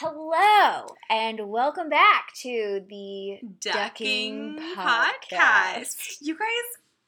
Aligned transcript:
Hello, 0.00 0.86
and 1.10 1.50
welcome 1.50 1.88
back 1.88 2.32
to 2.42 2.84
the 2.88 3.40
Ducking, 3.58 4.54
Ducking 4.54 4.76
podcast. 4.76 5.32
Podcast. 5.32 6.16
You 6.20 6.38
guys, 6.38 6.48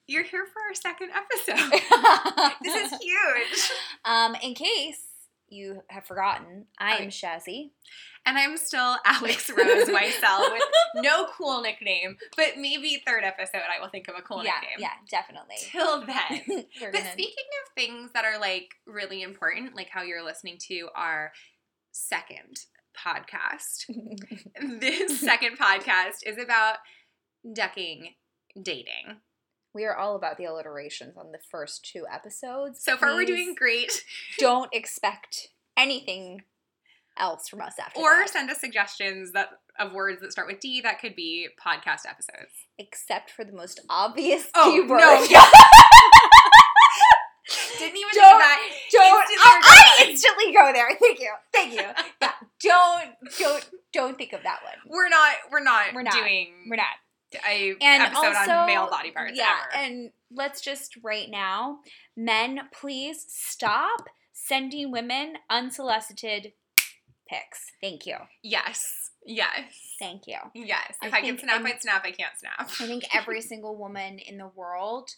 you're 0.08 0.24
here 0.24 0.44
for 0.52 0.60
our 0.60 0.74
second 0.74 1.10
episode. 1.14 2.52
this 2.64 2.92
is 2.92 2.98
huge. 3.00 3.70
um, 4.04 4.34
in 4.42 4.54
case 4.54 5.02
you 5.48 5.84
have 5.86 6.04
forgotten, 6.04 6.66
I 6.80 6.96
am 6.96 7.10
Shazzy. 7.10 7.70
And 8.26 8.36
I'm 8.36 8.56
still 8.56 8.96
Alex 9.04 9.48
Rose 9.56 9.88
Weissel 9.88 10.50
with 10.50 10.62
no 10.96 11.28
cool 11.38 11.60
nickname, 11.62 12.16
but 12.36 12.58
maybe 12.58 13.00
third 13.06 13.22
episode 13.22 13.62
I 13.72 13.80
will 13.80 13.90
think 13.90 14.08
of 14.08 14.16
a 14.18 14.22
cool 14.22 14.42
yeah, 14.42 14.54
nickname. 14.62 14.78
yeah, 14.80 14.94
definitely. 15.08 15.54
Till 15.60 16.00
then. 16.06 16.64
But 16.80 16.92
gonna- 16.92 17.12
speaking 17.12 17.44
of 17.64 17.72
things 17.76 18.10
that 18.14 18.24
are 18.24 18.40
like 18.40 18.70
really 18.84 19.22
important, 19.22 19.76
like 19.76 19.90
how 19.90 20.02
you're 20.02 20.24
listening 20.24 20.58
to 20.66 20.88
our 20.96 21.30
second 21.92 22.64
podcast, 22.96 23.84
this 24.80 25.20
second 25.24 25.58
podcast 25.58 26.16
is 26.26 26.38
about 26.38 26.76
ducking 27.54 28.14
dating. 28.60 29.16
we 29.74 29.84
are 29.84 29.94
all 29.96 30.16
about 30.16 30.36
the 30.36 30.44
alliterations 30.44 31.16
on 31.16 31.32
the 31.32 31.38
first 31.50 31.84
two 31.90 32.04
episodes. 32.12 32.82
So 32.84 32.96
far, 32.96 33.14
we're 33.14 33.24
doing 33.24 33.54
great. 33.56 34.04
Don't 34.38 34.68
expect 34.72 35.48
anything 35.76 36.42
else 37.18 37.48
from 37.48 37.60
us 37.60 37.74
after 37.78 38.00
Or 38.00 38.10
that, 38.18 38.30
send 38.30 38.50
us 38.50 38.60
suggestions 38.60 39.32
that 39.32 39.48
of 39.78 39.92
words 39.92 40.20
that 40.20 40.32
start 40.32 40.46
with 40.48 40.60
D 40.60 40.80
that 40.82 41.00
could 41.00 41.14
be 41.16 41.48
podcast 41.64 42.06
episodes. 42.08 42.52
except 42.78 43.30
for 43.30 43.44
the 43.44 43.52
most 43.52 43.80
obvious 43.88 44.46
Oh, 44.54 44.70
keyword. 44.72 45.00
no. 45.00 45.26
Didn't 47.78 47.96
even 47.96 48.10
Don't- 48.14 48.34
of 48.34 48.38
that. 48.40 48.70
don't 48.92 49.20
Instantly 49.22 49.62
I, 49.62 49.96
I 49.98 50.08
instantly 50.10 50.52
go 50.52 50.72
there. 50.72 50.88
Thank 51.00 51.18
you. 51.20 51.32
Thank 51.52 51.72
you. 51.72 51.82
Yeah. 52.20 52.32
Don't 53.38 53.70
don't 53.92 54.18
think 54.18 54.32
of 54.32 54.42
that 54.42 54.60
one. 54.62 54.74
We're 54.86 55.08
not. 55.08 55.32
We're 55.50 55.62
not. 55.62 55.94
We're 55.94 56.02
not. 56.02 56.14
doing 56.14 56.66
We're 56.68 56.76
not. 56.76 56.86
a 57.48 57.74
And 57.80 58.02
episode 58.02 58.34
also, 58.34 58.50
on 58.52 58.66
male 58.66 58.88
body 58.90 59.10
parts. 59.10 59.32
Yeah, 59.36 59.54
ever. 59.74 59.84
and 59.84 60.10
let's 60.32 60.60
just 60.60 60.96
right 61.02 61.28
now, 61.30 61.78
men, 62.16 62.60
please 62.78 63.24
stop 63.28 64.02
sending 64.32 64.90
women 64.90 65.34
unsolicited 65.48 66.52
pics. 67.28 67.66
Thank 67.80 68.06
you. 68.06 68.16
yes. 68.42 69.10
Yes. 69.26 69.74
Thank 69.98 70.22
you. 70.26 70.38
Yes. 70.54 70.96
If 71.02 71.12
I, 71.12 71.20
can 71.20 71.38
snap, 71.38 71.62
I'd 71.62 71.82
snap. 71.82 72.02
I 72.06 72.10
can't 72.10 72.32
snap. 72.38 72.70
I 72.80 72.86
think 72.86 73.04
every 73.14 73.40
single 73.42 73.76
woman 73.76 74.18
in 74.18 74.38
the 74.38 74.46
world 74.56 75.10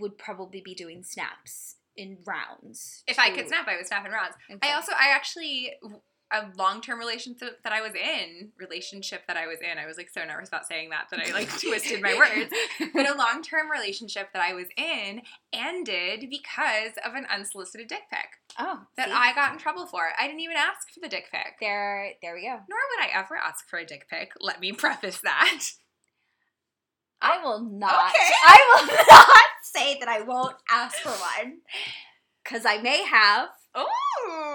would 0.00 0.16
probably 0.16 0.62
be 0.64 0.74
doing 0.74 1.02
snaps 1.02 1.76
in 1.94 2.16
rounds. 2.26 3.02
If 3.06 3.18
I 3.18 3.30
could 3.30 3.48
snap, 3.48 3.68
I 3.68 3.76
would 3.76 3.86
snap 3.86 4.06
in 4.06 4.12
rounds. 4.12 4.34
I 4.62 4.72
also, 4.72 4.92
I 4.92 5.14
actually, 5.14 5.72
a 6.32 6.46
long 6.58 6.80
term 6.80 6.98
relationship 6.98 7.62
that 7.62 7.72
I 7.72 7.80
was 7.80 7.92
in, 7.94 8.50
relationship 8.58 9.22
that 9.28 9.36
I 9.36 9.46
was 9.46 9.58
in, 9.60 9.78
I 9.78 9.86
was 9.86 9.96
like 9.96 10.10
so 10.10 10.24
nervous 10.24 10.48
about 10.48 10.66
saying 10.66 10.90
that 10.90 11.06
that 11.10 11.20
I 11.20 11.32
like 11.32 11.48
twisted 11.60 12.02
my 12.02 12.14
words. 12.14 12.52
But 12.92 13.08
a 13.08 13.14
long 13.18 13.42
term 13.42 13.70
relationship 13.70 14.32
that 14.32 14.42
I 14.42 14.54
was 14.54 14.66
in 14.76 15.22
ended 15.52 16.28
because 16.28 16.92
of 17.04 17.14
an 17.14 17.26
unsolicited 17.32 17.88
dick 17.88 18.02
pic 18.10 18.26
oh, 18.58 18.80
that 18.96 19.08
see? 19.08 19.14
I 19.14 19.34
got 19.34 19.52
in 19.52 19.58
trouble 19.58 19.86
for. 19.86 20.08
I 20.18 20.26
didn't 20.26 20.40
even 20.40 20.56
ask 20.56 20.92
for 20.92 21.00
the 21.00 21.08
dick 21.08 21.26
pic. 21.30 21.54
there. 21.60 22.10
There 22.22 22.34
we 22.34 22.42
go. 22.42 22.58
Nor 22.68 22.78
would 22.90 23.04
I 23.04 23.10
ever 23.14 23.36
ask 23.36 23.68
for 23.68 23.78
a 23.78 23.86
dick 23.86 24.08
pic. 24.10 24.32
Let 24.40 24.60
me 24.60 24.72
preface 24.72 25.20
that. 25.20 25.62
I 27.22 27.42
will 27.42 27.60
not. 27.60 28.10
Okay. 28.10 28.32
I 28.44 28.76
will 28.76 28.86
not 28.86 29.42
say 29.62 29.98
that 30.00 30.08
I 30.08 30.22
won't 30.22 30.56
ask 30.70 30.96
for 30.98 31.10
one, 31.10 31.58
because 32.42 32.66
I 32.66 32.78
may 32.78 33.04
have. 33.04 33.48
Ooh. 33.78 34.45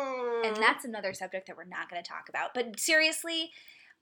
And 0.43 0.53
mm-hmm. 0.53 0.61
that's 0.61 0.85
another 0.85 1.13
subject 1.13 1.47
that 1.47 1.57
we're 1.57 1.63
not 1.63 1.89
going 1.89 2.01
to 2.01 2.09
talk 2.09 2.29
about. 2.29 2.53
But 2.53 2.79
seriously, 2.79 3.51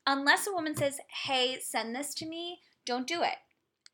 unless 0.05 0.47
a 0.47 0.51
woman 0.51 0.75
says, 0.75 0.99
hey, 1.25 1.59
send 1.61 1.95
this 1.95 2.13
to 2.15 2.25
me, 2.25 2.59
don't 2.85 3.07
do 3.07 3.21
it 3.21 3.37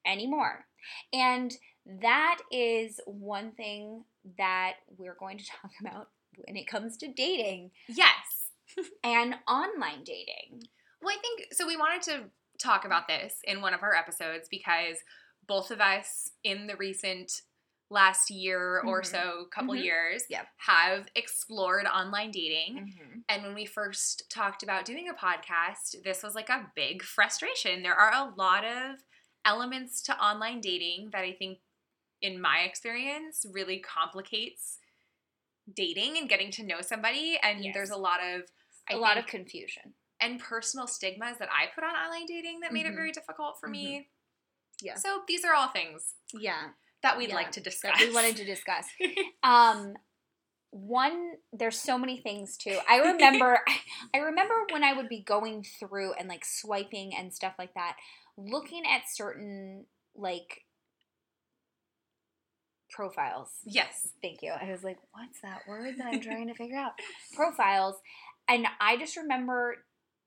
anymore. 0.05 0.66
And 1.13 1.53
that 2.01 2.39
is 2.51 3.00
one 3.06 3.51
thing 3.51 4.03
that 4.38 4.73
we're 4.97 5.16
going 5.19 5.38
to 5.38 5.45
talk 5.61 5.72
about 5.81 6.09
when 6.45 6.56
it 6.56 6.67
comes 6.67 6.97
to 6.97 7.07
dating 7.07 7.72
yes. 7.88 8.51
and 9.03 9.35
online 9.47 10.03
dating. 10.03 10.63
Well, 11.01 11.16
I 11.16 11.22
think 11.22 11.53
so. 11.53 11.67
We 11.67 11.77
wanted 11.77 12.01
to 12.03 12.23
talk 12.57 12.85
about 12.85 13.07
this 13.07 13.35
in 13.44 13.62
one 13.62 13.73
of 13.73 13.83
our 13.83 13.94
episodes 13.94 14.47
because 14.50 14.97
both 15.47 15.69
of 15.69 15.79
us, 15.79 16.31
in 16.44 16.67
the 16.67 16.75
recent 16.75 17.41
last 17.90 18.31
year 18.31 18.81
or 18.81 19.01
Mhm. 19.01 19.06
so, 19.06 19.46
couple 19.51 19.73
Mhm. 19.75 19.84
years, 19.84 20.23
have 20.57 21.07
explored 21.16 21.85
online 21.85 22.31
dating. 22.31 22.78
Mm-hmm. 22.78 23.19
And 23.29 23.44
when 23.44 23.53
we 23.53 23.66
first 23.66 24.29
talked 24.29 24.63
about 24.63 24.85
doing 24.85 25.07
a 25.07 25.13
podcast, 25.13 26.01
this 26.03 26.24
was 26.24 26.34
like 26.35 26.50
a 26.50 26.72
big 26.75 27.03
frustration. 27.03 27.84
There 27.84 27.94
are 27.95 28.12
a 28.12 28.34
lot 28.35 28.66
of 28.66 29.03
elements 29.45 30.01
to 30.03 30.19
online 30.24 30.62
dating 30.62 31.12
that 31.12 31.22
I 31.22 31.34
think, 31.34 31.59
in 32.22 32.41
my 32.41 32.62
experience, 32.62 33.45
really 33.51 33.79
complicates 33.79 34.79
dating 35.72 36.18
and 36.18 36.28
getting 36.29 36.50
to 36.51 36.63
know 36.63 36.81
somebody. 36.81 37.38
And 37.40 37.63
Yes. 37.63 37.74
there's 37.74 37.90
a 37.91 37.97
lot 37.97 38.22
of 38.22 38.50
I 38.88 38.94
A 38.94 38.97
lot 38.97 39.18
of 39.18 39.25
confusion. 39.25 39.95
and 40.19 40.40
personal 40.40 40.85
stigmas 40.88 41.38
that 41.40 41.51
I 41.51 41.68
put 41.68 41.84
on 41.84 41.95
online 41.95 42.25
dating 42.28 42.59
that 42.62 42.72
made 42.72 42.85
it 42.85 42.91
Mhm. 42.94 42.95
very 42.95 43.12
difficult 43.12 43.59
for 43.59 43.68
me. 43.68 44.09
Yeah. 44.81 44.95
So 44.95 45.24
these 45.28 45.44
are 45.44 45.53
all 45.56 45.69
things 45.69 46.16
Yeah. 46.34 46.74
That 47.05 47.17
we'd 47.17 47.29
Yeah, 47.29 47.35
like 47.35 47.51
to 47.53 47.59
that 47.61 47.63
discuss. 47.63 47.99
we 48.01 48.13
wanted 48.13 48.35
to 48.38 48.45
discuss. 48.45 48.85
Um, 49.43 49.93
one 50.71 51.33
there's 51.53 51.79
so 51.79 51.97
many 51.97 52.17
things 52.19 52.57
too. 52.57 52.77
I 52.89 52.97
remember 52.97 53.59
I 54.13 54.17
remember 54.17 54.55
when 54.71 54.83
I 54.83 54.91
would 54.93 55.07
be 55.07 55.21
going 55.23 55.63
through 55.79 56.13
and 56.13 56.27
like 56.27 56.44
swiping 56.44 57.15
and 57.15 57.33
stuff 57.33 57.53
like 57.57 57.73
that, 57.75 57.95
looking 58.38 58.83
at 58.85 59.03
certain 59.09 59.85
like 60.15 60.61
profiles. 62.91 63.49
yes. 63.65 64.09
Thank 64.21 64.41
you. 64.41 64.51
I 64.51 64.71
was 64.71 64.83
like, 64.83 64.97
what's 65.11 65.41
that 65.41 65.61
word 65.67 65.95
that 65.97 66.07
I'm 66.07 66.21
trying 66.21 66.47
to 66.47 66.53
figure 66.53 66.77
out? 66.77 66.94
Profiles. 67.35 67.95
And 68.47 68.65
I 68.79 68.97
just 68.97 69.17
remember 69.17 69.77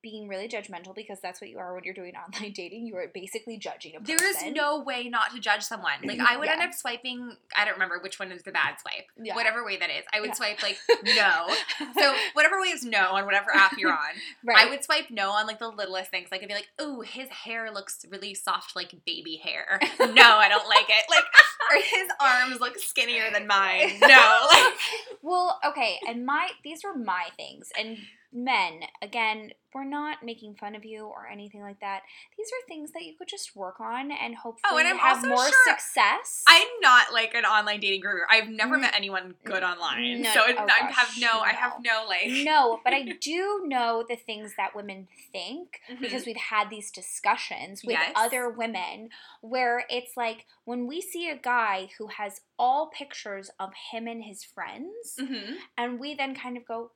being 0.03 0.29
really 0.29 0.49
judgmental 0.49 0.95
because 0.95 1.19
that's 1.21 1.41
what 1.41 1.51
you 1.51 1.59
are 1.59 1.75
when 1.75 1.83
you're 1.85 1.95
doing 1.95 2.13
online 2.41 2.53
dating. 2.53 2.87
You 2.87 2.97
are 2.97 3.07
basically 3.13 3.57
judging 3.59 3.97
a 3.97 4.01
person. 4.01 4.17
There 4.17 4.29
is 4.31 4.55
no 4.55 4.81
way 4.81 5.09
not 5.09 5.33
to 5.35 5.41
judge 5.41 5.63
someone. 5.63 5.93
Like 6.05 6.21
I 6.21 6.37
would 6.37 6.47
Yeah. 6.47 6.53
end 6.55 6.63
up 6.63 6.75
swiping. 6.75 7.37
I 7.57 7.65
don't 7.65 7.75
remember 7.75 7.99
which 8.03 8.19
one 8.19 8.31
is 8.33 8.43
the 8.43 8.53
bad 8.53 8.77
swipe. 8.81 9.07
Yeah. 9.21 9.35
Whatever 9.35 9.65
way 9.65 9.77
that 9.79 9.91
is, 9.91 10.05
I 10.13 10.21
would 10.21 10.29
Yeah. 10.29 10.35
swipe 10.35 10.63
like 10.63 10.79
no. 11.05 11.55
So 11.99 12.15
whatever 12.35 12.61
way 12.61 12.69
is 12.69 12.85
no 12.85 13.11
on 13.13 13.25
whatever 13.25 13.55
app 13.55 13.73
you're 13.79 13.93
on, 13.93 13.99
right. 14.45 14.67
I 14.67 14.71
would 14.71 14.85
swipe 14.85 15.11
no 15.11 15.31
on 15.31 15.47
like 15.47 15.59
the 15.59 15.69
littlest 15.69 16.11
things. 16.11 16.29
Like 16.31 16.43
I'd 16.43 16.49
be 16.49 16.55
like, 16.55 16.69
"Ooh, 16.81 17.01
his 17.01 17.29
hair 17.29 17.71
looks 17.73 18.05
really 18.11 18.35
soft, 18.35 18.77
like 18.77 18.95
baby 19.05 19.37
hair." 19.43 19.81
No, 19.99 20.37
I 20.37 20.49
don't 20.49 20.69
like 20.69 20.87
it. 20.89 21.05
Like, 21.11 21.25
or 21.71 21.77
his 21.77 22.09
arms 22.21 22.61
look 22.61 22.79
skinnier 22.79 23.31
than 23.33 23.47
mine. 23.47 23.99
No, 24.01 24.47
like 24.53 24.75
Well, 25.23 25.59
okay, 25.67 25.99
and 26.09 26.25
my 26.25 26.51
these 26.63 26.83
were 26.85 26.95
my 26.97 27.25
things. 27.37 27.71
And 27.79 27.99
men, 28.33 28.81
again, 29.03 29.53
we're 29.75 29.85
not 29.85 30.23
making 30.23 30.55
fun 30.55 30.75
of 30.75 30.85
you 30.85 31.05
or 31.05 31.27
anything 31.31 31.61
like 31.61 31.79
that. 31.81 32.01
These 32.37 32.47
are 32.49 32.67
things 32.67 32.93
that 32.93 33.03
you 33.05 33.15
could 33.17 33.29
just 33.29 33.55
work 33.55 33.81
on 33.81 34.11
and 34.11 34.35
hopefully 34.35 34.63
Oh, 34.73 34.79
and 34.79 34.89
I'm 34.89 34.97
have 34.97 35.27
more 35.27 35.47
sure- 35.47 35.65
success. 35.67 36.43
I'm 36.49 36.67
not 36.81 37.13
like 37.13 37.35
an 37.35 37.45
online 37.45 37.81
dating 37.81 38.01
guru. 38.01 38.23
I've 38.31 38.49
never 38.49 38.77
Mm. 38.77 38.81
met 38.83 38.95
anyone 38.97 39.35
good 39.45 39.63
online, 39.63 40.23
No- 40.23 40.33
so 40.33 40.41
oh 40.41 40.51
I 40.51 40.53
gosh, 40.53 40.95
have 40.97 41.11
no, 41.21 41.41
I 41.41 41.51
have 41.51 41.81
no 41.83 42.05
like. 42.09 42.29
no, 42.29 42.81
but 42.83 42.95
I 42.95 43.03
do 43.21 43.63
know 43.67 44.05
the 44.09 44.17
things 44.17 44.55
that 44.57 44.75
women 44.75 45.09
think 45.33 45.81
Mhm. 45.89 46.01
because 46.01 46.25
we've 46.25 46.37
had 46.37 46.71
these 46.71 46.91
discussions 46.91 47.83
with 47.85 47.93
Yes. 47.93 48.13
other 48.15 48.49
women 48.49 49.11
where 49.43 49.85
it's 49.91 50.17
like 50.17 50.47
when 50.65 50.87
we 50.87 51.01
see 51.03 51.29
a 51.29 51.37
guy 51.37 51.91
who 51.99 52.07
has 52.09 52.41
all 52.59 52.87
pictures 52.89 53.51
of 53.61 53.73
him 53.93 54.09
and 54.09 54.25
his 54.25 54.45
friends 54.45 55.17
Mhm. 55.19 55.59
and 55.77 56.01
we 56.01 56.15
then 56.15 56.35
kind 56.35 56.57
of 56.57 56.65
go 56.67 56.93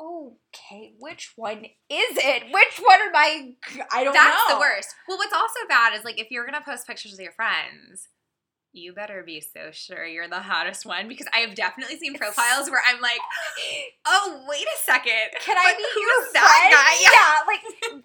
okay 0.00 0.94
which 0.98 1.32
one 1.36 1.64
is 1.64 2.16
it? 2.16 2.44
Which 2.44 2.80
one 2.80 3.00
am 3.00 3.12
i 3.14 3.54
i 3.92 4.04
don't 4.04 4.12
That's 4.12 4.26
know. 4.26 4.34
That's 4.48 4.54
the 4.54 4.60
worst. 4.60 4.94
Well, 5.08 5.18
what's 5.18 5.32
also 5.32 5.60
bad 5.68 5.94
is 5.96 6.04
like 6.04 6.18
if 6.20 6.30
you're 6.30 6.44
gonna 6.44 6.62
post 6.64 6.86
pictures 6.86 7.14
of 7.14 7.20
your 7.20 7.32
friends, 7.32 8.08
you 8.72 8.94
better 8.94 9.22
be 9.22 9.40
so 9.40 9.70
sure 9.70 10.06
you're 10.06 10.28
the 10.28 10.40
hottest 10.40 10.86
one 10.86 11.06
because 11.06 11.26
I 11.32 11.40
have 11.40 11.54
definitely 11.54 11.98
seen 11.98 12.14
profiles 12.14 12.70
where 12.70 12.80
I'm 12.88 13.00
like, 13.02 13.20
oh 14.06 14.44
wait 14.48 14.64
a 14.64 14.78
second, 14.82 15.36
can 15.40 15.56
i 15.58 15.74
be 15.76 16.00
your 16.00 16.32
that 16.32 16.70
guy? 16.72 16.92
yeah. 17.02 17.46
like 17.46 17.60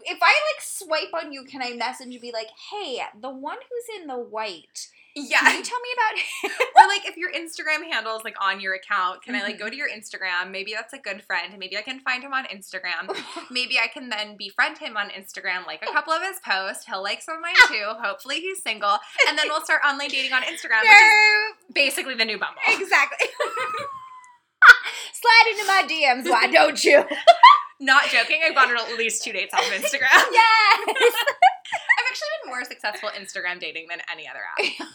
if 0.05 0.17
i 0.21 0.25
like 0.25 0.61
swipe 0.61 1.13
on 1.13 1.31
you 1.31 1.45
can 1.45 1.61
i 1.61 1.73
message 1.73 2.07
and 2.07 2.21
be 2.21 2.31
like 2.31 2.47
hey 2.71 2.99
the 3.21 3.29
one 3.29 3.57
who's 3.57 4.01
in 4.01 4.07
the 4.07 4.17
white 4.17 4.89
Yeah. 5.19 5.39
can 5.39 5.57
you 5.57 5.63
tell 5.63 5.79
me 5.79 5.89
about 5.97 6.19
him 6.61 6.67
or 6.75 6.87
like 6.87 7.05
if 7.07 7.17
your 7.17 7.31
Instagram 7.31 7.83
handle 7.91 8.15
is 8.17 8.23
like 8.23 8.35
on 8.39 8.59
your 8.61 8.75
account, 8.75 9.23
can 9.23 9.33
I 9.35 9.41
like 9.41 9.55
Mhm. 9.55 9.59
go 9.59 9.69
to 9.69 9.75
your 9.75 9.89
Instagram? 9.89 10.51
Maybe 10.51 10.73
that's 10.73 10.93
a 10.93 10.99
good 10.99 11.23
friend. 11.23 11.57
Maybe 11.57 11.75
I 11.77 11.81
can 11.81 11.99
find 12.01 12.21
him 12.23 12.33
on 12.33 12.45
Instagram. 12.45 13.09
Maybe 13.51 13.79
I 13.79 13.87
can 13.87 14.09
then 14.09 14.37
befriend 14.37 14.77
him 14.77 14.95
on 14.95 15.09
Instagram, 15.09 15.65
like 15.65 15.81
a 15.81 15.91
couple 15.91 16.13
of 16.13 16.21
his 16.21 16.37
posts. 16.47 16.85
He'll 16.85 17.01
like 17.01 17.21
some 17.23 17.35
of 17.37 17.41
mine 17.41 17.55
too. 17.67 17.85
Hopefully 18.01 18.39
he's 18.41 18.61
single. 18.61 18.97
And 19.27 19.37
then 19.37 19.47
we'll 19.49 19.63
start 19.63 19.81
online 19.87 20.09
dating 20.09 20.33
on 20.33 20.43
Instagram, 20.43 20.81
which 20.81 20.91
is 20.91 21.73
basically 21.73 22.13
the 22.15 22.25
new 22.25 22.37
Bumble. 22.37 22.61
exactly 22.67 23.27
slide 25.13 25.45
into 25.51 25.65
my 25.65 25.83
dms 25.87 26.29
why 26.29 26.47
don't 26.47 26.83
you 26.83 27.03
Not 27.79 28.03
joking. 28.09 28.41
I've 28.43 28.55
gone 28.55 28.69
on 28.71 28.77
at 28.91 28.97
least 28.97 29.23
two 29.23 29.31
dates 29.31 29.53
off 29.53 29.59
of 29.61 29.73
Instagram. 29.73 30.09
yes. 30.31 30.87
I've 30.87 32.07
actually 32.09 32.29
been 32.43 32.49
more 32.49 32.63
successful 32.65 33.09
Instagram 33.09 33.59
dating 33.59 33.87
than 33.89 33.99
any 34.11 34.27
other 34.27 34.39
app. 34.41 34.87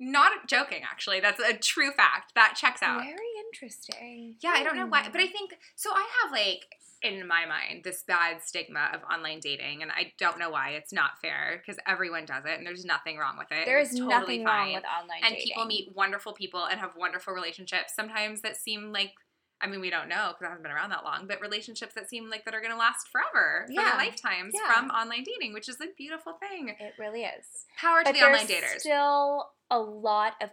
Not 0.00 0.48
joking, 0.48 0.82
actually. 0.82 1.20
That's 1.20 1.40
a 1.40 1.54
true 1.54 1.92
fact. 1.92 2.32
That 2.34 2.54
checks 2.56 2.82
out. 2.82 3.02
Very 3.02 3.16
interesting. 3.46 4.36
Yeah, 4.40 4.52
I 4.54 4.62
don't 4.64 4.76
know 4.76 4.86
why, 4.86 5.02
Hmm. 5.04 5.12
but 5.12 5.20
I 5.20 5.26
think 5.28 5.54
so. 5.76 5.90
I 5.94 6.06
have 6.22 6.32
like 6.32 6.66
in 7.02 7.26
my 7.28 7.44
mind 7.44 7.84
this 7.84 8.02
bad 8.02 8.42
stigma 8.42 8.90
of 8.94 9.02
online 9.12 9.38
dating, 9.38 9.82
and 9.82 9.92
I 9.92 10.12
don't 10.18 10.38
know 10.38 10.50
why. 10.50 10.70
It's 10.70 10.92
not 10.92 11.20
fair 11.20 11.58
because 11.60 11.78
everyone 11.86 12.24
does 12.24 12.44
it, 12.46 12.56
and 12.58 12.66
there's 12.66 12.84
nothing 12.84 13.18
wrong 13.18 13.36
with 13.38 13.48
it. 13.52 13.66
There 13.66 13.78
is 13.78 13.90
totally 13.90 14.08
nothing 14.08 14.44
wrong 14.44 14.66
fine. 14.66 14.74
with 14.74 14.84
online 14.84 15.20
and 15.22 15.34
dating. 15.34 15.36
And 15.36 15.44
people 15.44 15.64
meet 15.66 15.94
wonderful 15.94 16.32
people 16.32 16.64
and 16.64 16.80
have 16.80 16.96
wonderful 16.96 17.32
relationships. 17.34 17.94
Sometimes 17.94 18.40
that 18.42 18.56
seem 18.56 18.92
like. 18.92 19.12
I 19.60 19.66
mean, 19.66 19.80
we 19.80 19.88
don't 19.88 20.08
know 20.08 20.30
because 20.32 20.44
I 20.44 20.48
haven't 20.48 20.64
been 20.64 20.72
around 20.72 20.90
that 20.90 21.04
long, 21.04 21.26
but 21.26 21.40
relationships 21.40 21.94
that 21.94 22.10
seem 22.10 22.28
like 22.28 22.44
that 22.44 22.54
are 22.54 22.60
going 22.60 22.72
to 22.72 22.76
last 22.76 23.08
forever 23.08 23.64
for 23.66 23.72
Yeah. 23.72 23.84
their 23.90 23.96
lifetimes 23.98 24.52
Yeah. 24.52 24.70
from 24.74 24.90
online 24.90 25.22
dating, 25.22 25.54
which 25.54 25.68
is 25.70 25.80
a 25.80 25.86
beautiful 25.96 26.34
thing. 26.34 26.70
It 26.78 26.94
really 26.98 27.22
is. 27.24 27.64
Power 27.78 28.02
to 28.02 28.12
the 28.12 28.20
online 28.24 28.46
daters. 28.46 28.80
still 28.80 29.53
a 29.70 29.78
lot 29.78 30.34
of 30.42 30.50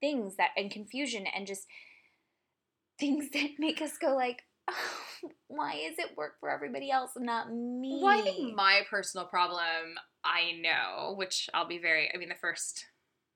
things 0.00 0.36
that 0.36 0.50
and 0.56 0.70
confusion 0.70 1.26
and 1.34 1.46
just 1.46 1.66
things 2.98 3.30
that 3.30 3.50
make 3.58 3.80
us 3.80 3.96
go 3.98 4.14
like, 4.14 4.42
oh, 4.70 4.74
why 5.48 5.74
is 5.74 5.98
it 5.98 6.16
work 6.16 6.34
for 6.40 6.50
everybody 6.50 6.90
else 6.90 7.12
and 7.16 7.26
not 7.26 7.52
me? 7.52 8.00
Well, 8.02 8.18
I 8.18 8.22
think 8.22 8.54
my 8.54 8.82
personal 8.90 9.26
problem, 9.26 9.96
I 10.24 10.52
know, 10.60 11.14
which 11.16 11.48
I'll 11.54 11.66
be 11.66 11.78
very, 11.78 12.10
I 12.12 12.18
mean, 12.18 12.28
the 12.28 12.34
first 12.34 12.86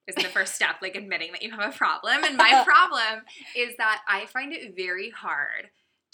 is 0.07 0.15
the 0.15 0.23
first 0.25 0.55
step, 0.55 0.77
like 0.83 0.95
admitting 0.95 1.33
that 1.33 1.43
you 1.43 1.51
have 1.51 1.75
a 1.75 1.77
problem. 1.77 2.23
And 2.25 2.37
my 2.37 2.63
problem 2.67 3.25
is 3.57 3.77
that 3.79 4.03
I 4.09 4.27
find 4.27 4.53
it 4.53 4.77
very 4.77 5.11
hard 5.11 5.71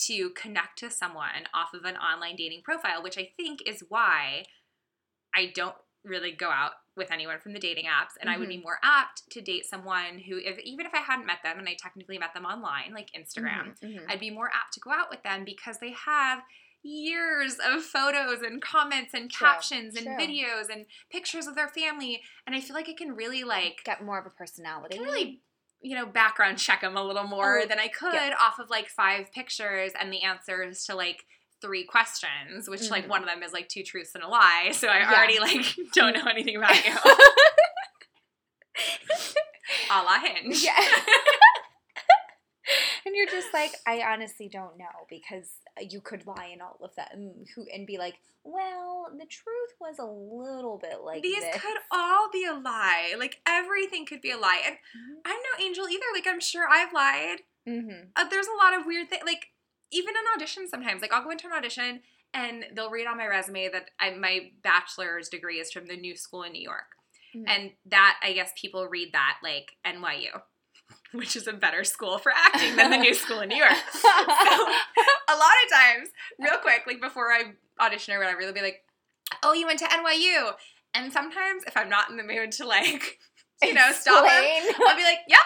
to 0.06 0.30
connect 0.30 0.78
to 0.78 0.90
someone 0.90 1.46
off 1.54 1.74
of 1.74 1.84
an 1.84 1.96
online 1.96 2.36
dating 2.36 2.62
profile, 2.62 3.02
which 3.02 3.18
I 3.18 3.30
think 3.36 3.60
is 3.66 3.84
why 3.88 4.44
I 5.34 5.52
don't 5.54 5.76
really 6.04 6.32
go 6.32 6.50
out 6.50 6.72
with 6.96 7.10
anyone 7.10 7.38
from 7.38 7.52
the 7.52 7.58
dating 7.58 7.84
apps 7.86 8.20
and 8.20 8.28
I 8.28 8.36
would 8.36 8.48
be 8.48 8.58
more 8.60 8.78
apt 8.82 9.22
to 9.30 9.40
date 9.40 9.64
someone 9.64 10.18
who 10.28 10.36
if 10.38 10.58
even 10.58 10.84
if 10.84 10.92
I 10.94 10.98
hadn't 10.98 11.26
met 11.26 11.38
them 11.42 11.58
and 11.58 11.66
I 11.68 11.74
technically 11.80 12.18
met 12.18 12.34
them 12.34 12.44
online 12.44 12.92
like 12.92 13.08
Instagram 13.16 13.74
Mhm, 13.82 13.94
mhm. 13.98 14.10
I'd 14.10 14.20
be 14.20 14.28
more 14.30 14.48
apt 14.52 14.74
to 14.74 14.80
go 14.80 14.90
out 14.90 15.08
with 15.10 15.22
them 15.22 15.44
because 15.44 15.78
they 15.78 15.92
have 15.92 16.40
years 16.82 17.56
of 17.64 17.82
photos 17.82 18.42
and 18.42 18.60
comments 18.60 19.14
and 19.14 19.30
True, 19.30 19.46
captions 19.46 19.96
and 19.96 20.04
true. 20.06 20.16
videos 20.16 20.68
and 20.70 20.84
pictures 21.10 21.46
of 21.46 21.54
their 21.54 21.68
family 21.68 22.20
and 22.46 22.54
I 22.56 22.60
feel 22.60 22.74
like 22.74 22.88
I 22.88 22.94
can 22.94 23.14
really 23.14 23.44
like 23.44 23.82
get 23.84 24.04
more 24.04 24.18
of 24.18 24.26
a 24.26 24.30
personality. 24.30 24.96
can 24.96 25.04
really 25.04 25.40
you 25.80 25.96
know 25.96 26.06
background 26.06 26.58
check 26.58 26.80
them 26.82 26.96
a 26.96 27.02
little 27.02 27.24
more 27.26 27.60
Oh, 27.60 27.66
than 27.66 27.78
I 27.78 27.88
could 27.88 28.12
yeah. 28.14 28.34
off 28.40 28.58
of 28.58 28.68
like 28.70 28.88
five 28.88 29.32
pictures 29.32 29.92
and 29.98 30.12
the 30.12 30.22
answers 30.22 30.84
to 30.86 30.94
like 30.94 31.24
three 31.62 31.84
questions 31.84 32.68
which 32.68 32.90
like 32.90 33.04
Mhm. 33.06 33.10
one 33.10 33.22
of 33.22 33.28
them 33.28 33.42
is 33.42 33.52
like 33.52 33.68
two 33.68 33.82
truths 33.82 34.14
and 34.14 34.22
a 34.24 34.28
lie 34.28 34.70
so 34.72 34.88
I 34.88 34.98
Yeah. 34.98 35.12
already 35.12 35.38
like 35.38 35.64
don't 35.94 36.14
know 36.14 36.26
anything 36.30 36.56
about 36.56 36.84
you 36.84 36.92
a 39.90 40.02
la 40.02 40.18
Hinge 40.20 40.62
Yeah. 40.62 40.78
and 43.04 43.14
you're 43.14 43.26
just 43.26 43.52
like, 43.52 43.72
I 43.86 44.02
honestly 44.02 44.48
don't 44.50 44.78
know 44.78 45.06
because 45.10 45.48
you 45.80 46.00
could 46.00 46.26
lie 46.26 46.50
in 46.52 46.60
all 46.60 46.78
of 46.82 46.94
that 46.96 47.14
and, 47.14 47.46
who, 47.54 47.66
and 47.72 47.86
be 47.86 47.98
like, 47.98 48.14
well, 48.44 49.08
the 49.12 49.26
truth 49.26 49.70
was 49.80 49.98
a 49.98 50.04
little 50.04 50.78
bit 50.78 51.00
like 51.04 51.22
These 51.22 51.40
this. 51.42 51.60
could 51.60 51.76
all 51.90 52.28
be 52.32 52.44
a 52.44 52.54
lie. 52.54 53.14
Like 53.18 53.40
everything 53.46 54.06
could 54.06 54.20
be 54.20 54.30
a 54.30 54.38
lie. 54.38 54.60
And 54.64 54.76
Mhm. 54.76 55.20
I'm 55.24 55.36
no 55.36 55.64
angel 55.64 55.88
either. 55.88 56.04
Like 56.14 56.26
I'm 56.26 56.40
sure 56.40 56.66
I've 56.68 56.92
lied. 56.92 57.40
Mhm. 57.68 58.08
Uh, 58.16 58.24
there's 58.24 58.46
a 58.48 58.56
lot 58.64 58.74
of 58.78 58.86
weird 58.86 59.10
things. 59.10 59.22
Like 59.24 59.51
even 59.92 60.14
an 60.16 60.22
audition 60.36 60.66
sometimes. 60.68 61.02
Like 61.02 61.12
I'll 61.12 61.22
go 61.22 61.30
into 61.30 61.46
an 61.46 61.52
audition 61.52 62.00
and 62.34 62.64
they'll 62.74 62.90
read 62.90 63.06
on 63.06 63.18
my 63.18 63.26
resume 63.26 63.68
that 63.70 63.90
I, 64.00 64.10
my 64.14 64.50
bachelor's 64.62 65.28
degree 65.28 65.60
is 65.60 65.70
from 65.70 65.86
the 65.86 65.96
New 65.96 66.16
School 66.16 66.42
in 66.42 66.52
New 66.52 66.62
York. 66.62 66.96
Mhm. 67.36 67.44
And 67.46 67.70
that 67.86 68.18
I 68.22 68.32
guess 68.32 68.52
people 68.60 68.86
read 68.88 69.12
that 69.12 69.38
like 69.42 69.72
NYU, 69.86 70.40
which 71.12 71.36
is 71.36 71.46
a 71.46 71.52
better 71.52 71.84
school 71.84 72.18
for 72.18 72.32
acting 72.34 72.76
than 72.76 72.90
the 72.90 72.98
New 72.98 73.14
School 73.14 73.40
in 73.40 73.48
New 73.50 73.56
York. 73.56 73.72
So 74.02 74.08
a 74.08 75.36
lot 75.36 75.50
of 75.64 75.72
times, 75.72 76.08
real 76.38 76.58
quick, 76.58 76.82
like 76.86 77.00
before 77.00 77.32
I 77.32 77.52
audition 77.80 78.14
or 78.14 78.18
whatever, 78.18 78.42
they'll 78.42 78.52
be 78.52 78.60
like, 78.60 78.82
"Oh, 79.42 79.52
you 79.54 79.66
went 79.66 79.78
to 79.78 79.86
NYU." 79.86 80.52
And 80.94 81.10
sometimes, 81.12 81.64
if 81.66 81.76
I'm 81.76 81.88
not 81.88 82.10
in 82.10 82.16
the 82.18 82.22
mood 82.22 82.52
to 82.52 82.66
like, 82.66 83.18
you 83.62 83.72
know, 83.72 83.90
stop 83.92 84.24
them, 84.26 84.74
I'll 84.86 84.96
be 84.96 85.04
like, 85.04 85.20
"Yep." 85.28 85.38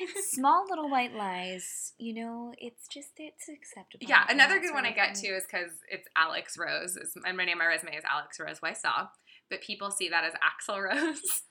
Small 0.30 0.66
little 0.68 0.88
white 0.90 1.14
lies, 1.14 1.92
you 1.98 2.14
know, 2.14 2.52
it's 2.58 2.86
just, 2.88 3.10
it's 3.18 3.48
acceptable. 3.48 4.06
Yeah. 4.08 4.24
Another 4.28 4.58
good 4.60 4.72
one 4.74 4.84
I 4.86 4.92
get 4.92 5.14
fun. 5.16 5.22
to 5.24 5.28
is 5.28 5.44
because 5.50 5.70
it's 5.90 6.06
Alex 6.16 6.56
Rose, 6.58 6.96
is, 6.96 7.12
and 7.26 7.36
my 7.36 7.44
name 7.44 7.54
on 7.54 7.58
my 7.58 7.66
resume 7.66 7.94
is 7.96 8.04
Alex 8.10 8.38
Rose 8.40 8.60
Whysaw, 8.60 9.08
but 9.50 9.60
people 9.62 9.90
see 9.90 10.08
that 10.08 10.24
as 10.24 10.32
Axl 10.34 10.82
Rose. 10.82 11.20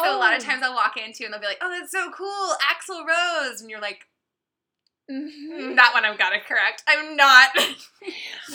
So 0.00 0.16
a 0.16 0.16
lot 0.16 0.34
of 0.34 0.42
Oh. 0.42 0.46
times 0.46 0.62
I'll 0.62 0.72
walk 0.74 0.96
into 0.96 1.24
and 1.24 1.34
they'll 1.34 1.40
be 1.40 1.46
like, 1.46 1.58
"Oh, 1.60 1.68
that's 1.68 1.92
so 1.92 2.10
cool, 2.16 2.54
Axl 2.62 3.04
Rose," 3.06 3.60
and 3.60 3.68
you're 3.68 3.80
like, 3.82 4.06
Mhm. 5.10 5.50
"Mm, 5.50 5.76
"That 5.76 5.92
one 5.92 6.04
I've 6.04 6.18
got 6.18 6.32
it 6.32 6.46
correct. 6.46 6.82
I'm 6.88 7.16
not." 7.16 7.50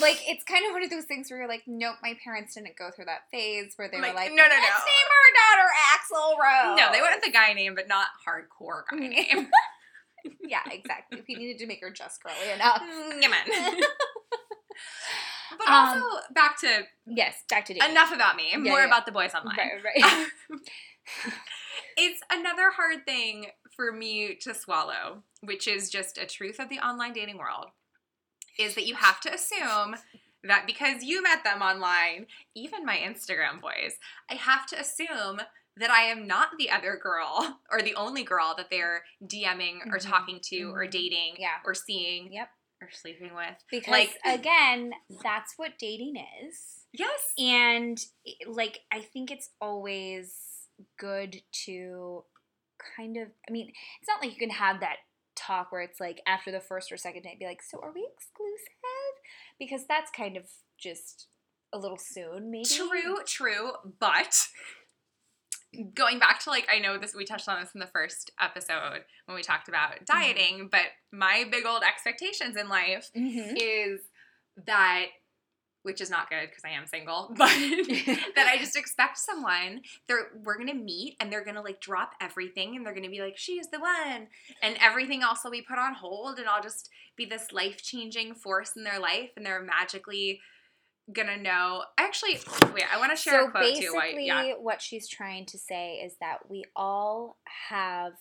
Like 0.00 0.18
it's 0.28 0.44
kind 0.44 0.64
of 0.66 0.72
one 0.72 0.84
of 0.84 0.90
those 0.90 1.04
things 1.04 1.28
where 1.30 1.40
you're 1.40 1.48
like, 1.48 1.64
nope, 1.66 1.96
my 2.02 2.14
parents 2.22 2.54
didn't 2.54 2.76
go 2.76 2.90
through 2.94 3.06
that 3.06 3.22
phase 3.32 3.72
where 3.74 3.88
they 3.90 4.00
Like, 4.00 4.10
were 4.12 4.16
like, 4.16 4.30
no, 4.30 4.36
no, 4.36 4.48
let's 4.48 4.62
no. 4.62 4.86
name 4.86 5.08
our 5.18 5.30
daughter 5.40 5.68
Axl 5.90 6.30
Rose. 6.38 6.78
No, 6.78 6.92
they 6.92 7.00
went 7.02 7.14
with 7.16 7.24
the 7.24 7.32
guy 7.32 7.52
name, 7.52 7.74
but 7.74 7.88
not 7.88 8.06
hardcore 8.24 8.82
guy 8.88 8.96
Mm. 8.98 9.10
name. 9.10 9.48
yeah, 10.40 10.60
exactly. 10.70 11.22
We 11.28 11.34
needed 11.34 11.58
to 11.58 11.66
make 11.66 11.80
her 11.80 11.90
just 11.90 12.22
girly 12.22 12.52
enough. 12.54 12.80
Mm, 12.80 13.20
Come 13.22 13.32
on. 13.32 13.80
but 15.58 15.68
Um, 15.68 15.74
also 16.02 16.20
back 16.32 16.58
to 16.60 16.86
yes, 17.06 17.42
back 17.48 17.64
to 17.66 17.74
dating. 17.74 17.90
enough 17.90 18.12
about 18.12 18.36
me, 18.36 18.50
Yeah, 18.52 18.58
more 18.58 18.78
yeah. 18.80 18.86
about 18.86 19.06
the 19.06 19.12
boys 19.12 19.34
online. 19.34 19.56
Right, 19.58 19.82
right. 20.04 20.26
Another 22.30 22.70
hard 22.70 23.04
thing 23.06 23.46
for 23.76 23.92
me 23.92 24.34
to 24.42 24.54
swallow, 24.54 25.22
which 25.42 25.66
is 25.68 25.90
just 25.90 26.18
a 26.18 26.26
truth 26.26 26.58
of 26.58 26.68
the 26.68 26.78
online 26.78 27.12
dating 27.12 27.38
world, 27.38 27.66
is 28.58 28.74
that 28.74 28.86
you 28.86 28.94
have 28.96 29.20
to 29.20 29.32
assume 29.32 29.96
that 30.44 30.66
because 30.66 31.02
you 31.02 31.22
met 31.22 31.44
them 31.44 31.60
online, 31.62 32.26
even 32.54 32.84
my 32.86 32.96
Instagram 32.96 33.60
boys, 33.60 33.96
I 34.30 34.34
have 34.34 34.66
to 34.68 34.80
assume 34.80 35.40
that 35.76 35.90
I 35.90 36.02
am 36.04 36.26
not 36.26 36.48
the 36.58 36.70
other 36.70 36.98
girl 37.02 37.60
or 37.70 37.80
the 37.82 37.94
only 37.94 38.22
girl 38.24 38.54
that 38.56 38.70
they're 38.70 39.02
DMing 39.24 39.86
or 39.86 39.98
Mhm, 39.98 40.08
talking 40.10 40.40
to 40.44 40.72
or 40.74 40.86
mhm. 40.86 40.90
dating 40.90 41.34
Yeah. 41.38 41.58
or 41.64 41.74
seeing 41.74 42.32
Yep. 42.32 42.48
or 42.82 42.90
sleeping 42.90 43.34
with. 43.34 43.56
Because 43.70 43.92
Like- 43.92 44.18
again, 44.24 44.92
that's 45.22 45.54
what 45.56 45.78
dating 45.78 46.16
is. 46.42 46.86
Yes. 46.92 47.32
And 47.38 47.98
like 48.46 48.80
I 48.90 49.00
think 49.02 49.30
it's 49.30 49.50
always 49.60 50.59
good 50.98 51.42
to 51.66 52.24
kind 52.96 53.16
of 53.16 53.28
I 53.48 53.52
mean, 53.52 53.68
it's 53.68 54.08
not 54.08 54.20
like 54.22 54.32
you 54.32 54.38
can 54.38 54.50
have 54.50 54.80
that 54.80 54.96
talk 55.36 55.72
where 55.72 55.82
it's 55.82 56.00
like 56.00 56.20
after 56.26 56.50
the 56.50 56.60
first 56.60 56.90
or 56.92 56.96
second 56.96 57.22
date 57.22 57.38
be 57.38 57.46
like, 57.46 57.62
"So 57.62 57.78
are 57.82 57.92
we 57.92 58.08
exclusive?" 58.14 59.14
Because 59.58 59.86
that's 59.86 60.10
kind 60.10 60.36
of 60.36 60.46
just 60.78 61.28
a 61.72 61.78
little 61.78 61.98
soon, 61.98 62.50
maybe. 62.50 62.64
True, 62.68 63.18
true, 63.26 63.72
but 64.00 64.46
going 65.94 66.18
back 66.18 66.40
to 66.40 66.50
like 66.50 66.66
I 66.72 66.78
know 66.80 66.98
this 66.98 67.14
we 67.14 67.24
touched 67.24 67.48
on 67.48 67.60
this 67.60 67.70
in 67.74 67.80
the 67.80 67.86
first 67.86 68.30
episode 68.40 69.04
when 69.26 69.36
we 69.36 69.42
talked 69.42 69.68
about 69.68 70.04
dieting, 70.04 70.68
but 70.70 70.86
my 71.12 71.44
big 71.50 71.64
old 71.64 71.82
expectations 71.84 72.56
in 72.56 72.68
life 72.68 73.10
Mhm. 73.16 73.56
is 73.56 74.00
that 74.66 75.06
which 75.82 76.00
is 76.00 76.10
not 76.10 76.28
good 76.28 76.48
because 76.48 76.64
I 76.64 76.70
am 76.70 76.86
single, 76.86 77.28
but 77.36 77.48
that 78.34 78.46
I 78.46 78.58
just 78.58 78.76
expect 78.76 79.18
someone 79.18 79.82
they're 80.08 80.30
we're 80.44 80.58
gonna 80.58 80.74
meet 80.74 81.16
and 81.20 81.32
they're 81.32 81.44
gonna 81.44 81.62
like 81.62 81.80
drop 81.80 82.12
everything 82.20 82.76
and 82.76 82.84
they're 82.84 82.94
gonna 82.94 83.08
be 83.08 83.20
like 83.20 83.36
she's 83.36 83.68
the 83.68 83.80
one 83.80 84.28
and 84.62 84.76
everything 84.80 85.22
else 85.22 85.40
will 85.44 85.50
be 85.50 85.62
put 85.62 85.78
on 85.78 85.94
hold 85.94 86.38
and 86.38 86.48
I'll 86.48 86.62
just 86.62 86.88
be 87.16 87.24
this 87.24 87.52
life 87.52 87.82
changing 87.82 88.34
force 88.34 88.72
in 88.76 88.84
their 88.84 88.98
life 88.98 89.30
and 89.36 89.44
they're 89.44 89.62
magically 89.62 90.40
gonna 91.12 91.36
know. 91.36 91.84
Actually, 91.98 92.38
wait, 92.72 92.84
I 92.92 92.98
want 92.98 93.10
to 93.10 93.16
share 93.16 93.42
so 93.42 93.48
a 93.48 93.50
quote 93.50 93.62
basically, 93.62 93.86
too. 93.86 93.94
Why, 93.94 94.14
yeah, 94.16 94.52
what 94.54 94.80
she's 94.80 95.08
trying 95.08 95.46
to 95.46 95.58
say 95.58 95.94
is 95.94 96.14
that 96.20 96.48
we 96.48 96.64
all 96.76 97.38
have 97.68 98.12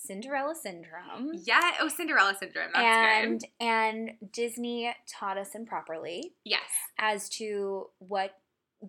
Cinderella 0.00 0.54
syndrome. 0.54 1.32
yeah. 1.44 1.72
Oh, 1.80 1.88
Cinderella 1.88 2.34
syndrome. 2.38 2.70
That's 2.72 2.84
and 3.24 3.40
good. 3.40 3.48
and 3.60 4.10
Disney 4.32 4.94
taught 5.18 5.38
us 5.38 5.54
improperly 5.54 6.32
Yes, 6.44 6.62
as 6.98 7.28
to 7.30 7.86
what 7.98 8.32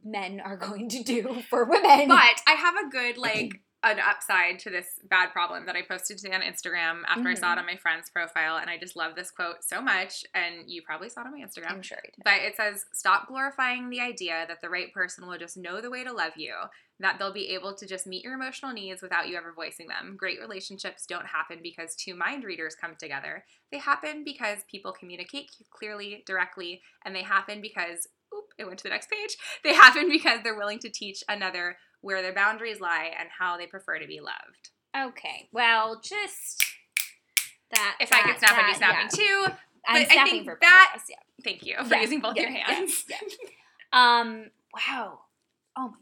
men 0.03 0.39
are 0.39 0.57
going 0.67 0.89
to 0.89 1.03
do 1.03 1.41
for 1.49 1.65
women. 1.65 2.07
but 2.07 2.41
I 2.47 2.51
have 2.57 2.75
a 2.75 2.89
good 2.89 3.17
like 3.17 3.61
an 3.81 3.97
upside 3.99 4.59
to 4.59 4.69
this 4.69 4.99
bad 5.09 5.31
problem 5.31 5.65
that 5.65 5.75
I 5.75 5.81
posted 5.81 6.17
today 6.17 6.35
on 6.35 6.41
Instagram 6.41 7.03
after 7.07 7.29
I 7.29 7.33
saw 7.33 7.53
it 7.53 7.55
Mhm. 7.55 7.59
on 7.59 7.65
my 7.65 7.77
friend's 7.77 8.09
profile, 8.09 8.57
and 8.57 8.69
I 8.69 8.77
just 8.77 8.97
love 8.97 9.15
this 9.15 9.31
quote 9.31 9.63
so 9.63 9.81
much. 9.81 10.25
And 10.33 10.69
you 10.69 10.81
probably 10.81 11.09
saw 11.09 11.21
it 11.21 11.27
on 11.27 11.31
my 11.31 11.39
Instagram. 11.39 11.71
I'm 11.71 11.81
sure 11.81 11.99
you 12.03 12.11
did. 12.11 12.23
But 12.23 12.41
it 12.41 12.57
says, 12.57 12.85
stop 12.91 13.27
glorifying 13.27 13.89
the 13.89 14.01
idea 14.01 14.45
that 14.47 14.59
the 14.59 14.69
right 14.69 14.93
person 14.93 15.25
will 15.25 15.37
just 15.37 15.55
know 15.55 15.79
the 15.79 15.89
way 15.89 16.03
to 16.03 16.11
love 16.11 16.35
you, 16.35 16.55
that 16.99 17.17
they'll 17.19 17.31
be 17.31 17.49
able 17.49 17.73
to 17.73 17.85
just 17.87 18.05
meet 18.05 18.25
your 18.25 18.33
emotional 18.33 18.73
needs 18.73 19.01
without 19.01 19.29
you 19.29 19.37
ever 19.37 19.53
voicing 19.53 19.87
them. 19.87 20.17
Great 20.17 20.41
relationships 20.41 21.05
don't 21.05 21.27
happen 21.27 21.59
because 21.63 21.95
two 21.95 22.15
mind 22.15 22.43
readers 22.43 22.75
come 22.75 22.97
together. 22.97 23.45
They 23.71 23.77
happen 23.77 24.25
because 24.25 24.65
people 24.65 24.91
communicate 24.91 25.51
clearly, 25.69 26.23
directly, 26.25 26.81
and 27.05 27.15
they 27.15 27.23
happen 27.23 27.61
because, 27.61 28.09
oop, 28.35 28.51
it 28.57 28.65
went 28.65 28.79
to 28.79 28.83
the 28.83 28.89
next 28.89 29.09
page. 29.09 29.37
They 29.63 29.73
happen 29.73 30.09
because 30.09 30.41
they're 30.43 30.57
willing 30.57 30.79
to 30.79 30.89
teach 30.89 31.23
another 31.29 31.77
where 32.01 32.21
their 32.21 32.33
boundaries 32.33 32.79
lie 32.79 33.11
and 33.19 33.29
how 33.37 33.57
they 33.57 33.67
prefer 33.67 33.99
to 33.99 34.07
be 34.07 34.19
loved. 34.19 34.69
Okay. 34.97 35.49
Well, 35.51 35.99
just 36.03 36.63
that. 37.71 37.97
If 37.99 38.11
I 38.11 38.21
could 38.21 38.39
snap, 38.39 38.51
I'd 38.57 38.71
be 38.71 38.77
snapping 38.77 39.09
yeah. 39.19 39.47
too. 39.47 39.53
I'm 39.87 40.03
but 40.07 40.11
I 40.17 40.25
think 40.25 40.45
for 40.45 40.57
that- 40.61 40.97
Yeah. 41.07 41.15
Thank 41.43 41.65
you 41.65 41.75
for 41.83 41.95
Yeah, 41.95 42.01
using 42.01 42.19
both 42.19 42.35
your 42.35 42.49
hands. 42.49 43.05
Um. 43.93 44.51
Wow. 44.73 45.21
Oh 45.75 45.89
my. 45.89 45.97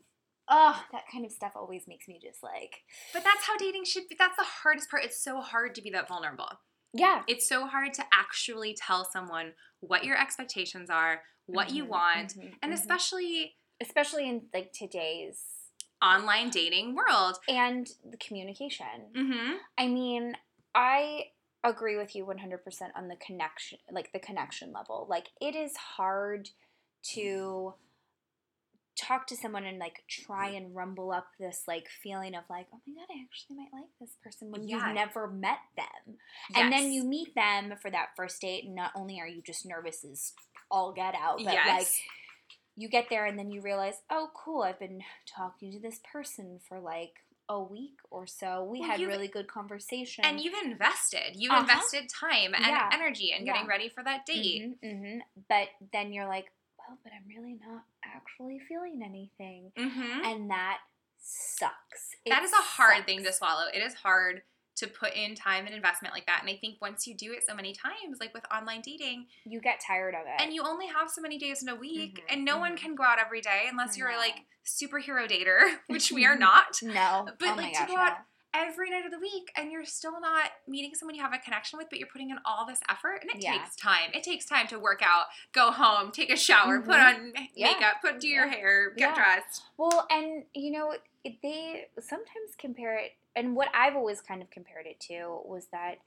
Oh, 0.49 0.81
that 0.93 1.03
kind 1.11 1.25
of 1.25 1.31
stuff 1.31 1.51
always 1.55 1.87
makes 1.87 2.07
me 2.07 2.19
just 2.21 2.41
like. 2.41 2.83
But 3.13 3.23
that's 3.23 3.45
how 3.45 3.57
dating 3.57 3.83
should 3.85 4.07
be. 4.07 4.15
That's 4.17 4.37
the 4.37 4.45
hardest 4.45 4.89
part. 4.89 5.03
It's 5.03 5.21
so 5.21 5.41
hard 5.41 5.75
to 5.75 5.81
be 5.81 5.89
that 5.91 6.07
vulnerable. 6.07 6.49
Yeah. 6.93 7.23
It's 7.27 7.47
so 7.47 7.67
hard 7.67 7.93
to 7.95 8.03
actually 8.13 8.73
tell 8.73 9.03
someone 9.03 9.53
what 9.81 10.05
your 10.05 10.17
expectations 10.17 10.89
are, 10.89 11.21
what 11.47 11.71
you 11.71 11.83
Mhm, 11.85 11.89
want, 11.89 12.33
mhm, 12.37 12.55
and 12.61 12.71
mhm. 12.71 12.75
especially 12.75 13.57
especially 13.81 14.27
in 14.27 14.47
like 14.53 14.71
today's 14.73 15.43
online 16.01 16.49
dating 16.49 16.95
world. 16.95 17.37
and 17.47 17.87
the 18.09 18.17
communication. 18.17 18.85
Mm-hmm. 19.15 19.53
I 19.77 19.87
mean, 19.87 20.35
I 20.75 21.25
agree 21.63 21.97
with 21.97 22.15
you 22.15 22.25
100% 22.25 22.59
on 22.95 23.07
the 23.07 23.15
connection, 23.15 23.79
like 23.91 24.11
the 24.13 24.19
connection 24.19 24.71
level. 24.71 25.07
Like, 25.09 25.27
it 25.41 25.55
is 25.55 25.75
hard 25.75 26.49
to 27.13 27.73
talk 28.99 29.27
to 29.27 29.35
someone 29.35 29.63
and 29.63 29.77
like 29.77 30.01
try 30.09 30.49
and 30.49 30.75
rumble 30.75 31.11
up 31.11 31.27
this 31.39 31.61
like 31.67 31.87
feeling 31.87 32.33
of 32.33 32.43
like, 32.49 32.65
oh 32.73 32.79
my 32.87 32.93
god, 32.95 33.07
I 33.13 33.21
actually 33.23 33.55
might 33.57 33.71
like 33.71 33.89
this 34.01 34.15
person 34.23 34.49
when 34.51 34.67
Yeah. 34.67 34.87
you've 34.87 34.95
never 34.95 35.27
met 35.27 35.59
them. 35.75 36.15
And 36.55 36.71
then 36.73 36.91
you 36.91 37.03
meet 37.03 37.35
them 37.35 37.73
for 37.79 37.91
that 37.91 38.09
first 38.15 38.41
date, 38.41 38.65
and 38.65 38.75
not 38.75 38.91
only 38.95 39.19
are 39.19 39.27
you 39.27 39.41
just 39.43 39.65
nervous 39.67 40.03
as 40.03 40.33
all 40.71 40.93
get 40.93 41.13
out, 41.15 41.37
but 41.43 41.53
yes. 41.53 41.67
like 41.77 41.87
you 42.77 42.87
get 42.87 43.07
there 43.09 43.25
and 43.25 43.37
then 43.37 43.49
you 43.49 43.59
realize, 43.59 43.95
oh, 44.09 44.29
cool, 44.35 44.61
I've 44.61 44.79
been 44.79 45.01
talking 45.25 45.71
to 45.73 45.79
this 45.79 45.99
person 46.13 46.59
for 46.69 46.79
like 46.79 47.13
a 47.49 47.59
week 47.61 47.97
or 48.11 48.27
so. 48.27 48.63
We 48.63 48.79
Well, 48.81 48.89
had 48.91 48.99
really 49.01 49.27
good 49.27 49.47
conversation. 49.47 50.23
and 50.23 50.39
you've 50.39 50.53
invested. 50.63 51.35
You've 51.35 51.51
Uh-huh. 51.51 51.61
invested 51.61 52.07
time 52.07 52.53
and 52.53 52.65
Yeah. 52.67 52.89
energy 52.93 53.31
in 53.31 53.45
getting 53.45 53.63
Yeah. 53.63 53.67
ready 53.67 53.89
for 53.89 54.03
that 54.03 54.25
date. 54.25 54.77
hmm 54.81 55.19
But 55.49 55.69
then 55.91 56.13
you're 56.13 56.27
like, 56.27 56.51
well, 56.77 56.97
but 57.03 57.13
I'm 57.13 57.27
really 57.27 57.53
not 57.55 57.83
actually 58.03 58.59
feeling 58.59 59.01
anything. 59.03 59.71
Mm-hmm. 59.75 60.23
And 60.25 60.49
that 60.51 60.79
sucks. 61.17 62.15
That 62.27 62.41
It 62.43 62.45
is 62.45 62.53
a 62.53 62.57
hard 62.57 63.05
thing 63.05 63.23
to 63.23 63.33
swallow. 63.33 63.67
It 63.73 63.81
is 63.81 63.95
hard 63.95 64.43
to 64.77 64.87
put 64.87 65.13
in 65.15 65.35
time 65.35 65.65
and 65.65 65.75
investment 65.75 66.13
like 66.13 66.25
that. 66.27 66.39
And 66.41 66.49
I 66.49 66.55
think 66.55 66.77
once 66.81 67.05
you 67.07 67.15
do 67.15 67.33
it 67.33 67.43
so 67.47 67.53
many 67.55 67.73
times, 67.73 68.19
like 68.19 68.33
with 68.33 68.43
online 68.53 68.81
dating, 68.81 69.27
You 69.45 69.59
get 69.59 69.79
tired 69.85 70.15
of 70.15 70.21
it. 70.21 70.39
and 70.41 70.53
you 70.53 70.63
only 70.63 70.87
have 70.87 71.09
so 71.09 71.21
many 71.21 71.37
days 71.37 71.61
in 71.61 71.69
a 71.69 71.75
week, 71.75 72.19
Mhm, 72.19 72.33
and 72.33 72.45
no 72.45 72.57
one 72.57 72.73
mhm. 72.73 72.77
can 72.81 72.95
go 72.95 73.03
out 73.03 73.19
every 73.19 73.41
day 73.41 73.65
unless 73.69 73.97
you're 73.97 74.15
like 74.17 74.45
superhero 74.65 75.27
dater, 75.29 75.79
which 75.87 76.11
we 76.11 76.25
are 76.25 76.35
not. 76.47 76.81
no. 76.81 77.25
But 77.39 77.49
oh 77.49 77.55
like 77.55 77.73
my 77.73 77.85
to 77.85 77.85
go 77.87 77.97
out 77.97 78.13
no. 78.19 78.61
every 78.61 78.89
night 78.89 79.05
of 79.05 79.11
the 79.11 79.19
week 79.19 79.51
and 79.55 79.71
you're 79.71 79.85
still 79.85 80.19
not 80.19 80.51
meeting 80.67 80.93
someone 80.95 81.15
you 81.15 81.21
have 81.21 81.33
a 81.33 81.37
connection 81.39 81.77
with, 81.77 81.89
but 81.89 81.99
you're 81.99 82.07
putting 82.11 82.29
in 82.29 82.37
all 82.45 82.65
this 82.65 82.79
effort 82.89 83.19
and 83.21 83.31
it 83.31 83.37
Yeah. 83.41 83.53
takes 83.57 83.75
time. 83.75 84.11
It 84.13 84.23
takes 84.23 84.45
time 84.45 84.67
to 84.67 84.79
work 84.79 85.01
out, 85.03 85.25
go 85.53 85.71
home, 85.71 86.11
take 86.11 86.29
a 86.31 86.37
shower, 86.37 86.79
put 86.81 86.97
Mhm. 86.97 87.15
on 87.15 87.33
Yeah. 87.55 87.71
makeup, 87.73 87.95
put 88.01 88.19
do 88.19 88.27
your 88.27 88.47
hair, 88.47 88.91
get 88.91 89.09
Yeah. 89.09 89.15
dressed. 89.15 89.63
Well, 89.77 90.05
and 90.11 90.45
you 90.53 90.71
know, 90.71 90.95
they 91.43 91.89
sometimes 91.99 92.55
compare 92.57 92.97
it, 92.97 93.17
and 93.37 93.55
what 93.55 93.69
I've 93.73 93.95
always 93.95 94.19
kind 94.19 94.41
of 94.41 94.49
compared 94.49 94.85
it 94.87 94.99
to 95.07 95.39
was 95.45 95.67
that 95.71 95.99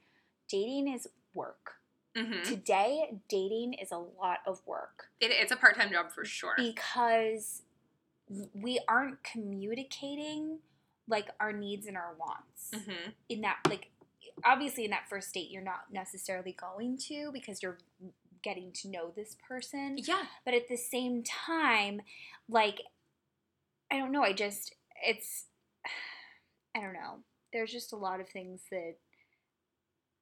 dating 0.49 0.93
is 0.93 1.07
work. 1.33 1.75
hmm 2.15 2.43
Today, 2.43 3.13
dating 3.29 3.73
is 3.73 3.91
a 3.91 3.97
lot 3.97 4.39
of 4.45 4.61
work 4.67 5.05
It, 5.19 5.31
it's 5.31 5.51
a 5.51 5.55
part 5.55 5.75
time 5.77 5.89
job 5.91 6.11
for 6.11 6.25
sure. 6.25 6.53
because 6.57 7.63
we 8.53 8.79
aren't 8.87 9.23
communicating 9.23 10.59
like 11.07 11.29
our 11.39 11.51
needs 11.51 11.87
and 11.87 11.97
our 11.97 12.15
wants 12.19 12.85
hmm 12.85 13.09
in 13.27 13.41
that 13.41 13.57
like 13.69 13.89
obviously 14.45 14.85
in 14.85 14.91
that 14.91 15.03
first 15.09 15.33
date 15.33 15.49
you're 15.51 15.61
not 15.63 15.81
necessarily 15.91 16.53
going 16.53 16.97
to 16.97 17.29
because 17.33 17.61
you're 17.61 17.77
getting 18.43 18.71
to 18.71 18.87
know 18.89 19.11
this 19.15 19.35
person 19.47 19.95
Yeah. 19.97 20.23
but 20.45 20.53
at 20.53 20.67
the 20.69 20.77
same 20.77 21.23
time 21.23 22.01
like 22.47 22.81
i 23.91 23.97
don't 23.97 24.11
know 24.11 24.23
i 24.23 24.31
just 24.33 24.75
it's 25.05 25.45
i 26.75 26.79
don't 26.81 26.93
know 26.93 27.19
there's 27.53 27.71
just 27.71 27.93
a 27.93 27.97
lot 27.97 28.19
of 28.19 28.29
things 28.29 28.61
that 28.71 28.95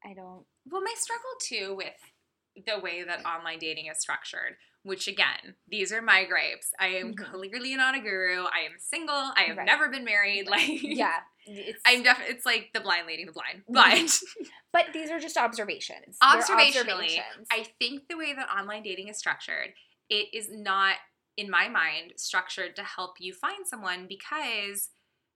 i 0.05 0.13
don't 0.13 0.45
Well, 0.69 0.81
my 0.81 0.93
struggle 0.97 1.29
too 1.41 1.75
with 1.75 2.65
the 2.65 2.79
way 2.79 3.03
that 3.03 3.25
online 3.25 3.59
dating 3.59 3.85
is 3.87 3.99
structured, 3.99 4.57
which 4.83 5.07
again, 5.07 5.55
these 5.69 5.93
are 5.93 6.01
my 6.01 6.25
gripes. 6.25 6.71
I 6.79 6.87
am 6.87 7.13
Mhm. 7.13 7.31
clearly 7.31 7.73
not 7.75 7.95
a 7.95 7.99
guru. 8.01 8.43
I 8.43 8.61
am 8.65 8.77
single. 8.79 9.15
I 9.15 9.43
have 9.47 9.55
Right. 9.57 9.65
never 9.65 9.87
been 9.87 10.03
married. 10.03 10.47
Like, 10.47 10.67
yeah 10.83 11.21
it's 11.45 11.81
I'm 11.85 12.03
definitely. 12.03 12.35
It's 12.35 12.45
like 12.45 12.71
the 12.73 12.81
blind 12.81 13.07
leading 13.07 13.27
the 13.27 13.31
blind. 13.31 13.63
Mhm. 13.69 13.73
But 13.73 14.19
but 14.73 14.93
these 14.93 15.09
are 15.09 15.19
just 15.19 15.37
observations 15.37 16.17
Observationally, 16.21 17.19
observations. 17.19 17.47
I 17.51 17.63
think 17.79 18.09
the 18.09 18.17
way 18.17 18.33
that 18.33 18.49
online 18.49 18.83
dating 18.83 19.07
is 19.07 19.17
structured, 19.17 19.73
it 20.09 20.27
is 20.33 20.49
not, 20.51 20.95
in 21.37 21.49
my 21.49 21.69
mind, 21.69 22.13
structured 22.17 22.75
to 22.75 22.83
help 22.83 23.21
you 23.21 23.33
find 23.33 23.65
someone 23.67 24.05
because 24.07 24.89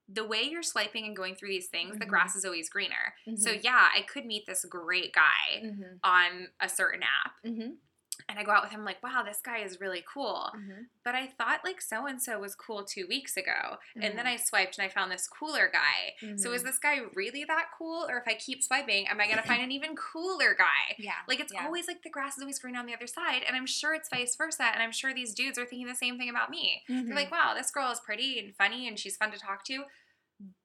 the 0.10 0.26
way 0.26 0.42
you're 0.44 0.64
swiping 0.64 1.06
and 1.06 1.16
going 1.16 1.36
through 1.36 1.50
these 1.50 1.70
things, 1.70 1.98
the 1.98 2.06
Mhm. 2.06 2.10
grass 2.10 2.36
is 2.36 2.46
always 2.46 2.70
greener. 2.70 3.16
So 3.36 3.52
Mhm. 3.52 3.64
yeah, 3.64 3.90
I 3.96 4.02
could 4.02 4.26
meet 4.26 4.46
this 4.46 4.66
great 4.66 5.14
guy 5.14 5.62
Mhm. 5.64 6.00
on 6.04 6.50
a 6.60 6.70
certain 6.70 7.04
app, 7.04 7.34
Mhm. 7.46 7.78
And 8.30 8.38
I 8.40 8.44
go 8.44 8.52
out 8.52 8.64
with 8.64 8.72
him 8.72 8.86
like, 8.86 9.02
wow, 9.04 9.24
this 9.26 9.40
guy 9.44 9.60
is 9.60 9.80
really 9.82 10.04
cool. 10.12 10.52
Mhm. 10.56 10.86
But 11.04 11.16
I 11.16 11.28
thought 11.28 11.62
like 11.64 11.82
so 11.82 12.06
and 12.06 12.22
so 12.22 12.40
was 12.40 12.56
cool 12.56 12.84
two 12.84 13.06
weeks 13.08 13.36
ago, 13.38 13.78
and 13.96 14.18
then 14.18 14.26
Mhm. 14.26 14.34
I 14.34 14.36
swiped 14.38 14.78
and 14.78 14.86
I 14.86 14.90
found 14.90 15.12
this 15.12 15.28
cooler 15.28 15.70
guy. 15.72 16.16
So 16.38 16.52
is 16.54 16.62
Mhm. 16.62 16.66
this 16.66 16.80
guy 16.80 17.00
really 17.16 17.44
that 17.46 17.70
cool, 17.78 18.06
or 18.10 18.18
if 18.18 18.28
I 18.28 18.36
keep 18.36 18.64
swiping, 18.64 19.08
am 19.08 19.20
I 19.20 19.28
gonna 19.28 19.42
find 19.44 19.62
an 19.64 19.72
even 19.78 19.96
cooler 19.96 20.54
guy? 20.56 20.96
yeah 20.98 21.16
Like 21.28 21.40
it's 21.40 21.54
yeah. 21.54 21.66
always 21.66 21.88
like 21.88 22.02
the 22.04 22.10
grass 22.10 22.38
is 22.38 22.42
always 22.44 22.60
green 22.60 22.76
on 22.76 22.86
the 22.86 22.94
other 22.94 23.08
side, 23.08 23.44
and 23.44 23.56
I'm 23.56 23.66
sure 23.66 23.94
it's 23.94 24.10
vice 24.10 24.36
versa, 24.36 24.64
and 24.66 24.82
I'm 24.84 24.92
sure 24.92 25.14
these 25.14 25.34
dudes 25.34 25.58
are 25.58 25.66
thinking 25.66 25.88
the 25.88 25.96
same 25.96 26.18
thing 26.18 26.30
about 26.30 26.50
me. 26.50 26.84
They're 26.88 27.16
like, 27.16 27.32
wow, 27.32 27.54
this 27.54 27.72
girl 27.72 27.92
is 27.92 28.00
pretty 28.00 28.40
and 28.40 28.56
funny, 28.56 28.88
and 28.88 28.98
she's 29.00 29.18
fun 29.18 29.32
to 29.32 29.40
talk 29.40 29.64
to. 29.66 29.86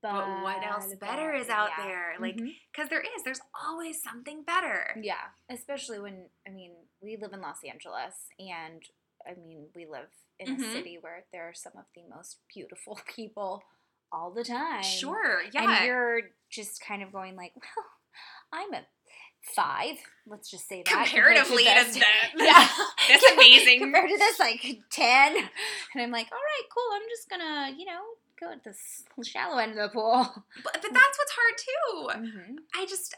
But 0.03 0.43
what 0.43 0.65
else 0.65 0.93
better 0.97 1.33
is 1.33 1.49
out 1.49 1.71
yeah. 1.79 1.85
there? 1.87 2.15
Like, 2.19 2.37
because 2.73 2.89
there 2.89 3.01
is, 3.01 3.23
there's 3.23 3.41
always 3.55 4.03
something 4.03 4.43
better. 4.43 4.97
Yeah, 5.01 5.29
especially 5.49 6.01
when 6.01 6.31
I 6.47 6.51
mean 6.51 6.73
we 7.03 7.17
live 7.17 7.33
in 7.33 7.41
Los 7.41 7.59
Angeles, 7.69 8.15
and 8.39 8.83
I 9.27 9.35
mean 9.35 9.67
we 9.75 9.87
live 9.87 10.09
in 10.39 10.57
Mhm. 10.57 10.61
a 10.69 10.73
city 10.73 10.99
where 11.01 11.25
there 11.33 11.49
are 11.49 11.55
some 11.55 11.73
of 11.77 11.85
the 11.95 12.03
most 12.15 12.39
beautiful 12.55 12.99
people 13.17 13.63
all 14.13 14.31
the 14.31 14.45
time. 14.45 14.83
Sure, 14.83 15.43
yeah. 15.53 15.79
and 15.79 15.87
you're 15.87 16.21
just 16.51 16.81
kind 16.81 17.03
of 17.03 17.13
going 17.13 17.37
like, 17.37 17.53
well, 17.57 17.87
I'm 18.53 18.73
a 18.75 18.87
five. 19.55 19.97
Let's 20.27 20.51
just 20.51 20.67
say 20.69 20.83
that 20.83 20.87
compared 20.87 21.37
Comparatively 21.37 21.65
to 21.65 21.71
this. 21.71 21.95
the- 21.97 22.05
yeah, 22.45 22.69
this 23.09 23.23
amazing- 23.33 23.81
compared 23.81 24.09
to 24.11 24.17
this 24.19 24.39
like 24.39 24.79
ten, 24.91 25.37
and 25.37 26.03
I'm 26.03 26.11
like, 26.11 26.29
all 26.33 26.39
right, 26.39 26.69
cool. 26.75 26.91
I'm 26.95 27.09
just 27.09 27.29
gonna 27.31 27.77
you 27.79 27.85
know 27.85 28.01
go 28.41 28.53
at 28.53 28.63
the 28.65 28.75
shallow 29.25 29.59
end 29.59 29.73
of 29.73 29.77
the 29.79 29.89
pool. 29.93 30.23
but, 30.63 30.73
but 30.75 30.83
that's 30.93 31.19
what's 31.19 31.33
hard 31.33 31.55
too. 31.59 32.21
Mm-hmm. 32.29 32.55
I 32.75 32.87
just, 32.87 33.17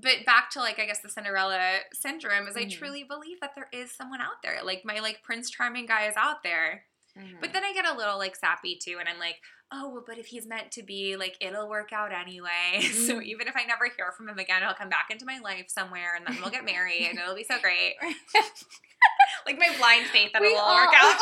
but 0.00 0.24
back 0.26 0.50
to 0.50 0.60
like 0.60 0.78
I 0.78 0.86
guess 0.86 1.00
the 1.00 1.08
Cinderella 1.08 1.78
syndrome 1.92 2.46
is 2.48 2.56
I 2.56 2.64
Mhm. 2.64 2.72
truly 2.78 3.04
believe 3.04 3.40
that 3.40 3.54
there 3.54 3.68
is 3.72 3.92
someone 3.92 4.20
out 4.20 4.42
there. 4.42 4.62
Like 4.64 4.84
my 4.84 5.00
like 5.00 5.22
Prince 5.22 5.50
Charming 5.50 5.86
guy 5.86 6.06
is 6.06 6.14
out 6.16 6.42
there. 6.42 6.84
Mm-hmm. 7.18 7.36
But 7.40 7.52
then 7.52 7.62
I 7.64 7.72
get 7.74 7.86
a 7.86 7.94
little 7.96 8.16
like 8.18 8.36
sappy 8.36 8.78
too, 8.82 8.96
and 8.98 9.08
I'm 9.08 9.18
like, 9.18 9.36
oh, 9.74 9.88
well, 9.90 10.04
but 10.06 10.18
if 10.18 10.26
he's 10.26 10.46
meant 10.46 10.70
to 10.70 10.82
be, 10.82 11.16
like, 11.16 11.34
it'll 11.40 11.68
work 11.68 11.92
out 11.92 12.12
anyway. 12.12 12.80
so 12.82 13.16
Mm. 13.20 13.24
even 13.24 13.48
if 13.48 13.56
I 13.56 13.64
never 13.64 13.86
hear 13.96 14.12
from 14.12 14.28
him 14.28 14.38
again, 14.38 14.62
he'll 14.62 14.74
come 14.74 14.88
back 14.90 15.08
into 15.10 15.24
my 15.26 15.38
life 15.38 15.66
somewhere, 15.68 16.14
and 16.16 16.26
then 16.26 16.36
we'll 16.42 16.50
get 16.50 16.64
married, 16.64 17.06
and 17.08 17.18
it'll 17.18 17.34
be 17.34 17.44
so 17.44 17.58
great. 17.58 17.94
like 19.46 19.58
my 19.58 19.74
blind 19.78 20.06
faith 20.06 20.30
that 20.32 20.40
We 20.42 20.48
it'll 20.48 20.60
all- 20.60 20.74
work 20.76 20.94
out. 20.94 21.16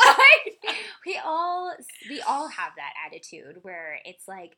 we 1.05 1.19
all 1.23 1.73
we 2.09 2.21
all 2.21 2.47
have 2.49 2.71
that 2.77 2.93
attitude 3.05 3.57
where 3.63 3.99
it's 4.05 4.27
like 4.27 4.51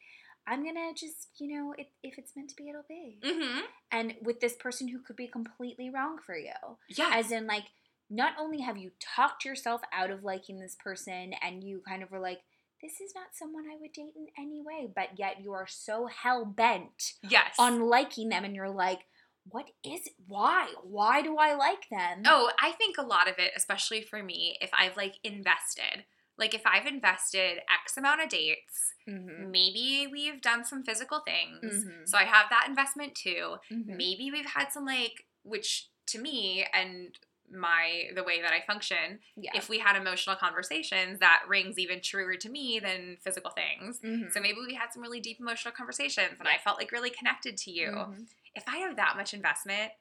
i'm 0.48 0.64
gonna 0.66 0.92
just 0.96 1.30
you 1.40 1.56
know 1.56 1.74
if, 1.78 1.88
if 2.04 2.18
it's 2.18 2.36
meant 2.36 2.50
to 2.50 2.56
be 2.56 2.70
it'll 2.70 2.84
be 2.88 3.20
mm-hmm. 3.24 3.60
and 3.92 4.14
with 4.22 4.40
this 4.40 4.56
person 4.56 4.88
who 4.88 5.00
could 5.00 5.16
be 5.16 5.28
completely 5.28 5.90
wrong 5.90 6.18
for 6.26 6.38
you 6.38 6.52
Yeah. 6.90 7.12
as 7.14 7.32
in 7.32 7.48
like 7.48 7.66
not 8.10 8.34
only 8.40 8.62
have 8.62 8.78
you 8.78 8.92
talked 9.00 9.46
yourself 9.46 9.82
out 9.94 10.12
of 10.12 10.24
liking 10.24 10.60
this 10.60 10.76
person 10.76 11.34
and 11.42 11.64
you 11.64 11.82
kind 11.88 12.04
of 12.04 12.12
were 12.12 12.20
like 12.20 12.40
this 12.82 13.00
is 13.00 13.14
not 13.16 13.28
someone 13.32 13.64
I 13.66 13.78
would 13.80 13.94
date 13.94 14.12
in 14.18 14.28
any 14.38 14.62
way, 14.62 14.90
but 14.94 15.18
yet 15.18 15.38
you 15.42 15.54
are 15.54 15.68
so 15.68 16.08
hell 16.08 16.44
bent 16.44 17.14
Yes. 17.24 17.56
on 17.58 17.88
liking 17.88 18.28
them 18.28 18.44
and 18.44 18.54
you're 18.54 18.70
like, 18.70 19.06
what 19.46 19.70
is 19.86 20.06
it? 20.06 20.14
Why? 20.28 20.68
Why 20.84 21.22
do 21.22 21.38
I 21.38 21.56
like 21.56 21.88
them? 21.90 22.24
Oh, 22.28 22.52
I 22.62 22.72
think 22.74 22.98
a 22.98 23.02
lot 23.06 23.30
of 23.30 23.36
it, 23.38 23.52
especially 23.56 24.02
for 24.02 24.22
me, 24.22 24.58
if 24.60 24.70
I've 24.78 24.98
like 24.98 25.16
invested, 25.24 26.04
like 26.38 26.54
if 26.54 26.62
I've 26.66 26.86
invested 26.88 27.60
X 27.72 27.96
amount 27.98 28.22
of 28.22 28.30
dates, 28.30 28.94
Mhm. 29.08 29.50
maybe 29.52 30.08
we've 30.12 30.42
done 30.42 30.64
some 30.66 30.84
physical 30.84 31.20
things. 31.20 31.86
Mhm. 31.86 32.08
So 32.10 32.18
I 32.18 32.24
have 32.24 32.50
that 32.50 32.68
investment 32.68 33.16
too. 33.16 33.58
Mhm. 33.70 33.86
Maybe 33.98 34.32
we've 34.32 34.46
had 34.46 34.72
some 34.72 34.86
like, 34.86 35.26
which 35.44 35.88
to 36.08 36.20
me 36.20 36.66
and 36.74 37.18
my 37.52 38.10
the 38.16 38.24
way 38.24 38.42
that 38.42 38.52
I 38.52 38.62
function, 38.62 39.22
Yeah. 39.36 39.52
if 39.54 39.70
we 39.70 39.78
had 39.78 39.96
emotional 39.96 40.36
conversations, 40.36 41.20
that 41.20 41.44
rings 41.48 41.78
even 41.78 42.02
truer 42.02 42.36
to 42.38 42.50
me 42.50 42.80
than 42.80 43.18
physical 43.18 43.52
things. 43.52 44.00
Mhm. 44.00 44.32
So 44.32 44.40
maybe 44.40 44.60
we 44.66 44.74
had 44.74 44.92
some 44.92 45.04
really 45.04 45.20
deep 45.20 45.40
emotional 45.40 45.74
conversations 45.74 46.40
and 46.40 46.48
I 46.48 46.58
felt 46.58 46.80
like 46.80 46.92
really 46.92 47.12
connected 47.12 47.58
to 47.58 47.72
you. 47.72 47.90
Mhm. 47.92 48.28
If 48.56 48.68
I 48.68 48.78
have 48.78 48.96
that 48.96 49.16
much 49.18 49.34
investment, 49.36 49.92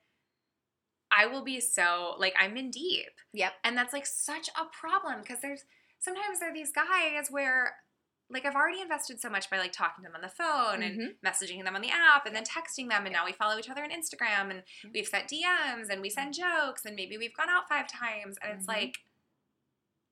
I 1.11 1.27
will 1.27 1.43
be 1.43 1.61
so 1.61 2.15
like 2.19 2.35
I'm 2.39 2.57
in 2.57 2.71
deep. 2.71 3.21
Yep. 3.35 3.55
And 3.65 3.77
that's 3.77 3.93
like 3.93 4.07
such 4.07 4.49
a 4.57 4.65
problem 4.67 5.21
because 5.21 5.41
there's 5.43 5.65
sometimes 6.03 6.41
there 6.41 6.51
are 6.51 6.55
these 6.55 6.73
guys 6.73 7.31
where 7.31 7.77
like 8.31 8.47
I've 8.47 8.55
already 8.55 8.81
invested 8.81 9.21
so 9.21 9.29
much 9.29 9.51
by 9.51 9.59
like 9.59 9.73
talking 9.73 10.05
to 10.05 10.09
them 10.11 10.15
on 10.17 10.23
the 10.23 10.29
phone 10.29 10.83
and 10.83 10.99
Mhm. 10.99 11.17
messaging 11.25 11.65
them 11.65 11.75
on 11.77 11.83
the 11.83 11.91
app 11.91 12.25
and 12.27 12.35
then 12.35 12.45
texting 12.45 12.89
them 12.89 13.05
and 13.05 13.13
now 13.13 13.27
we 13.27 13.33
follow 13.33 13.59
each 13.59 13.69
other 13.69 13.83
on 13.85 13.91
Instagram 13.91 14.51
and 14.51 14.63
Yeah. 14.83 14.91
we've 14.95 15.07
sent 15.07 15.29
DMs 15.29 15.91
and 15.91 16.01
we 16.01 16.09
send 16.11 16.33
jokes 16.35 16.85
and 16.87 16.97
maybe 16.97 17.19
we've 17.19 17.37
gone 17.37 17.51
out 17.51 17.69
five 17.69 17.87
times 17.89 18.39
and 18.43 18.53
it's 18.53 18.67
Mhm. 18.67 18.75
like 18.75 18.99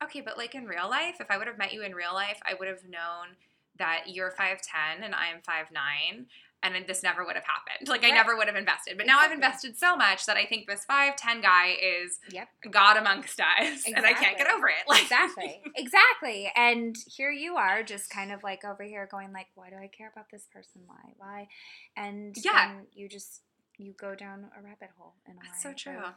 okay, 0.02 0.20
but 0.22 0.38
like 0.38 0.54
in 0.54 0.66
real 0.66 0.88
life, 0.88 1.20
if 1.20 1.30
I 1.30 1.36
would 1.36 1.46
have 1.46 1.58
met 1.58 1.74
you 1.74 1.82
in 1.82 1.94
real 1.94 2.14
life, 2.14 2.40
I 2.46 2.54
would 2.54 2.68
have 2.68 2.84
known 2.84 3.36
that 3.76 4.04
you're 4.08 4.30
5'10 4.30 5.02
and 5.02 5.14
I'm 5.14 5.42
5'9 5.42 6.26
and 6.62 6.74
then 6.74 6.84
this 6.86 7.02
never 7.02 7.24
would 7.24 7.36
have 7.36 7.44
happened. 7.44 7.88
Like 7.88 8.04
I 8.04 8.10
never 8.10 8.36
would 8.36 8.46
have 8.46 8.56
invested. 8.56 8.96
But 8.98 9.06
now 9.06 9.18
I've 9.20 9.32
invested 9.32 9.76
so 9.78 9.96
much 9.96 10.26
that 10.26 10.36
I 10.36 10.44
think 10.44 10.66
this 10.66 10.84
5'10 10.90 11.40
guy 11.42 11.74
is 11.82 12.18
Yep. 12.30 12.48
God 12.70 12.96
amongst 12.98 13.40
us 13.40 13.82
and 13.86 14.04
I 14.04 14.12
can't 14.12 14.36
get 14.36 14.50
over 14.50 14.68
it. 14.68 14.74
Like 14.86 15.02
exactly 15.02 15.62
exactly 15.76 16.52
and 16.56 16.94
here 17.06 17.30
you 17.30 17.56
are 17.56 17.82
just 17.82 18.10
kind 18.10 18.30
of 18.32 18.42
like 18.42 18.64
over 18.64 18.82
here 18.82 19.08
going 19.10 19.32
like 19.32 19.46
why 19.54 19.70
do 19.70 19.76
i 19.76 19.86
care 19.88 20.10
about 20.12 20.26
this 20.32 20.46
person 20.52 20.82
why 20.86 21.12
why 21.16 21.48
and 21.96 22.34
Yeah. 22.42 22.80
you 22.92 23.08
just 23.08 23.42
you 23.78 23.94
go 23.98 24.14
down 24.14 24.50
a 24.58 24.62
rabbit 24.62 24.90
hole 24.98 25.14
in 25.26 25.32
a 25.36 25.40
That's 25.42 25.62
so 25.62 25.72
true. 25.72 25.98
of- 25.98 26.14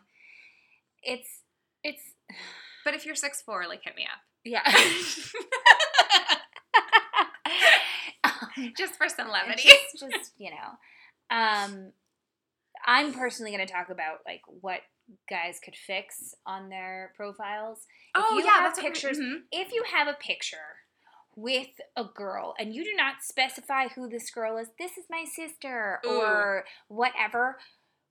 it's 1.04 1.42
it's 1.84 2.02
But 2.84 2.94
if 2.94 3.06
you're 3.06 3.16
6'4, 3.16 3.68
like 3.70 3.82
hit 3.84 3.96
me 3.96 4.04
up. 4.04 4.20
yeah 4.44 4.64
Just 8.78 8.96
for 8.96 9.10
some 9.10 9.30
levity. 9.30 9.70
just, 9.70 10.12
just 10.12 10.32
you 10.38 10.50
know 10.50 11.36
um 11.36 11.92
i'm 12.86 13.14
personally 13.14 13.52
going 13.52 13.66
to 13.66 13.72
talk 13.72 13.90
about 13.90 14.18
like 14.26 14.42
what 14.62 14.82
guys 15.30 15.60
could 15.64 15.76
fix 15.76 16.36
on 16.46 16.70
their 16.70 17.14
profiles 17.16 17.80
if 18.16 18.24
oh 18.24 18.38
you 18.38 18.44
yeah, 18.44 18.52
have 18.52 18.64
that's 18.64 18.80
pictures 18.80 19.18
mhm. 19.18 19.38
if 19.52 19.72
you 19.72 19.84
have 19.90 20.08
a 20.08 20.14
picture 20.14 20.58
with 21.36 21.70
a 21.96 22.04
girl 22.04 22.54
and 22.60 22.74
you 22.74 22.84
do 22.84 22.94
not 22.96 23.16
specify 23.22 23.88
who 23.88 24.08
this 24.08 24.30
girl 24.30 24.58
is, 24.58 24.68
this 24.80 24.98
is 24.98 25.06
my 25.10 25.26
sister 25.26 26.00
Ooh. 26.06 26.10
or 26.10 26.66
whatever, 26.88 27.58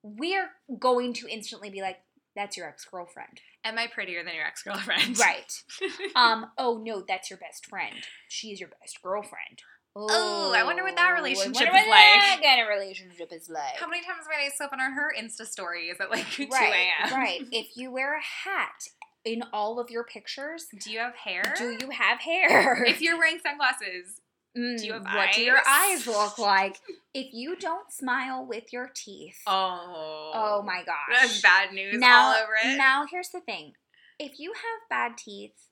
we're 0.03 0.51
going 0.79 1.13
to 1.15 1.29
instantly 1.29 1.71
be 1.71 1.81
like, 1.81 1.99
that's 2.35 2.57
your 2.57 2.67
ex 2.67 2.85
girlfriend. 2.85 3.41
Am 3.65 3.79
I 3.79 3.87
prettier 3.87 4.25
than 4.25 4.35
your 4.35 4.47
ex 4.47 4.63
girlfriend? 4.63 5.19
Right. 5.19 5.53
Um, 6.17 6.47
oh 6.59 6.81
no, 6.83 7.03
that's 7.07 7.31
your 7.31 7.39
best 7.39 7.67
friend. 7.67 7.95
She's 8.29 8.61
your 8.61 8.71
best 8.81 9.01
girlfriend. 9.03 9.63
Oh, 9.95 10.53
I 10.57 10.65
wonder 10.65 10.83
what 10.83 10.97
that 10.97 11.11
relationship 11.11 11.69
what 11.71 11.83
is 11.83 11.89
like. 11.89 11.91
That 11.91 12.41
kind 12.43 12.63
of 12.63 12.69
relationship 12.69 13.31
is 13.33 13.49
like. 13.51 13.77
How 13.77 13.87
many 13.87 14.03
times 14.03 14.21
have 14.31 14.41
I 14.41 14.49
slept 14.57 14.73
on 14.73 14.79
her 14.81 15.13
Insta 15.19 15.47
stories 15.47 15.97
at 16.01 16.11
like 16.11 16.29
2 16.31 16.49
right, 16.51 16.73
a.m.? 17.05 17.15
right. 17.15 17.41
If 17.53 17.77
you 17.77 17.93
wear 17.93 18.17
a 18.17 18.23
hat 18.23 18.89
in 19.25 19.45
all 19.53 19.79
of 19.79 19.91
your 19.91 20.05
pictures, 20.05 20.67
Do 20.85 20.91
you 20.91 20.99
have 21.01 21.15
hair? 21.15 21.55
do 21.59 21.77
you 21.79 21.91
have 21.91 22.21
hair? 22.21 22.85
If 22.85 23.01
you're 23.03 23.19
wearing 23.19 23.39
sunglasses, 23.45 24.21
Mm, 24.57 24.79
Do 24.79 24.85
you 24.87 24.93
have 24.93 25.05
what 25.05 25.33
do 25.33 25.41
your 25.41 25.57
eyes? 25.57 26.01
eyes 26.01 26.07
look 26.07 26.39
like? 26.39 26.77
If 27.15 27.29
you 27.33 27.57
don't 27.57 27.91
smile 27.91 28.45
with 28.47 28.71
your 28.73 28.91
teeth, 28.95 29.41
oh, 29.47 30.31
oh 30.35 30.63
my 30.63 30.83
gosh, 30.85 31.09
that's 31.21 31.41
bad 31.43 31.73
news 31.73 31.99
now, 31.99 32.29
all 32.29 32.35
over 32.35 32.53
it. 32.63 32.77
Now 32.77 33.07
here's 33.11 33.31
the 33.31 33.41
thing: 33.41 33.73
if 34.19 34.39
you 34.39 34.53
have 34.53 34.89
bad 34.91 35.17
teeth, 35.19 35.69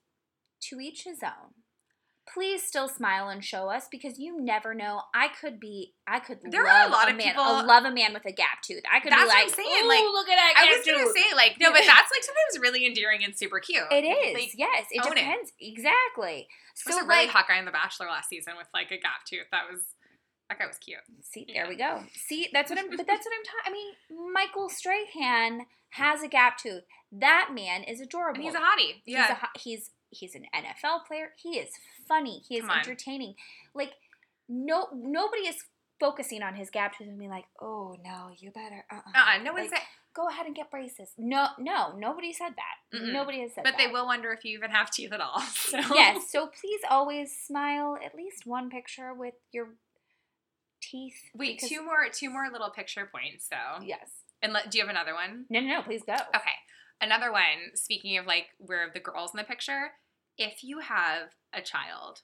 to 0.68 0.80
each 0.80 1.04
his 1.04 1.22
own. 1.22 1.52
Please 2.32 2.62
still 2.62 2.86
smile 2.88 3.28
and 3.28 3.44
show 3.44 3.68
us 3.68 3.88
because 3.90 4.18
you 4.18 4.40
never 4.40 4.72
know. 4.74 5.02
I 5.14 5.28
could 5.28 5.58
be, 5.58 5.94
I 6.06 6.20
could 6.20 6.38
There 6.44 6.64
love 6.64 6.72
are 6.72 6.88
a 6.88 6.90
lot 6.92 7.10
of 7.10 7.16
man, 7.16 7.26
people- 7.28 7.42
I 7.42 7.62
love 7.62 7.84
a 7.84 7.90
man 7.90 8.12
with 8.12 8.24
a 8.26 8.32
gap 8.32 8.62
tooth. 8.62 8.82
I 8.90 9.00
could 9.00 9.10
That's 9.12 9.22
be 9.22 9.26
what 9.26 9.34
like, 9.34 9.44
I'm 9.44 9.50
saying, 9.50 9.88
like, 9.88 10.04
look 10.04 10.28
at 10.28 10.36
that 10.36 10.54
I 10.56 10.76
was 10.76 10.86
gonna 10.86 11.10
say 11.12 11.34
like 11.34 11.56
no, 11.60 11.72
but 11.72 11.82
that's 11.84 12.10
like 12.10 12.22
sometimes 12.22 12.58
really 12.60 12.86
endearing 12.86 13.24
and 13.24 13.36
super 13.36 13.58
cute. 13.58 13.82
It 13.90 14.04
is, 14.04 14.34
Like, 14.34 14.52
yes. 14.56 14.86
It 14.90 15.04
own 15.04 15.12
it. 15.12 15.16
depends 15.16 15.52
exactly. 15.60 16.46
There 16.86 16.92
So 16.92 16.96
was 16.96 17.04
a 17.04 17.08
really 17.08 17.24
like, 17.26 17.30
hot 17.30 17.48
guy 17.48 17.58
in 17.58 17.64
The 17.64 17.70
Bachelor 17.72 18.06
last 18.06 18.28
season 18.28 18.54
with 18.56 18.68
like 18.72 18.90
a 18.90 18.96
gap 18.98 19.24
tooth. 19.26 19.46
That 19.50 19.64
was 19.70 19.82
that 20.48 20.58
guy 20.58 20.66
was 20.66 20.78
cute. 20.78 20.98
See, 21.22 21.46
Yeah. 21.48 21.62
there 21.62 21.68
we 21.68 21.76
go. 21.76 22.02
See, 22.14 22.48
that's 22.52 22.70
what 22.70 22.78
I'm. 22.78 22.88
But 22.90 23.06
that's 23.06 23.24
what 23.24 23.32
I'm 23.34 23.44
talking. 23.44 23.66
I 23.66 23.70
mean, 23.72 24.32
Michael 24.32 24.68
Strahan 24.68 25.66
has 25.90 26.22
a 26.22 26.28
gap 26.28 26.58
tooth. 26.58 26.82
That 27.12 27.50
man 27.54 27.82
is 27.84 28.00
adorable. 28.00 28.36
And 28.40 28.44
he's 28.44 28.54
a 28.54 28.58
hottie. 28.58 29.00
He's 29.04 29.14
Yeah. 29.14 29.32
a 29.32 29.34
ho- 29.34 29.48
he's 29.58 29.90
he's 30.10 30.34
an 30.34 30.44
NFL 30.54 31.06
player. 31.06 31.30
He 31.36 31.58
is 31.58 31.70
funny. 32.06 32.42
He 32.48 32.58
is 32.58 32.64
entertaining. 32.68 33.34
Like 33.74 33.92
no 34.48 34.88
nobody 34.94 35.42
is 35.42 35.64
focusing 35.98 36.42
on 36.42 36.54
his 36.54 36.70
gap 36.70 36.96
tooth 36.96 37.08
and 37.08 37.18
being 37.18 37.30
like, 37.30 37.46
oh 37.60 37.96
no, 38.04 38.30
you 38.38 38.50
better. 38.50 38.84
Uh-uh. 38.90 39.10
uh-uh, 39.14 39.42
no 39.42 39.52
one 39.52 39.62
Like, 39.62 39.70
said 39.70 39.80
Go 40.12 40.28
ahead 40.28 40.46
and 40.46 40.56
get 40.56 40.72
braces. 40.72 41.12
No, 41.16 41.48
no, 41.58 41.94
nobody 41.96 42.32
said 42.32 42.54
that. 42.56 42.98
Mm-mm. 42.98 43.12
Nobody 43.12 43.42
has 43.42 43.54
said 43.54 43.62
but 43.62 43.72
that. 43.72 43.78
But 43.78 43.84
they 43.84 43.92
will 43.92 44.06
wonder 44.06 44.32
if 44.32 44.44
you 44.44 44.58
even 44.58 44.70
have 44.70 44.90
teeth 44.90 45.12
at 45.12 45.20
all. 45.20 45.40
So 45.50 45.78
yes. 45.94 46.32
So 46.32 46.48
please 46.48 46.80
always 46.90 47.36
smile. 47.36 47.96
At 48.04 48.16
least 48.16 48.44
one 48.44 48.70
picture 48.70 49.14
with 49.14 49.34
your 49.52 49.68
teeth. 50.82 51.14
Wait, 51.34 51.60
two 51.60 51.84
more 51.84 52.08
two 52.12 52.28
more 52.28 52.48
little 52.50 52.70
picture 52.70 53.08
points 53.12 53.48
though. 53.48 53.84
Yes. 53.84 54.10
And 54.42 54.52
let, 54.52 54.70
do 54.70 54.78
you 54.78 54.84
have 54.84 54.90
another 54.90 55.14
one? 55.14 55.44
No, 55.48 55.60
no, 55.60 55.66
no. 55.66 55.82
Please 55.82 56.02
go. 56.04 56.14
Okay. 56.14 56.56
Another 57.00 57.32
one, 57.32 57.74
speaking 57.74 58.18
of 58.18 58.26
like 58.26 58.46
where 58.58 58.90
the 58.92 59.00
girls 59.00 59.32
in 59.34 59.38
the 59.38 59.44
picture, 59.44 59.92
if 60.36 60.62
you 60.62 60.80
have 60.80 61.30
a 61.52 61.60
child 61.62 62.20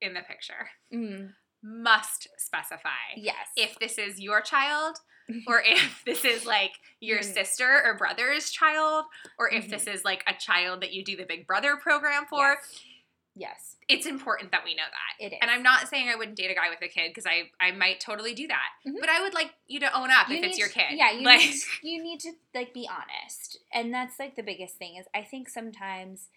in 0.00 0.14
the 0.14 0.20
picture, 0.20 0.68
Mm, 0.92 1.30
must 1.62 2.28
specify 2.38 2.90
yes. 3.16 3.48
if 3.56 3.78
this 3.78 3.98
is 3.98 4.20
your 4.20 4.40
child 4.40 4.96
or 5.46 5.62
if 5.64 6.02
this 6.04 6.24
is 6.24 6.44
like 6.44 6.72
your 7.00 7.20
Mm. 7.20 7.34
sister 7.34 7.82
or 7.84 7.96
brother's 7.96 8.50
child 8.50 9.04
or 9.38 9.48
if 9.50 9.66
Mhm. 9.66 9.70
this 9.70 9.86
is 9.86 10.04
like 10.04 10.22
a 10.26 10.34
child 10.34 10.82
that 10.82 10.92
you 10.92 11.04
do 11.04 11.16
the 11.16 11.24
big 11.24 11.46
brother 11.46 11.76
program 11.76 12.26
for. 12.26 12.58
Yes. 12.60 12.84
Yes. 13.34 13.76
It's 13.88 14.04
important 14.06 14.50
that 14.52 14.62
we 14.64 14.74
know 14.74 14.82
that. 14.84 15.24
It 15.24 15.32
is. 15.32 15.38
And 15.40 15.50
I'm 15.50 15.62
not 15.62 15.88
saying 15.88 16.08
I 16.10 16.16
wouldn't 16.16 16.36
date 16.36 16.50
a 16.50 16.54
guy 16.54 16.68
with 16.68 16.82
a 16.82 16.88
kid 16.88 17.08
because 17.08 17.24
I, 17.26 17.50
I 17.60 17.70
might 17.72 17.98
totally 17.98 18.34
do 18.34 18.46
that. 18.48 18.68
Mhm. 18.86 19.00
But 19.00 19.08
I 19.08 19.22
would 19.22 19.32
like 19.32 19.52
you 19.66 19.80
to 19.80 19.96
own 19.96 20.10
up 20.10 20.28
You 20.28 20.36
if 20.36 20.44
it's 20.44 20.58
your 20.58 20.68
kid. 20.68 20.92
Yeah, 20.92 21.12
you 21.12 21.22
like, 21.24 21.40
need 21.40 21.54
you 21.82 22.02
need 22.02 22.20
to 22.20 22.32
like 22.54 22.74
be 22.74 22.88
honest, 22.90 23.58
and 23.72 23.92
that's 23.92 24.18
like 24.18 24.36
the 24.36 24.42
biggest 24.42 24.76
thing 24.76 24.96
is 24.96 25.06
I 25.14 25.22
think 25.22 25.48
sometimes 25.48 26.28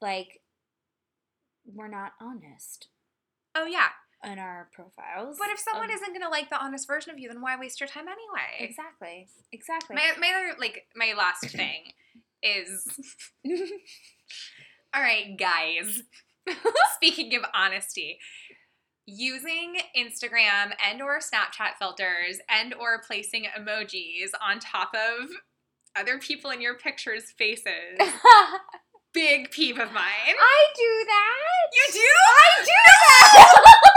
like 0.00 0.40
we're 1.66 1.88
not 1.88 2.12
honest 2.20 2.88
oh 3.54 3.66
yeah. 3.66 3.88
in 4.24 4.38
our 4.38 4.68
profiles. 4.72 5.36
But 5.38 5.48
if 5.50 5.58
someone 5.58 5.90
Um, 5.90 5.96
isn't 5.96 6.12
gonna 6.12 6.30
like 6.30 6.48
the 6.48 6.58
honest 6.62 6.86
version 6.86 7.10
of 7.12 7.18
you, 7.18 7.28
then 7.28 7.42
why 7.42 7.56
waste 7.58 7.80
your 7.80 7.88
time 7.88 8.06
anyway? 8.08 8.56
exactly, 8.58 9.28
exactly. 9.52 9.96
My 9.96 10.12
my 10.18 10.28
other 10.34 10.58
like 10.58 10.86
my 10.94 11.12
last 11.12 11.44
thing 11.50 11.92
is 12.42 12.86
all 14.96 15.02
right, 15.02 15.36
guys. 15.38 16.02
Speaking 16.94 17.34
of 17.36 17.42
honesty, 17.54 18.18
using 19.04 19.76
Instagram 19.96 20.72
and 20.88 21.02
or 21.02 21.18
Snapchat 21.18 21.76
filters 21.78 22.38
and 22.48 22.72
or 22.74 23.02
placing 23.06 23.44
emojis 23.44 24.30
on 24.40 24.58
top 24.58 24.92
of 24.94 25.28
other 25.94 26.18
people 26.18 26.50
in 26.50 26.60
your 26.60 26.76
pictures' 26.76 27.32
faces. 27.36 28.00
Big 29.12 29.50
peeve 29.50 29.78
of 29.78 29.92
mine. 29.92 30.04
I 30.38 30.66
do 30.74 31.06
that. 31.06 31.74
You 31.74 31.92
do? 31.92 32.08
I 32.28 32.64
do 32.64 32.70
that. 32.86 33.80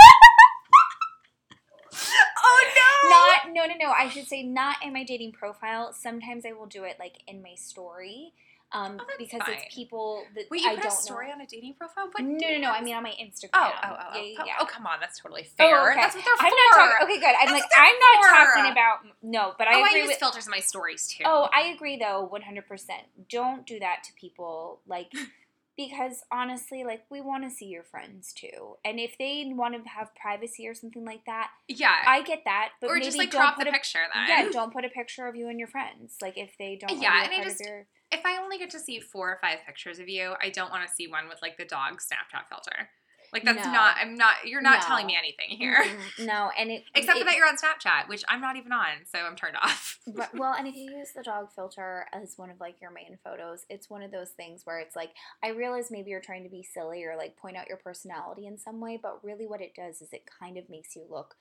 Oh 2.41 2.65
no! 2.75 3.09
not 3.09 3.53
no 3.53 3.73
no 3.73 3.87
no. 3.87 3.91
I 3.91 4.09
should 4.09 4.25
say 4.25 4.41
not 4.41 4.77
in 4.83 4.93
my 4.93 5.03
dating 5.03 5.33
profile. 5.33 5.91
Sometimes 5.93 6.45
I 6.45 6.53
will 6.53 6.65
do 6.65 6.83
it 6.85 6.95
like 6.97 7.17
in 7.27 7.43
my 7.43 7.55
story, 7.55 8.33
um, 8.71 8.97
Oh, 9.01 9.05
because 9.17 9.41
fine. 9.45 9.55
it's 9.55 9.73
people 9.73 10.23
that 10.35 10.45
Wait, 10.51 10.61
you 10.61 10.69
I 10.69 10.75
put 10.75 10.83
don't 10.83 10.93
a 10.93 10.95
story 10.95 11.27
know. 11.27 11.33
on 11.33 11.41
a 11.41 11.45
dating 11.47 11.73
profile? 11.73 12.07
What 12.11 12.23
No, 12.23 12.37
no, 12.49 12.57
no. 12.59 12.71
I 12.71 12.81
mean 12.81 12.95
on 12.95 13.03
my 13.03 13.11
Instagram. 13.21 13.49
Oh, 13.53 13.71
oh, 13.73 13.73
oh, 13.83 13.89
yeah, 13.89 14.35
oh, 14.39 14.43
yeah, 14.45 14.53
oh, 14.59 14.61
oh, 14.61 14.65
come 14.65 14.85
on, 14.85 14.99
that's 14.99 15.19
totally 15.19 15.41
Oh, 15.47 15.53
fair. 15.57 15.91
okay. 15.91 15.99
That's 16.01 16.15
what 16.15 16.23
they're 16.25 16.33
I'm 16.39 16.51
for. 16.51 16.77
not 16.79 16.89
talking. 16.99 17.07
Okay, 17.07 17.19
good. 17.19 17.35
I'm 17.39 17.47
That's 17.47 17.51
like 17.51 17.63
I'm 17.77 17.95
not 17.99 18.23
for. 18.25 18.53
talking 18.55 18.71
about 18.71 18.97
no, 19.23 19.53
but 19.57 19.67
I 19.67 19.73
oh, 19.75 19.83
I 19.83 19.87
agree 19.87 19.99
use 20.01 20.07
with. 20.09 20.17
filters 20.17 20.45
in 20.45 20.51
my 20.51 20.59
stories 20.59 21.07
too. 21.07 21.23
Oh, 21.25 21.49
I 21.53 21.67
agree 21.73 21.97
though, 21.97 22.23
100. 22.25 22.67
percent 22.67 23.01
Don't 23.29 23.65
do 23.65 23.79
that 23.79 24.03
to 24.05 24.13
people, 24.13 24.81
like 24.87 25.11
because 25.79 26.23
honestly, 26.29 26.83
like 26.83 27.03
we 27.09 27.21
want 27.21 27.43
to 27.45 27.49
see 27.49 27.65
your 27.67 27.83
friends 27.83 28.33
too, 28.33 28.75
and 28.83 28.99
if 28.99 29.17
they 29.17 29.49
want 29.55 29.73
to 29.81 29.89
have 29.89 30.13
privacy 30.15 30.67
or 30.67 30.73
something 30.73 31.05
like 31.05 31.25
that, 31.25 31.51
Yeah. 31.69 31.93
I 32.05 32.21
get 32.21 32.41
that. 32.45 32.71
But 32.81 32.89
or 32.89 32.95
maybe 32.95 33.05
just 33.05 33.17
like 33.17 33.31
put 33.31 33.63
the 33.63 33.69
a, 33.69 33.71
picture 33.71 33.99
then. 34.13 34.27
Yeah, 34.27 34.49
don't 34.51 34.73
put 34.73 34.83
a 34.83 34.89
picture 34.89 35.27
of 35.27 35.35
you 35.37 35.47
and 35.47 35.57
your 35.57 35.69
friends. 35.69 36.17
Like 36.21 36.37
if 36.37 36.57
they 36.59 36.75
don't. 36.75 37.01
Yeah, 37.01 37.11
want 37.13 37.23
and 37.23 37.25
to 37.25 37.25
I 37.25 37.29
be 37.29 37.35
a 37.35 37.37
part 37.43 37.47
just- 37.47 37.65
your, 37.65 37.87
if 38.11 38.25
I 38.25 38.37
only 38.43 38.57
get 38.57 38.71
to 38.71 38.79
see 38.79 38.99
four 38.99 39.29
or 39.29 39.37
five 39.41 39.59
pictures 39.65 39.99
of 39.99 40.09
you, 40.09 40.33
I 40.41 40.49
don't 40.49 40.71
want 40.71 40.85
to 40.87 40.93
see 40.93 41.07
one 41.07 41.29
with 41.29 41.39
like 41.41 41.57
the 41.57 41.65
dog 41.65 41.99
Snapchat 42.01 42.49
filter. 42.49 42.89
Like 43.31 43.43
that's 43.43 43.65
No. 43.65 43.71
not. 43.71 43.95
I'm 43.99 44.15
not. 44.15 44.35
You're 44.45 44.61
not 44.61 44.81
No. 44.81 44.87
telling 44.87 45.05
me 45.05 45.15
anything 45.17 45.49
here. 45.57 45.83
No, 46.19 46.51
and 46.57 46.69
it 46.71 46.83
Except 46.95 47.17
it, 47.17 47.21
for 47.21 47.25
that 47.25 47.35
you're 47.35 47.47
on 47.47 47.55
Snapchat, 47.57 48.07
which 48.09 48.23
I'm 48.27 48.41
not 48.41 48.55
even 48.57 48.71
on, 48.73 49.05
so 49.05 49.19
I'm 49.19 49.35
turned 49.35 49.55
off. 49.57 49.99
But, 50.07 50.33
well, 50.37 50.53
and 50.57 50.67
if 50.67 50.75
you 50.75 50.91
use 50.97 51.11
the 51.15 51.23
dog 51.23 51.51
filter 51.55 52.07
as 52.11 52.33
one 52.37 52.49
of 52.49 52.59
like 52.59 52.81
your 52.81 52.91
main 52.91 53.17
photos, 53.23 53.65
it's 53.69 53.89
one 53.89 54.01
of 54.03 54.11
those 54.11 54.29
things 54.31 54.65
where 54.65 54.79
it's 54.79 54.95
like 54.95 55.11
I 55.43 55.49
realize 55.49 55.89
maybe 55.91 56.09
you're 56.11 56.19
trying 56.21 56.43
to 56.43 56.49
be 56.49 56.63
silly 56.63 57.03
or 57.05 57.15
like 57.17 57.37
point 57.37 57.55
out 57.57 57.67
your 57.67 57.77
personality 57.77 58.47
in 58.47 58.57
some 58.57 58.79
way, 58.81 58.99
but 59.01 59.23
really 59.23 59.45
what 59.47 59.61
it 59.61 59.73
does 59.75 60.01
is 60.01 60.11
it 60.13 60.23
kind 60.39 60.57
of 60.57 60.69
makes 60.69 60.95
you 60.95 61.05
look 61.09 61.35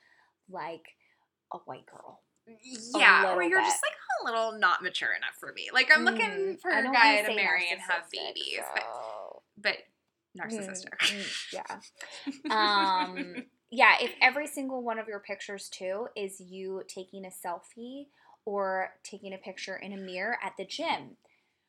like 0.48 0.84
a 1.52 1.58
white 1.58 1.86
girl. 1.86 2.20
yeah, 2.96 3.34
or 3.34 3.42
you're 3.42 3.58
bit. 3.60 3.66
just 3.66 3.82
like 3.82 3.92
a 4.20 4.24
little 4.24 4.58
not 4.58 4.82
mature 4.82 5.10
enough 5.16 5.34
for 5.38 5.52
me. 5.52 5.68
Like 5.72 5.90
I'm 5.94 6.04
looking 6.04 6.24
Mm, 6.30 6.60
for 6.60 6.70
a 6.70 6.82
guy 6.84 7.16
wanna 7.22 7.34
marry 7.34 7.66
and 7.70 7.80
have 7.80 8.10
babies, 8.10 8.60
but 8.74 8.82
so- 8.82 9.42
but 9.56 9.76
Mm, 9.76 9.82
narcissistic. 10.38 10.92
mm, 11.02 11.24
yeah. 11.52 11.80
Um, 12.50 13.44
yeah, 13.70 13.96
if 14.00 14.12
every 14.22 14.46
single 14.46 14.82
one 14.82 14.98
of 14.98 15.08
your 15.08 15.20
pictures 15.20 15.68
too 15.68 16.08
is 16.16 16.40
you 16.40 16.82
taking 16.88 17.24
a 17.24 17.28
selfie 17.28 18.06
or 18.44 18.90
taking 19.04 19.34
a 19.34 19.38
picture 19.38 19.76
in 19.76 19.92
a 19.92 19.96
mirror 19.96 20.38
at 20.42 20.54
the 20.56 20.64
gym. 20.64 21.16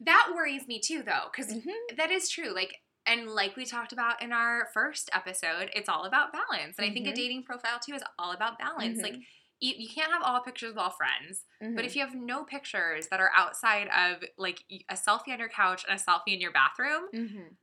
that 0.02 0.32
worries 0.34 0.66
me 0.66 0.80
too, 0.80 1.04
though, 1.04 1.28
because 1.30 1.54
Mhm. 1.54 1.98
that 1.98 2.10
is 2.10 2.30
true. 2.30 2.54
Like, 2.56 2.74
and 3.06 3.30
like 3.30 3.58
we 3.58 3.66
talked 3.66 3.92
about 3.92 4.22
in 4.22 4.32
our 4.32 4.68
first 4.74 5.10
episode, 5.14 5.70
it's 5.74 5.90
all 5.90 6.06
about 6.06 6.32
balance. 6.32 6.78
And 6.78 6.90
I 6.90 6.94
think 6.94 7.06
a 7.08 7.12
Mhm. 7.12 7.16
dating 7.16 7.44
profile 7.44 7.80
too 7.86 7.96
is 7.96 8.04
all 8.18 8.32
about 8.32 8.58
balance. 8.60 9.04
Like, 9.04 9.16
Mhm. 9.16 9.26
you, 9.60 9.90
can't 9.90 10.12
have 10.12 10.22
all 10.24 10.40
pictures 10.42 10.72
of 10.72 10.78
all 10.78 10.92
friends, 10.92 11.44
but 11.60 11.84
Mhm. 11.84 11.86
if 11.86 11.96
you 11.98 12.02
have 12.06 12.16
no 12.16 12.46
pictures 12.46 13.08
that 13.10 13.20
are 13.20 13.32
outside 13.36 13.90
of 13.90 14.24
like 14.38 14.64
a 14.90 14.94
selfie 14.94 15.34
on 15.34 15.40
your 15.40 15.50
couch 15.50 15.84
and 15.90 16.00
a 16.00 16.02
selfie 16.02 16.34
in 16.34 16.40
your 16.40 16.54
bathroom, 16.54 17.10
Mhm. 17.14 17.56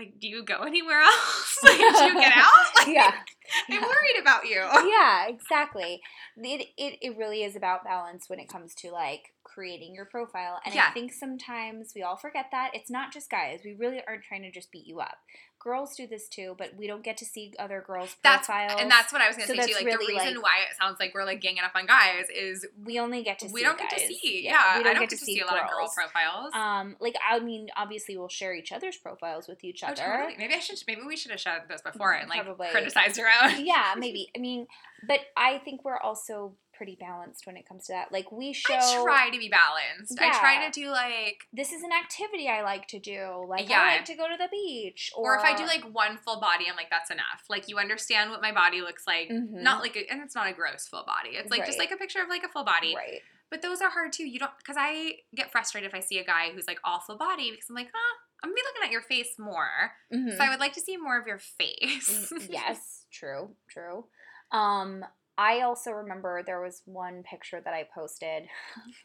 Like, 0.00 0.18
do 0.20 0.28
you 0.28 0.42
go 0.44 0.62
anywhere 0.62 1.00
else? 1.02 1.58
like, 1.64 1.78
do 1.78 2.04
you 2.04 2.14
get 2.20 2.32
out? 2.36 2.48
Like, 2.76 2.88
yeah. 2.88 3.12
I'm 3.68 3.74
Yeah. 3.74 3.80
worried 3.80 4.20
about 4.20 4.44
you. 4.46 4.60
yeah, 4.90 5.26
exactly. 5.28 6.00
It, 6.36 6.68
it 6.78 6.98
it 7.02 7.16
really 7.18 7.42
is 7.42 7.56
about 7.56 7.84
balance 7.84 8.28
when 8.28 8.38
it 8.38 8.48
comes 8.48 8.74
to 8.76 8.90
like 8.90 9.32
creating 9.42 9.94
your 9.94 10.04
profile. 10.04 10.60
And 10.64 10.78
I 10.78 10.90
think 10.92 11.12
sometimes 11.12 11.92
we 11.94 12.02
all 12.02 12.16
forget 12.16 12.46
that. 12.52 12.70
It's 12.74 12.90
not 12.90 13.12
just 13.12 13.28
guys. 13.30 13.60
We 13.64 13.74
really 13.74 14.00
aren't 14.06 14.22
trying 14.22 14.42
to 14.42 14.50
just 14.52 14.70
beat 14.70 14.86
you 14.86 15.00
up. 15.00 15.16
Girls 15.60 15.94
do 15.94 16.06
this 16.06 16.26
too, 16.26 16.54
but 16.58 16.74
we 16.74 16.86
don't 16.86 17.04
get 17.04 17.18
to 17.18 17.26
see 17.26 17.52
other 17.58 17.84
girls' 17.86 18.16
That's 18.22 18.46
profiles. 18.46 18.80
and 18.80 18.90
that's 18.90 19.12
what 19.12 19.20
I 19.20 19.28
was 19.28 19.36
gonna 19.36 19.46
So 19.46 19.52
say 19.54 19.60
too. 19.66 19.74
that's 19.74 19.84
Like 19.84 19.92
the 19.92 20.06
reason 20.06 20.34
like- 20.36 20.42
why 20.42 20.56
it 20.70 20.74
sounds 20.80 20.98
like 20.98 21.12
we're 21.14 21.24
like 21.26 21.42
ganging 21.42 21.62
up 21.62 21.72
on 21.74 21.84
guys 21.84 22.26
is 22.34 22.66
we 22.82 22.98
only 22.98 23.22
get 23.22 23.38
to 23.40 23.46
see 23.48 23.52
we 23.52 23.62
don't 23.62 23.78
get 23.78 23.90
to 23.90 23.98
see. 23.98 24.40
Yeah, 24.42 24.78
we 24.78 24.84
don't 24.84 24.90
I 24.90 24.94
don't 24.94 25.00
get, 25.02 25.10
to 25.10 25.16
see, 25.18 25.38
a 25.40 25.44
lot 25.44 25.58
of 25.62 25.68
girl 25.68 25.86
profiles. 25.94 26.54
Um, 26.54 26.96
like 26.98 27.14
I 27.28 27.38
mean, 27.40 27.68
obviously 27.76 28.16
we'll 28.16 28.28
share 28.28 28.54
each 28.54 28.72
other's 28.72 28.96
profiles 28.96 29.48
with 29.48 29.62
each 29.62 29.84
Oh, 29.84 29.88
other. 29.88 30.02
totally. 30.02 30.36
Maybe 30.38 30.54
I 30.54 30.60
should. 30.60 30.82
Maybe 30.88 31.02
we 31.06 31.16
should 31.16 31.30
have 31.30 31.40
shared 31.40 31.62
those 31.68 31.82
before 31.82 32.12
and 32.12 32.30
like 32.30 32.42
Probably. 32.42 32.68
criticized 32.68 33.18
your 33.18 33.28
own. 33.44 33.62
yeah, 33.64 33.94
maybe. 33.98 34.30
I 34.34 34.38
mean, 34.40 34.66
but 35.06 35.20
I 35.36 35.58
think 35.58 35.84
we're 35.84 35.98
also 35.98 36.54
pretty 36.72 36.96
balanced 36.98 37.46
when 37.46 37.58
it 37.58 37.68
comes 37.68 37.84
to 37.86 37.92
that. 37.92 38.10
Like 38.10 38.32
we 38.32 38.54
show 38.54 38.72
I 38.74 39.02
try 39.04 39.30
to 39.30 39.38
be 39.38 39.50
balanced. 39.50 40.18
I 40.18 40.30
try 40.38 40.66
to 40.66 40.70
do 40.72 40.88
like, 40.90 41.42
this 41.52 41.72
is 41.72 41.82
an 41.82 41.90
activity 41.92 42.48
I 42.48 42.62
like 42.62 42.86
to 42.88 42.98
do. 42.98 43.44
Like 43.46 43.68
Yeah. 43.68 43.82
I 43.82 43.96
like 43.96 44.06
to 44.06 44.14
go 44.14 44.26
to 44.28 44.36
the 44.38 44.48
beach, 44.50 45.10
or, 45.14 45.34
or, 45.34 45.38
if 45.38 45.44
I 45.44 45.54
do 45.54 45.64
like 45.66 45.82
one 45.94 46.16
full 46.16 46.40
body, 46.40 46.64
I'm 46.70 46.76
like, 46.76 46.88
that's 46.90 47.10
enough. 47.10 47.44
Like 47.50 47.68
you 47.68 47.76
understand 47.78 48.30
what 48.30 48.40
my 48.40 48.52
body 48.52 48.80
looks 48.80 49.06
like. 49.06 49.28
Mhm. 49.28 49.62
Not 49.62 49.82
like, 49.82 49.94
a, 49.96 50.10
and 50.10 50.22
it's 50.22 50.34
not 50.34 50.48
a 50.48 50.54
gross 50.54 50.86
full 50.88 51.04
body. 51.04 51.30
It's 51.36 51.50
like 51.50 51.66
just 51.66 51.78
like 51.78 51.90
a 51.90 51.96
picture 51.98 52.22
of 52.22 52.28
like 52.30 52.44
a 52.44 52.48
full 52.48 52.64
body. 52.64 52.94
right, 52.96 53.20
But 53.50 53.60
those 53.60 53.82
are 53.82 53.90
hard 53.90 54.12
too. 54.14 54.24
You 54.26 54.38
don't 54.38 54.56
because 54.58 54.76
I 54.78 55.16
get 55.34 55.52
frustrated 55.52 55.90
if 55.90 55.94
I 55.94 56.00
see 56.00 56.18
a 56.18 56.24
guy 56.24 56.50
who's 56.54 56.66
like 56.66 56.78
all 56.82 57.00
full 57.00 57.18
body 57.18 57.50
because 57.50 57.66
I'm 57.68 57.74
like, 57.76 57.90
huh, 57.92 58.16
I'm 58.42 58.48
gonna 58.48 58.54
be 58.56 58.62
looking 58.66 58.86
at 58.86 58.90
your 58.92 59.02
face 59.02 59.38
more. 59.38 59.92
Mhm. 60.14 60.34
So 60.34 60.42
I 60.42 60.48
would 60.48 60.60
like 60.60 60.72
to 60.72 60.80
see 60.80 60.96
more 60.96 61.18
of 61.20 61.26
your 61.26 61.38
face. 61.58 62.32
Yes, 62.48 63.04
true, 63.12 63.50
true. 63.68 64.06
Um, 64.52 65.04
I 65.38 65.60
also 65.62 65.90
remember 65.92 66.42
there 66.42 66.60
was 66.60 66.82
one 66.84 67.22
picture 67.22 67.60
that 67.60 67.72
I 67.72 67.86
posted, 67.94 68.44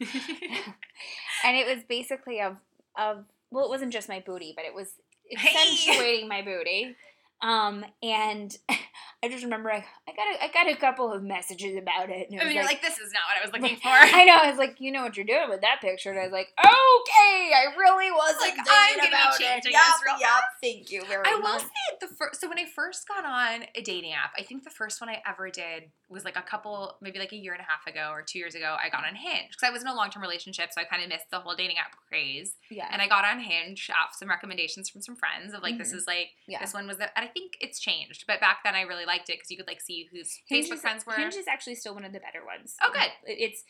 and 1.44 1.56
it 1.56 1.66
was 1.66 1.84
basically 1.88 2.40
of 2.40 2.56
of 2.98 3.24
well, 3.50 3.64
it 3.64 3.70
wasn't 3.70 3.92
just 3.92 4.08
my 4.08 4.20
booty, 4.24 4.52
but 4.56 4.64
it 4.64 4.74
was 4.74 4.88
Hey! 5.30 5.48
accentuating 5.48 6.28
my 6.28 6.42
booty. 6.42 6.96
Um, 7.42 7.84
and 8.02 8.56
I 9.26 9.28
just 9.28 9.42
remember 9.42 9.72
I, 9.72 9.84
I 10.08 10.12
got 10.12 10.26
a, 10.34 10.44
I 10.44 10.48
got 10.52 10.72
a 10.72 10.76
couple 10.76 11.12
of 11.12 11.20
messages 11.22 11.76
about 11.76 12.10
it. 12.10 12.30
And 12.30 12.38
it 12.38 12.40
I 12.40 12.44
was 12.44 12.46
mean, 12.46 12.56
you're 12.56 12.64
like, 12.64 12.80
this 12.80 12.98
is 12.98 13.12
not 13.12 13.22
what 13.26 13.36
I 13.36 13.44
was 13.44 13.52
looking 13.60 13.76
for. 13.82 13.88
I 13.90 14.24
know. 14.24 14.36
I 14.36 14.48
was 14.48 14.58
like, 14.58 14.80
you 14.80 14.92
know 14.92 15.02
what 15.02 15.16
you're 15.16 15.26
doing 15.26 15.48
with 15.50 15.62
that 15.62 15.80
picture, 15.80 16.10
and 16.10 16.18
I 16.20 16.22
was 16.22 16.32
like, 16.32 16.48
okay, 16.58 17.50
I 17.52 17.74
really 17.76 18.12
wasn't 18.12 18.40
Like, 18.40 18.54
I'm 18.58 18.96
gonna 18.98 19.10
be 19.10 19.16
it. 19.16 19.40
changing 19.40 19.72
Yup, 19.72 19.82
this 19.82 20.02
real 20.06 20.20
yup, 20.20 20.44
Thank 20.62 20.90
you 20.92 21.04
very 21.06 21.24
I 21.26 21.38
much. 21.38 21.44
I 21.44 21.52
will 21.52 21.58
say 21.58 21.96
the 22.00 22.06
first. 22.06 22.40
So 22.40 22.48
when 22.48 22.58
I 22.58 22.66
first 22.66 23.08
got 23.08 23.24
on 23.24 23.66
a 23.74 23.82
dating 23.82 24.12
app, 24.12 24.32
I 24.38 24.42
think 24.42 24.62
the 24.64 24.70
first 24.70 25.00
one 25.00 25.10
I 25.10 25.20
ever 25.28 25.50
did 25.50 25.90
was 26.08 26.24
like 26.24 26.36
a 26.36 26.42
couple, 26.42 26.96
maybe 27.00 27.18
like 27.18 27.32
a 27.32 27.36
year 27.36 27.52
and 27.52 27.60
a 27.60 27.64
half 27.64 27.86
ago 27.86 28.10
or 28.12 28.22
two 28.22 28.38
years 28.38 28.54
ago. 28.54 28.76
I 28.82 28.88
got 28.90 29.04
on 29.04 29.16
Hinge 29.16 29.48
because 29.50 29.62
I 29.66 29.70
was 29.70 29.82
in 29.82 29.88
a 29.88 29.94
long 29.94 30.08
term 30.10 30.22
relationship, 30.22 30.70
so 30.72 30.80
I 30.80 30.84
kind 30.84 31.02
of 31.02 31.08
missed 31.08 31.30
the 31.32 31.40
whole 31.40 31.56
dating 31.56 31.78
app 31.78 31.96
craze. 32.08 32.54
yeah. 32.70 32.88
And 32.92 33.02
I 33.02 33.08
got 33.08 33.24
on 33.24 33.40
Hinge 33.40 33.90
off 33.90 34.14
some 34.16 34.28
recommendations 34.28 34.88
from 34.88 35.02
some 35.02 35.16
friends 35.16 35.52
of 35.52 35.62
like, 35.62 35.78
this 35.78 35.92
Mhm. 35.92 35.96
is 35.96 36.06
like 36.06 36.28
yeah. 36.46 36.60
this 36.60 36.72
one 36.72 36.86
was, 36.86 36.98
the, 36.98 37.04
and 37.18 37.26
I 37.26 37.28
think 37.28 37.54
it's 37.60 37.80
changed, 37.80 38.24
but 38.28 38.38
back 38.40 38.58
then 38.64 38.74
I 38.76 38.82
really 38.82 39.04
liked 39.04 39.28
it 39.30 39.36
because 39.38 39.50
you 39.50 39.56
could 39.56 39.66
like 39.66 39.80
see 39.80 40.08
whose 40.12 40.38
Hinge 40.46 40.66
Facebook 40.68 40.74
is- 40.74 40.80
friends 40.80 41.06
were. 41.06 41.14
Hinge 41.14 41.34
is 41.34 41.48
actually 41.48 41.74
still 41.74 41.94
one 41.94 42.04
of 42.04 42.12
the 42.12 42.20
better 42.20 42.44
ones. 42.46 42.76
Oh, 42.80 42.92
good. 42.92 43.10
It's 43.26 43.64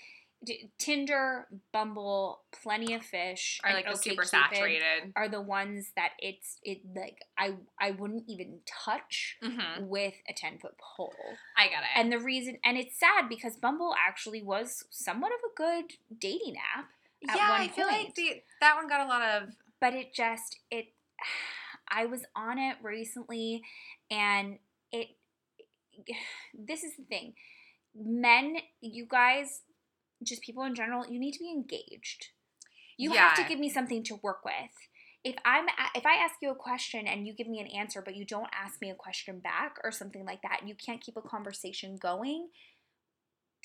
D- 0.45 0.71
Tinder, 0.79 1.47
Bumble, 1.73 2.43
Plenty 2.63 2.95
of 2.95 3.03
Fish, 3.03 3.61
are 3.65 3.73
like 3.73 3.89
the 3.89 3.97
super 3.97 4.25
saturated. 4.25 5.13
Are 5.17 5.29
the 5.29 5.41
ones 5.41 5.93
that 5.97 6.11
it's 6.19 6.59
it 6.63 6.81
like 6.95 7.25
I 7.39 7.55
I 7.81 7.93
wouldn't 7.93 8.25
even 8.29 8.61
touch 8.67 9.39
hmm 9.43 9.85
with 9.87 10.15
a 10.29 10.33
ten 10.35 10.59
foot 10.59 10.75
pole. 10.79 11.13
I 11.57 11.67
got 11.67 11.83
it. 11.83 11.97
And 11.97 12.13
the 12.13 12.19
reason, 12.19 12.59
and 12.65 12.77
it's 12.77 12.99
sad 12.99 13.29
because 13.29 13.57
Bumble 13.57 13.95
actually 14.07 14.43
was 14.43 14.85
somewhat 14.91 15.33
of 15.33 15.39
a 15.39 15.55
good 15.57 15.93
dating 16.21 16.57
app, 16.77 16.87
yeah, 17.23 17.49
I 17.51 17.69
feel 17.69 17.87
like 17.87 18.15
the, 18.15 18.43
that 18.61 18.77
one 18.77 18.89
got 18.89 19.01
a 19.01 19.09
lot 19.09 19.23
of. 19.23 19.49
but 19.81 19.95
it 19.95 20.15
just 20.15 20.59
it. 20.71 20.87
I 21.89 22.07
was 22.07 22.23
on 22.35 22.59
it 22.59 22.77
recently, 22.83 23.63
and 24.11 24.59
it. 24.93 25.09
This 26.59 26.85
is 26.85 26.97
the 26.97 27.05
thing, 27.05 27.35
men, 27.95 28.57
you 28.81 29.07
guys, 29.09 29.61
just 30.23 30.43
people 30.43 30.65
in 30.65 30.75
general, 30.75 31.07
you 31.07 31.19
need 31.19 31.33
to 31.33 31.39
be 31.41 31.51
engaged. 31.51 32.29
You 32.99 33.13
have 33.13 33.37
to 33.37 33.45
give 33.45 33.59
me 33.59 33.69
something 33.69 34.03
to 34.05 34.17
work 34.23 34.45
with. 34.45 34.55
If 35.23 35.35
I'm 35.45 35.67
if 35.95 36.07
I 36.07 36.15
ask 36.25 36.37
you 36.41 36.51
a 36.51 36.55
question 36.55 37.07
and 37.07 37.27
you 37.27 37.35
give 37.35 37.49
me 37.49 37.61
an 37.61 37.67
answer, 37.67 38.01
but 38.01 38.15
you 38.17 38.25
don't 38.25 38.49
ask 38.55 38.81
me 38.81 38.91
a 38.91 38.95
question 38.95 39.41
back 39.41 39.77
or 39.85 39.91
something 39.91 40.25
like 40.25 40.41
that, 40.43 40.59
and 40.61 40.69
you 40.69 40.75
can't 40.75 41.01
keep 41.01 41.17
a 41.17 41.23
conversation 41.23 41.97
going. 42.01 42.49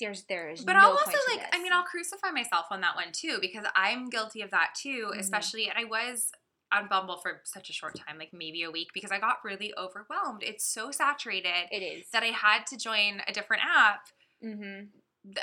There's 0.00 0.24
there 0.24 0.50
is 0.50 0.64
But 0.64 0.72
no 0.72 0.80
I'll 0.80 0.90
also 0.90 1.16
like 1.30 1.46
I 1.52 1.62
mean 1.62 1.72
I'll 1.72 1.84
crucify 1.84 2.30
myself 2.30 2.66
on 2.70 2.80
that 2.80 2.96
one 2.96 3.12
too 3.12 3.38
because 3.40 3.64
I'm 3.76 4.10
guilty 4.10 4.42
of 4.42 4.50
that 4.50 4.74
too, 4.74 5.10
Mhm. 5.14 5.18
especially 5.20 5.68
and 5.68 5.78
I 5.78 5.84
was 5.84 6.32
on 6.72 6.88
Bumble 6.88 7.18
for 7.18 7.42
such 7.44 7.68
a 7.70 7.72
short 7.72 7.94
time, 7.94 8.18
like 8.18 8.32
maybe 8.32 8.62
a 8.62 8.70
week, 8.70 8.88
because 8.94 9.12
I 9.12 9.18
got 9.18 9.44
really 9.44 9.72
overwhelmed. 9.76 10.42
It's 10.42 10.64
so 10.64 10.90
saturated 10.90 11.68
it 11.70 11.82
is. 11.82 12.08
that 12.10 12.22
I 12.22 12.28
had 12.28 12.66
to 12.68 12.76
join 12.78 13.22
a 13.28 13.32
different 13.32 13.62
app. 13.64 14.08
mm-hmm. 14.42 14.86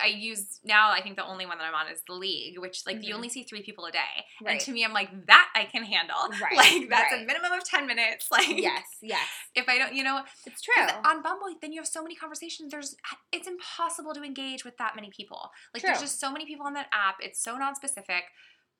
I 0.01 0.07
use 0.07 0.59
now 0.65 0.91
I 0.91 1.01
think 1.01 1.15
the 1.15 1.25
only 1.25 1.45
one 1.45 1.57
that 1.57 1.63
I'm 1.63 1.73
on 1.73 1.87
is 1.91 2.01
the 2.05 2.13
league, 2.13 2.59
which 2.59 2.85
like 2.85 2.97
Mhm. 2.97 3.03
you 3.05 3.13
only 3.15 3.29
see 3.29 3.43
three 3.43 3.61
people 3.63 3.85
a 3.85 3.91
day. 3.93 4.25
Right. 4.43 4.51
And 4.51 4.59
to 4.61 4.71
me 4.73 4.83
I'm 4.83 4.91
like, 4.91 5.09
that 5.27 5.47
I 5.55 5.63
can 5.65 5.83
handle. 5.83 6.17
Right, 6.41 6.57
Like 6.57 6.89
that's 6.89 7.13
a 7.13 7.19
minimum 7.25 7.53
of 7.53 7.63
ten 7.63 7.87
minutes. 7.87 8.27
Like 8.31 8.47
yes, 8.49 8.83
yes, 9.01 9.27
if 9.55 9.69
I 9.69 9.77
don't 9.77 9.93
you 9.93 10.03
know 10.03 10.21
it's 10.45 10.61
true. 10.61 10.83
on 11.05 11.21
Bumble, 11.21 11.47
then 11.61 11.71
you 11.71 11.79
have 11.79 11.87
so 11.87 12.03
many 12.03 12.15
conversations. 12.15 12.71
There's 12.71 12.95
it's 13.31 13.47
impossible 13.47 14.13
to 14.15 14.23
engage 14.23 14.65
with 14.65 14.75
that 14.77 14.95
many 14.95 15.09
people. 15.15 15.49
Like 15.73 15.81
there's 15.83 16.01
just 16.01 16.19
so 16.19 16.29
many 16.31 16.45
people 16.45 16.65
on 16.67 16.73
that 16.73 16.87
app. 16.91 17.15
It's 17.21 17.41
so 17.41 17.57
non-specific. 17.57 18.23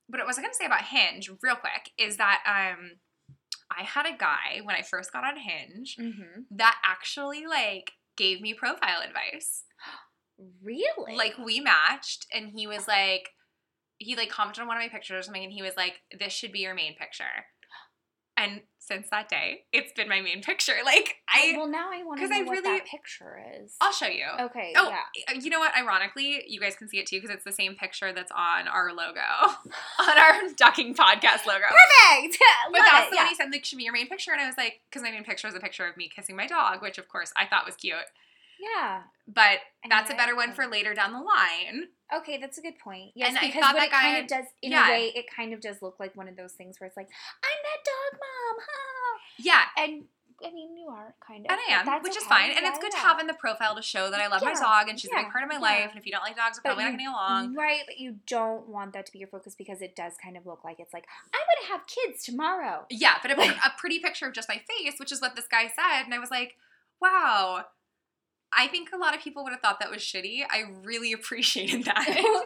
But 0.09 0.17
what 0.17 0.21
I 0.21 0.25
was 0.27 0.37
I 0.37 0.41
gonna 0.41 0.53
say 0.53 0.65
about 0.65 0.81
Hinge, 0.83 1.29
real 1.41 1.55
quick, 1.55 1.91
is 1.97 2.17
that 2.17 2.41
um 2.45 2.99
I 3.71 3.83
had 3.83 4.05
a 4.05 4.17
guy 4.17 4.59
when 4.63 4.75
I 4.75 4.81
first 4.81 5.13
got 5.13 5.23
on 5.23 5.37
Hinge 5.37 5.95
Mm-hmm. 5.97 6.41
that 6.57 6.75
actually 6.83 7.45
like 7.45 7.91
gave 8.17 8.41
me 8.41 8.53
profile 8.53 8.99
advice. 9.01 9.63
Really? 10.63 11.15
Like 11.15 11.37
we 11.37 11.59
matched 11.59 12.25
and 12.33 12.49
he 12.49 12.67
was 12.67 12.87
like 12.87 13.29
he 13.97 14.15
like 14.15 14.29
commented 14.29 14.61
on 14.61 14.67
one 14.67 14.77
of 14.77 14.83
my 14.83 14.89
pictures 14.89 15.19
or 15.19 15.21
something 15.23 15.43
and 15.43 15.51
he 15.53 15.61
was 15.61 15.75
like, 15.75 16.01
This 16.17 16.33
should 16.33 16.51
be 16.51 16.59
your 16.59 16.73
main 16.75 16.95
picture. 16.95 17.23
And 18.37 18.61
since 18.77 19.09
that 19.11 19.27
day, 19.27 19.65
it's 19.73 19.91
been 19.91 20.07
my 20.07 20.21
main 20.21 20.41
picture. 20.49 20.71
Like 20.85 21.17
I 21.27 21.55
well, 21.57 21.67
now 21.67 21.89
I 21.91 22.03
want 22.05 22.21
to 22.21 22.27
know 22.29 22.35
I 22.37 22.41
what 22.43 22.51
really- 22.53 22.61
that 22.79 22.85
picture 22.85 23.37
is. 23.61 23.75
I'll 23.81 23.91
show 23.91 24.07
you. 24.07 24.23
okay. 24.39 24.71
Oh, 24.77 24.89
yeah. 24.89 25.33
Uh, 25.35 25.39
you 25.41 25.49
know 25.49 25.59
what? 25.59 25.75
Ironically, 25.77 26.43
you 26.47 26.61
guys 26.61 26.75
can 26.75 26.87
see 26.87 26.99
it 26.99 27.05
too 27.07 27.17
because 27.19 27.35
it's 27.35 27.43
the 27.43 27.51
same 27.51 27.75
picture 27.75 28.13
that's 28.13 28.31
on 28.31 28.69
our 28.69 28.93
logo, 28.93 29.19
on 29.99 30.17
our 30.17 30.49
ducking 30.55 30.95
podcast 30.95 31.45
logo. 31.45 31.65
Perfect. 31.67 32.37
But 32.71 32.79
Love 32.79 32.87
that's 32.91 33.07
it, 33.07 33.09
the 33.09 33.15
yeah. 33.15 33.21
one 33.23 33.27
he 33.29 33.35
said, 33.35 33.51
like, 33.51 33.65
should 33.65 33.77
be 33.77 33.83
your 33.83 33.93
main 33.93 34.07
picture. 34.07 34.31
And 34.31 34.39
I 34.39 34.45
was 34.47 34.55
like, 34.57 34.81
because 34.89 35.01
my 35.03 35.11
main 35.11 35.23
picture 35.23 35.47
is 35.47 35.55
a 35.55 35.59
picture 35.59 35.85
of 35.87 35.97
me 35.97 36.09
kissing 36.15 36.35
my 36.35 36.47
dog, 36.47 36.81
which 36.81 36.97
of 36.97 37.07
course 37.09 37.33
I 37.35 37.45
thought 37.45 37.65
was 37.65 37.75
cute. 37.75 37.95
Yeah. 38.59 39.01
But 39.27 39.59
that's 39.87 40.09
a 40.11 40.15
better 40.15 40.35
one 40.35 40.51
for 40.53 40.65
later 40.67 40.93
down 40.93 41.13
the 41.13 41.19
line. 41.19 41.87
Okay, 42.13 42.37
that's 42.39 42.57
a 42.57 42.61
good 42.61 42.79
point. 42.79 43.11
Yes, 43.15 43.29
And 43.29 43.37
I 43.37 43.47
because 43.47 43.61
thought 43.61 43.73
what 43.75 43.79
that 43.81 43.87
it 43.87 43.91
kind 43.91 44.17
of 44.23 44.27
does, 44.27 44.45
in 44.61 44.71
yeah. 44.71 44.87
a 44.87 44.91
way, 44.91 45.11
it 45.15 45.25
kind 45.33 45.53
of 45.53 45.61
does 45.61 45.81
look 45.81 45.97
like 45.99 46.15
one 46.15 46.27
of 46.27 46.35
those 46.35 46.53
things 46.53 46.79
where 46.79 46.87
it's 46.87 46.97
like, 46.97 47.07
I'm 47.07 47.59
that 47.63 47.83
dog 47.85 48.19
mom, 48.19 48.65
ha. 48.65 49.19
Yeah, 49.37 49.61
And 49.77 50.03
I 50.43 50.51
mean, 50.51 50.75
you 50.77 50.87
are 50.87 51.13
kind 51.25 51.45
of. 51.45 51.51
and 51.51 51.59
I 51.69 51.73
am, 51.95 52.01
which 52.01 52.15
is 52.17 52.23
fine. 52.23 52.49
And 52.51 52.61
Yeah, 52.63 52.69
it's 52.69 52.79
good 52.79 52.91
to 52.93 52.97
have 52.97 53.19
in 53.19 53.27
the 53.27 53.33
profile 53.33 53.75
to 53.75 53.81
show 53.81 54.09
that 54.09 54.19
I 54.21 54.27
love 54.27 54.41
my 54.41 54.53
dog 54.53 54.87
and 54.89 54.99
she's 54.99 55.11
a 55.11 55.15
big 55.15 55.29
part 55.31 55.43
of 55.43 55.49
my 55.49 55.55
yeah. 55.55 55.61
life. 55.83 55.89
And 55.91 55.99
if 55.99 56.05
you 56.05 56.11
don't 56.11 56.23
like 56.23 56.35
dogs, 56.37 56.57
we're 56.57 56.69
probably 56.69 56.85
not 56.85 56.93
you- 56.93 56.97
getting 56.97 57.13
along. 57.13 57.55
Right, 57.55 57.81
but 57.85 57.99
you 57.99 58.15
don't 58.25 58.67
want 58.69 58.93
that 58.93 59.05
to 59.05 59.11
be 59.11 59.19
your 59.19 59.27
focus 59.27 59.53
because 59.55 59.81
it 59.81 59.95
does 59.95 60.13
kind 60.23 60.37
of 60.37 60.45
look 60.47 60.63
like 60.63 60.79
it's 60.79 60.93
like, 60.93 61.05
I'm 61.33 61.41
going 61.41 61.67
to 61.67 61.71
have 61.73 61.81
kids 61.87 62.23
tomorrow. 62.23 62.85
Yeah, 62.89 63.15
but 63.21 63.31
a, 63.31 63.39
a 63.67 63.73
pretty 63.77 63.99
picture 63.99 64.25
of 64.27 64.33
just 64.33 64.49
my 64.49 64.59
face, 64.67 64.95
which 64.97 65.11
is 65.11 65.21
what 65.21 65.35
this 65.35 65.45
guy 65.47 65.67
said. 65.67 66.05
And 66.05 66.13
I 66.13 66.19
was 66.19 66.31
like, 66.31 66.55
wow. 67.01 67.65
I 68.57 68.67
think 68.67 68.89
a 68.93 68.97
lot 68.97 69.15
of 69.15 69.21
people 69.21 69.43
would 69.43 69.51
have 69.53 69.61
thought 69.61 69.79
that 69.79 69.91
was 69.91 70.01
shitty. 70.01 70.41
I 70.49 70.63
really 70.83 71.13
appreciated 71.19 71.85
that. 71.85 72.07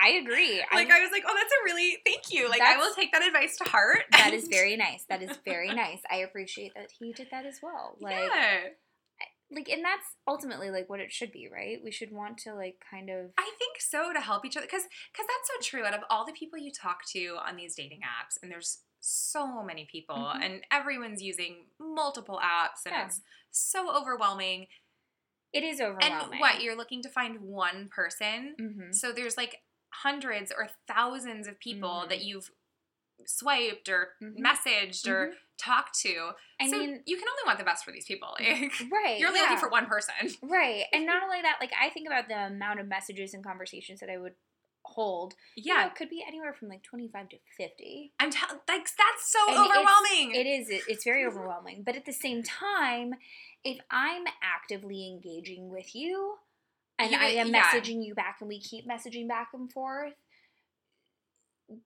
I 0.00 0.10
agree. 0.10 0.62
like, 0.72 0.90
I 0.90 1.00
was 1.00 1.10
like, 1.10 1.24
oh, 1.26 1.34
that's 1.34 1.52
a 1.52 1.64
really, 1.64 1.98
thank 2.06 2.30
you. 2.32 2.48
Like, 2.48 2.60
I 2.60 2.76
will 2.76 2.94
take 2.94 3.10
that 3.12 3.26
advice 3.26 3.56
to 3.56 3.64
heart. 3.68 4.02
that 4.12 4.32
is 4.32 4.46
very 4.46 4.76
nice. 4.76 5.04
That 5.08 5.22
is 5.22 5.36
very 5.44 5.74
nice. 5.74 6.00
I 6.10 6.16
appreciate 6.18 6.74
that 6.76 6.92
he 6.98 7.12
did 7.12 7.28
that 7.32 7.44
as 7.44 7.58
well. 7.62 7.96
Like, 8.00 8.14
yeah. 8.32 8.58
like, 9.50 9.68
and 9.68 9.84
that's 9.84 10.06
ultimately 10.28 10.70
like 10.70 10.88
what 10.88 11.00
it 11.00 11.10
should 11.10 11.32
be, 11.32 11.48
right? 11.52 11.78
We 11.82 11.90
should 11.90 12.12
want 12.12 12.38
to 12.38 12.54
like 12.54 12.76
kind 12.88 13.10
of. 13.10 13.32
I 13.38 13.50
think 13.58 13.80
so 13.80 14.12
to 14.12 14.20
help 14.20 14.44
each 14.44 14.56
other 14.56 14.66
because 14.66 14.84
because 15.12 15.26
that's 15.26 15.48
so 15.48 15.68
true. 15.68 15.84
Out 15.84 15.94
of 15.94 16.02
all 16.10 16.24
the 16.24 16.32
people 16.32 16.60
you 16.60 16.70
talk 16.70 16.98
to 17.14 17.36
on 17.44 17.56
these 17.56 17.74
dating 17.74 18.00
apps, 18.00 18.38
and 18.40 18.52
there's 18.52 18.82
so 19.00 19.64
many 19.64 19.88
people, 19.90 20.16
Mhm. 20.16 20.44
and 20.44 20.60
everyone's 20.70 21.22
using 21.22 21.64
multiple 21.80 22.38
apps, 22.42 22.84
and 22.86 22.94
Yeah. 22.94 23.06
it's 23.06 23.20
so 23.50 23.90
overwhelming. 23.96 24.66
It 25.52 25.64
is 25.64 25.80
And 25.80 25.90
overwhelming. 25.98 26.40
what 26.40 26.62
you're 26.62 26.76
looking 26.76 27.02
to 27.02 27.08
find 27.08 27.40
one 27.40 27.88
person, 27.88 28.54
Mm-hmm. 28.60 28.92
so 28.92 29.12
there's 29.12 29.36
like 29.36 29.62
hundreds 29.90 30.52
or 30.52 30.68
thousands 30.86 31.46
of 31.48 31.58
people 31.58 32.02
Mhm. 32.04 32.08
that 32.10 32.22
you've 32.22 32.50
swiped 33.26 33.88
or 33.88 34.14
Mhm. 34.22 34.38
messaged 34.38 35.08
or 35.08 35.34
talked 35.58 35.98
to. 36.00 36.32
I 36.60 36.68
so 36.68 36.78
mean, 36.78 37.02
you 37.06 37.16
can 37.16 37.26
only 37.28 37.42
want 37.46 37.58
the 37.58 37.64
best 37.64 37.84
for 37.84 37.90
these 37.92 38.04
people. 38.06 38.36
Like, 38.38 38.72
right? 38.92 39.18
you're 39.18 39.28
only 39.28 39.40
yeah. 39.40 39.46
looking 39.46 39.58
for 39.58 39.68
one 39.68 39.86
person. 39.86 40.14
right, 40.42 40.84
and 40.92 41.04
not 41.06 41.22
only 41.24 41.42
that, 41.42 41.56
like 41.60 41.72
I 41.80 41.90
think 41.90 42.06
about 42.06 42.28
the 42.28 42.46
amount 42.46 42.80
of 42.80 42.86
messages 42.86 43.34
and 43.34 43.42
conversations 43.44 44.00
that 44.00 44.10
I 44.10 44.18
would 44.18 44.34
hold. 44.94 45.34
you 45.54 45.72
know, 45.72 45.80
Yeah, 45.80 45.86
it 45.86 45.94
could 45.94 46.08
be 46.10 46.24
anywhere 46.26 46.52
from 46.52 46.68
like 46.68 46.82
twenty 46.82 47.08
five 47.08 47.28
to 47.30 47.36
fifty. 47.56 48.12
I'm 48.20 48.30
t- 48.30 48.38
like 48.68 48.86
that's 48.96 49.30
so 49.32 49.38
And 49.48 49.58
overwhelming. 49.58 50.34
It 50.34 50.46
is. 50.46 50.68
It, 50.70 50.82
it's 50.88 51.04
very 51.04 51.24
overwhelming. 51.28 51.82
But 51.84 51.96
at 51.96 52.04
the 52.06 52.12
same 52.12 52.42
time, 52.42 53.14
if 53.64 53.78
I'm 53.90 54.24
actively 54.42 55.06
engaging 55.08 55.68
with 55.70 55.94
you, 55.94 56.36
and 56.98 57.10
You 57.12 57.18
I 57.18 57.24
am 57.26 57.48
yeah. 57.48 57.62
messaging 57.62 58.04
you 58.04 58.14
back, 58.14 58.38
and 58.40 58.48
we 58.48 58.60
keep 58.60 58.86
messaging 58.88 59.28
back 59.28 59.50
and 59.54 59.70
forth, 59.70 60.14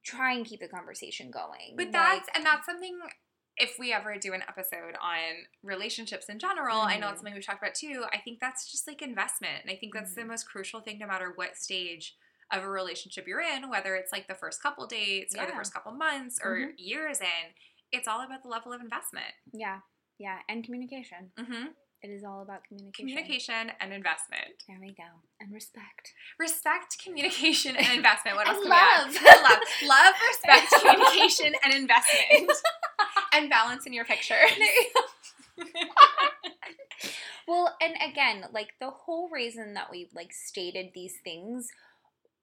try 0.05 0.33
and 0.35 0.45
keep 0.47 0.61
the 0.61 0.69
conversation 0.69 1.31
going. 1.31 1.75
But 1.77 1.87
Like, 1.87 1.93
that's 1.93 2.29
and 2.35 2.45
that's 2.47 2.67
something 2.67 2.99
if 3.59 3.77
we 3.79 3.93
ever 3.93 4.17
do 4.17 4.33
an 4.33 4.43
episode 4.49 4.95
on 5.03 5.19
relationships 5.62 6.27
in 6.31 6.38
general, 6.38 6.79
I 6.81 6.97
know 6.99 7.09
it's 7.11 7.19
something 7.19 7.35
we've 7.35 7.45
talked 7.45 7.62
about 7.62 7.75
too. 7.75 8.05
I 8.11 8.17
think 8.19 8.41
that's 8.41 8.71
just 8.73 8.87
like 8.88 9.03
investment. 9.03 9.59
And 9.62 9.71
I 9.71 9.77
think 9.77 9.93
that's 9.93 10.15
the 10.15 10.23
Mhm. 10.23 10.29
most 10.29 10.49
crucial 10.49 10.81
thing 10.81 10.99
no 10.99 11.07
matter 11.07 11.33
what 11.35 11.57
stage 11.59 12.17
of 12.53 12.62
a 12.62 12.69
relationship 12.69 13.27
you're 13.27 13.41
in, 13.41 13.69
whether 13.71 13.95
it's 13.97 14.12
like 14.12 14.29
the 14.29 14.35
first 14.35 14.62
couple 14.62 14.87
dates 14.87 15.35
or 15.35 15.47
the 15.47 15.53
first 15.53 15.73
couple 15.73 15.93
months 15.93 16.38
or 16.45 16.57
Mhm. 16.57 16.73
years 16.77 17.21
in, 17.21 17.55
it's 17.91 18.07
all 18.07 18.21
about 18.21 18.43
the 18.43 18.49
level 18.49 18.73
of 18.73 18.81
investment. 18.81 19.35
yeah, 19.53 19.81
yeah, 20.19 20.38
and 20.49 20.65
communication. 20.65 21.33
hmm 21.38 21.67
It 22.03 22.11
is 22.11 22.25
all 22.25 22.43
about 22.43 22.65
communication. 22.65 23.07
Communication 23.07 23.71
and 23.81 23.93
investment. 23.93 24.62
There 24.67 24.79
we 24.81 24.93
go, 24.93 25.07
and 25.41 25.53
respect. 25.53 26.12
Respect, 26.38 26.99
communication, 27.03 27.77
and 27.77 27.87
investment. 27.99 28.37
What 28.37 28.49
And 28.49 28.57
else 28.57 28.65
can 28.67 28.71
we 28.73 28.77
add? 28.77 29.07
love. 29.07 29.43
love. 29.51 29.61
Love, 29.85 30.15
respect, 30.29 30.73
communication, 30.83 31.55
and 31.65 31.73
investment. 31.75 32.51
and 33.33 33.49
balance 33.49 33.87
in 33.87 33.93
your 33.93 34.05
picture. 34.05 34.43
Well, 37.49 37.75
and 37.81 37.95
again, 38.11 38.45
like 38.53 38.75
the 38.81 38.91
whole 38.91 39.29
reason 39.29 39.75
that 39.75 39.91
we 39.91 40.09
like 40.15 40.33
stated 40.33 40.91
these 40.95 41.15
things 41.25 41.67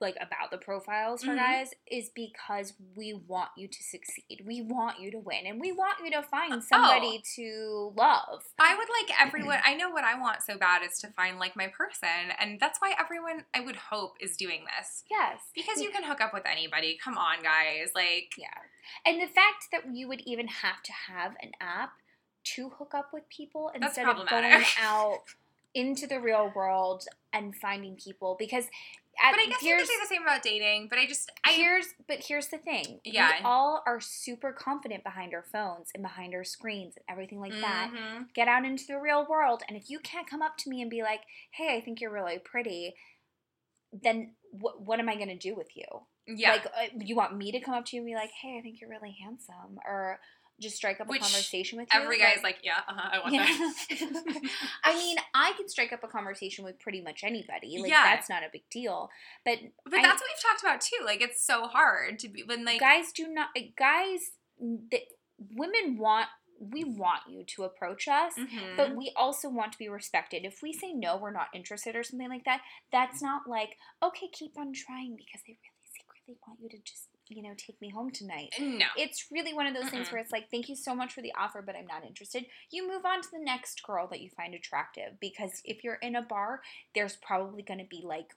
like 0.01 0.15
about 0.21 0.49
the 0.51 0.57
profiles 0.57 1.23
for 1.23 1.31
Mhm. 1.31 1.37
guys 1.37 1.73
is 1.87 2.09
because 2.09 2.73
we 2.95 3.13
want 3.13 3.51
you 3.57 3.67
to 3.67 3.83
succeed. 3.83 4.43
We 4.45 4.61
want 4.61 4.99
you 4.99 5.11
to 5.11 5.17
win 5.19 5.45
and 5.45 5.59
we 5.59 5.71
want 5.71 5.99
you 6.03 6.09
to 6.11 6.19
Oh. 6.19 6.21
find 6.21 6.63
somebody 6.63 7.21
to 7.35 7.93
love. 7.95 8.43
I 8.57 8.75
would 8.75 8.87
like 8.89 9.21
everyone. 9.21 9.61
I 9.65 9.73
know 9.75 9.89
what 9.89 10.03
I 10.03 10.15
want 10.17 10.41
so 10.43 10.57
bad 10.57 10.83
is 10.83 10.97
to 10.99 11.09
find 11.11 11.37
like 11.39 11.55
my 11.55 11.67
person, 11.67 12.31
and 12.39 12.59
that's 12.59 12.79
why 12.79 12.95
everyone 12.97 13.45
I 13.53 13.59
would 13.59 13.75
hope 13.75 14.17
is 14.21 14.37
doing 14.37 14.65
this 14.65 15.03
Yes. 15.09 15.41
because 15.53 15.81
you 15.81 15.89
can 15.91 16.03
hook 16.03 16.21
up 16.21 16.33
with 16.33 16.45
anybody. 16.45 16.97
Come 16.97 17.17
on, 17.17 17.41
guys! 17.43 17.91
Like, 17.93 18.33
Yeah. 18.37 18.53
And 19.05 19.21
the 19.21 19.27
fact 19.27 19.67
that 19.71 19.93
you 19.93 20.07
would 20.07 20.21
even 20.21 20.47
have 20.47 20.81
to 20.83 20.93
have 20.93 21.35
an 21.41 21.51
app 21.59 21.93
to 22.55 22.69
hook 22.69 22.93
up 22.93 23.11
with 23.11 23.27
people 23.29 23.69
instead 23.75 24.07
of 24.07 24.27
going 24.29 24.63
out 24.79 25.23
into 25.75 26.07
the 26.07 26.19
real 26.19 26.49
world 26.55 27.05
and 27.31 27.55
finding 27.55 27.95
people 27.95 28.35
because 28.39 28.69
at, 29.23 29.31
but 29.31 29.39
I 29.39 29.45
guess 29.47 29.61
you 29.61 29.75
could 29.77 29.87
say 29.87 29.93
the 30.01 30.07
same 30.07 30.21
about 30.23 30.41
dating. 30.43 30.87
But 30.89 30.99
I 30.99 31.05
just, 31.05 31.31
I 31.45 31.51
here's 31.53 31.87
but 32.07 32.23
here's 32.25 32.47
the 32.47 32.57
thing. 32.57 32.99
Yeah. 33.03 33.31
We 33.39 33.45
all 33.45 33.83
are 33.85 33.99
super 33.99 34.51
confident 34.51 35.03
behind 35.03 35.33
our 35.33 35.43
phones 35.43 35.89
and 35.93 36.01
behind 36.03 36.33
our 36.33 36.43
screens 36.43 36.95
and 36.95 37.03
everything 37.09 37.39
like 37.39 37.53
that. 37.61 37.91
Mhm. 37.93 38.33
Get 38.33 38.47
out 38.47 38.65
into 38.65 38.85
the 38.87 38.97
real 38.97 39.25
world 39.29 39.63
and 39.67 39.77
if 39.77 39.89
you 39.89 39.99
can't 39.99 40.29
come 40.29 40.41
up 40.41 40.57
to 40.59 40.69
me 40.69 40.81
and 40.81 40.89
be 40.89 41.01
like, 41.03 41.21
"Hey, 41.51 41.75
I 41.75 41.81
think 41.81 42.01
you're 42.01 42.11
really 42.13 42.39
pretty," 42.39 42.95
then 43.91 44.35
what 44.51 44.81
what 44.81 44.99
am 44.99 45.09
I 45.09 45.15
going 45.15 45.29
to 45.29 45.37
do 45.37 45.55
with 45.55 45.75
you? 45.75 45.85
Yeah, 46.27 46.51
Like 46.51 46.65
uh, 46.67 46.85
you 46.99 47.15
want 47.15 47.35
me 47.35 47.51
to 47.51 47.59
come 47.59 47.73
up 47.73 47.85
to 47.85 47.95
you 47.95 48.01
and 48.01 48.07
be 48.07 48.13
like, 48.15 48.29
"Hey, 48.31 48.57
I 48.57 48.61
think 48.61 48.79
you're 48.79 48.89
really 48.89 49.17
handsome," 49.19 49.79
or 49.85 50.19
just 50.59 50.75
strike 50.75 50.99
up 51.01 51.07
Which 51.07 51.21
a 51.21 51.23
conversation 51.23 51.77
with 51.79 51.87
you. 51.93 51.99
every 52.01 52.19
guy's 52.19 52.43
like, 52.43 52.57
yeah, 52.63 52.79
uh-huh, 52.87 53.09
I 53.13 53.19
want 53.19 53.33
Yeah. 53.33 53.45
that. 53.45 54.41
I 54.83 54.93
mean, 54.95 55.17
I 55.33 55.53
can 55.57 55.67
strike 55.69 55.93
up 55.93 56.03
a 56.03 56.07
conversation 56.07 56.63
with 56.65 56.79
pretty 56.79 57.01
much 57.01 57.23
anybody. 57.23 57.77
Like 57.79 57.89
Yeah. 57.91 58.03
that's 58.03 58.29
not 58.29 58.43
a 58.43 58.49
big 58.51 58.63
deal. 58.69 59.09
But 59.45 59.59
But 59.85 59.99
I- 59.99 60.01
that's 60.03 60.21
what 60.21 60.29
we've 60.29 60.41
talked 60.41 60.61
about 60.63 60.81
too. 60.81 61.03
Like, 61.05 61.21
it's 61.21 61.41
so 61.45 61.67
hard 61.67 62.19
to 62.19 62.27
be 62.29 62.43
when 62.43 62.65
like, 62.65 62.79
guys 62.79 63.11
do 63.11 63.27
not 63.27 63.49
guys 63.77 64.31
the, 64.59 65.01
women 65.55 65.97
want 65.97 66.27
we 66.61 66.83
want 66.83 67.21
you 67.29 67.45
to 67.45 67.63
approach 67.63 68.09
us 68.09 68.33
Mhm. 68.37 68.75
but 68.75 68.93
we 68.93 69.13
also 69.15 69.47
want 69.47 69.71
to 69.71 69.77
be 69.77 69.87
respected 69.87 70.43
if 70.43 70.61
we 70.61 70.73
say 70.73 70.91
no 70.91 71.15
we're 71.15 71.31
not 71.31 71.47
interested 71.53 71.95
or 71.95 72.03
something 72.03 72.27
like 72.27 72.43
that 72.43 72.59
that's 72.91 73.21
not 73.21 73.47
like 73.47 73.77
okay 74.03 74.27
keep 74.27 74.57
on 74.57 74.73
trying 74.73 75.15
because 75.15 75.41
they 75.47 75.53
really 75.53 75.87
secretly 75.97 76.35
want 76.45 76.59
you 76.61 76.67
to 76.67 76.77
just 76.83 77.07
you 77.29 77.43
know 77.43 77.53
take 77.57 77.79
me 77.79 77.89
home 77.89 78.11
tonight 78.11 78.49
no, 78.59 78.85
it's 78.97 79.27
really 79.31 79.53
one 79.53 79.67
of 79.67 79.73
those 79.73 79.89
things 79.89 80.07
Mm-mm. 80.07 80.13
where 80.13 80.21
it's 80.21 80.31
like 80.31 80.49
thank 80.51 80.67
you 80.67 80.75
so 80.75 80.95
much 80.95 81.13
for 81.13 81.21
the 81.21 81.33
offer 81.37 81.61
but 81.65 81.75
i'm 81.75 81.87
not 81.87 82.03
interested 82.05 82.45
you 82.71 82.87
move 82.87 83.05
on 83.05 83.21
to 83.21 83.27
the 83.31 83.43
next 83.43 83.81
girl 83.83 84.07
that 84.07 84.21
you 84.21 84.29
find 84.35 84.53
attractive 84.53 85.13
because 85.21 85.61
if 85.63 85.83
you're 85.83 85.95
in 85.95 86.15
a 86.15 86.21
bar 86.21 86.61
there's 86.95 87.15
probably 87.17 87.61
going 87.61 87.79
to 87.79 87.85
be 87.85 88.01
like 88.03 88.35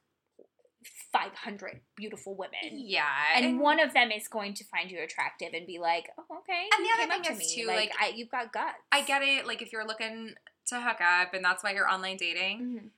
500 1.12 1.80
beautiful 1.96 2.34
women 2.36 2.52
yeah, 2.72 3.04
and 3.36 3.60
one 3.60 3.78
of 3.80 3.94
them 3.94 4.10
is 4.10 4.28
going 4.28 4.54
to 4.54 4.64
find 4.64 4.90
you 4.90 5.00
attractive 5.00 5.50
and 5.54 5.66
be 5.66 5.78
like, 5.78 6.08
"Oh, 6.18 6.38
okay." 6.38 6.66
And 6.76 6.84
the 6.84 6.90
other 6.94 7.12
thing 7.12 7.22
to 7.22 7.32
is, 7.32 7.38
me. 7.38 7.62
too, 7.62 7.66
like, 7.68 7.90
like 7.90 7.92
I, 8.00 8.12
you've 8.16 8.30
got 8.30 8.52
guts. 8.52 8.78
I 8.90 9.02
get 9.02 9.22
it. 9.22 9.46
Like, 9.46 9.62
if 9.62 9.72
you're 9.72 9.86
looking 9.86 10.34
to 10.66 10.80
hook 10.80 11.00
up 11.00 11.34
and 11.34 11.44
that's 11.44 11.62
why 11.62 11.72
you're 11.72 11.88
online 11.88 12.16
dating, 12.16 12.60
Mhm. 12.60 12.90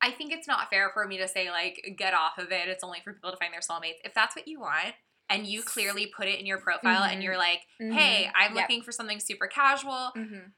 I 0.00 0.10
think 0.12 0.32
it's 0.32 0.46
not 0.46 0.70
fair 0.70 0.90
for 0.94 1.06
me 1.06 1.18
to 1.18 1.26
say 1.28 1.50
like 1.50 1.94
get 1.96 2.14
off 2.14 2.38
of 2.38 2.52
it. 2.52 2.68
It's 2.68 2.84
only 2.84 3.00
for 3.02 3.12
people 3.12 3.30
to 3.32 3.36
find 3.36 3.52
their 3.52 3.60
soulmates. 3.60 3.96
If 4.04 4.14
that's 4.14 4.36
what 4.36 4.46
you 4.46 4.60
want 4.60 4.94
and 5.28 5.46
you 5.46 5.62
clearly 5.62 6.06
put 6.06 6.26
it 6.28 6.38
in 6.40 6.46
your 6.46 6.58
profile 6.58 7.02
and 7.04 7.20
Mhm. 7.20 7.24
you're 7.24 7.36
like, 7.36 7.60
"Hey, 7.78 8.26
Mhm. 8.26 8.32
I'm 8.34 8.54
Yep. 8.54 8.62
looking 8.62 8.82
for 8.82 8.92
something 8.92 9.18
super 9.20 9.46
casual." 9.48 10.12
Mhm. 10.16 10.52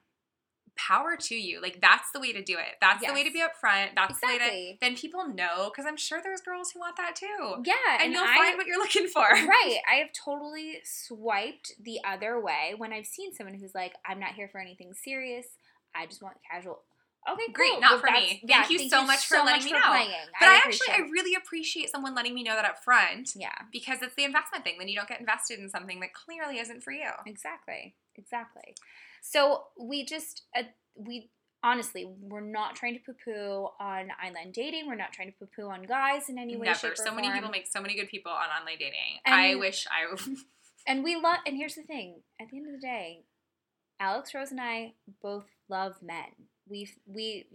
Power 0.77 1.17
to 1.17 1.35
you. 1.35 1.61
Like 1.61 1.81
that's 1.81 2.11
the 2.13 2.21
way 2.21 2.33
to 2.33 2.43
do 2.43 2.57
it. 2.57 2.77
That's 2.81 3.05
the 3.05 3.13
way 3.13 3.25
to 3.25 3.31
be 3.31 3.41
upfront. 3.41 3.95
That's 3.97 4.19
the 4.21 4.27
way 4.29 4.35
Exactly. 4.37 4.73
to 4.75 4.79
then 4.81 4.97
people 4.97 5.27
know 5.29 5.71
cuz 5.71 5.85
I'm 5.85 5.97
sure 5.97 6.23
there's 6.23 6.41
girls 6.41 6.71
who 6.73 6.79
want 6.81 6.97
that 6.97 7.17
too. 7.17 7.63
Yeah, 7.65 7.75
And, 7.95 8.03
and, 8.05 8.13
you'll 8.13 8.25
I, 8.25 8.35
find 8.37 8.57
what 8.57 8.67
you're 8.67 8.79
looking 8.79 9.09
for. 9.09 9.23
right. 9.29 9.79
I 9.91 9.97
have 9.97 10.13
totally 10.13 10.81
swiped 10.85 11.73
the 11.81 12.03
other 12.05 12.39
way 12.41 12.75
when 12.77 12.93
I've 12.93 13.07
seen 13.07 13.35
someone 13.35 13.55
who's 13.59 13.75
like, 13.75 13.95
"I'm 14.07 14.21
not 14.21 14.35
here 14.35 14.49
for 14.49 14.59
anything 14.61 14.95
serious. 14.95 15.47
I 15.95 16.07
just 16.07 16.23
want 16.23 16.39
casual." 16.51 16.85
Okay, 17.29 17.53
Great, 17.53 17.73
cool. 17.73 17.81
not 17.81 17.91
Well, 17.91 18.01
for 18.01 18.11
me. 18.13 18.43
Thank 18.47 18.71
you 18.71 18.89
so 18.89 19.05
much 19.05 19.27
for 19.27 19.37
letting 19.39 19.65
me 19.67 19.73
know. 19.73 19.81
playing. 19.87 20.11
But 20.39 20.49
I, 20.49 20.59
appreciate 20.59 20.89
actually, 20.89 21.05
I 21.05 21.09
really 21.11 21.35
appreciate 21.35 21.91
someone 21.91 22.15
letting 22.15 22.35
me 22.35 22.43
know 22.43 22.55
that 22.55 22.65
up 22.65 22.83
front 22.83 23.31
yeah, 23.37 23.53
because 23.73 23.99
it's 24.03 24.15
the 24.15 24.25
investment 24.25 24.65
thing. 24.65 24.77
Then 24.79 24.89
you 24.89 24.97
don't 24.97 25.09
get 25.09 25.21
invested 25.21 25.59
in 25.59 25.69
something 25.69 26.01
that 26.01 26.15
clearly 26.15 26.59
isn't 26.59 26.83
for 26.83 26.93
you. 26.93 27.11
exactly, 27.27 27.95
exactly. 28.17 28.75
So 29.23 29.65
we 29.79 30.05
just 30.05 30.43
uh, 30.57 30.63
we 30.97 31.31
honestly 31.63 32.11
we're 32.21 32.41
not 32.41 32.75
trying 32.75 32.95
to 32.95 33.01
poo 33.05 33.15
poo 33.23 33.69
on 33.79 34.09
online 34.25 34.51
dating. 34.53 34.87
We're 34.87 34.95
not 34.95 35.13
trying 35.13 35.31
to 35.31 35.39
poo 35.39 35.49
poo 35.55 35.69
on 35.69 35.83
guys 35.83 36.31
in 36.31 36.39
any 36.39 36.57
way, 36.57 36.67
Never. 36.67 36.79
shape, 36.79 36.93
or 36.93 36.97
So 36.97 37.15
many 37.15 37.31
people 37.31 37.51
make 37.51 37.67
so 37.67 37.83
many 37.83 37.95
good 37.95 38.09
people 38.09 38.33
on 38.33 38.49
online 38.61 38.79
dating. 38.79 39.21
And- 39.27 39.35
I 39.35 39.55
wish 39.57 39.87
I. 39.91 40.17
And 40.87 41.05
we 41.05 41.15
love. 41.15 41.41
And 41.47 41.59
here's 41.59 41.75
the 41.75 41.83
thing: 41.83 42.23
at 42.41 42.49
the 42.51 42.57
end 42.57 42.67
of 42.67 42.73
the 42.73 42.81
day, 42.87 43.25
Alex 44.01 44.35
Rose 44.35 44.51
and 44.51 44.61
I 44.61 44.95
both 45.23 45.45
love 45.69 45.97
men. 46.03 46.49
We 46.71 46.89
we 47.07 47.47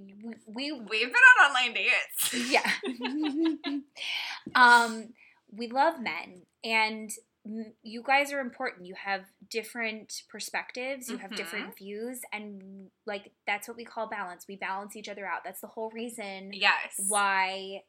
we, 0.46 0.72
we 0.72 0.72
We've 0.74 1.08
been 1.14 1.16
on 1.16 1.48
online 1.48 1.74
dates. 1.74 2.34
yeah. 2.34 2.70
um, 4.56 5.14
we 5.52 5.68
love 5.68 6.02
men, 6.02 6.42
and 6.64 7.10
you 7.84 8.02
guys 8.04 8.34
are 8.34 8.40
important. 8.40 8.86
You 8.88 8.96
have 8.96 9.22
different 9.50 10.24
perspectives. 10.30 11.10
You 11.10 11.18
have 11.18 11.32
Mhm. 11.32 11.36
different 11.38 11.78
views, 11.78 12.20
and 12.34 12.90
like 13.06 13.32
that's 13.48 13.68
what 13.68 13.78
we 13.78 13.86
call 13.86 14.08
balance. 14.08 14.46
We 14.48 14.56
balance 14.58 14.96
each 14.96 15.08
other 15.08 15.26
out. 15.26 15.44
That's 15.44 15.62
the 15.62 15.68
whole 15.68 15.92
reason 15.92 16.52
Yes. 16.54 17.00
why 17.08 17.84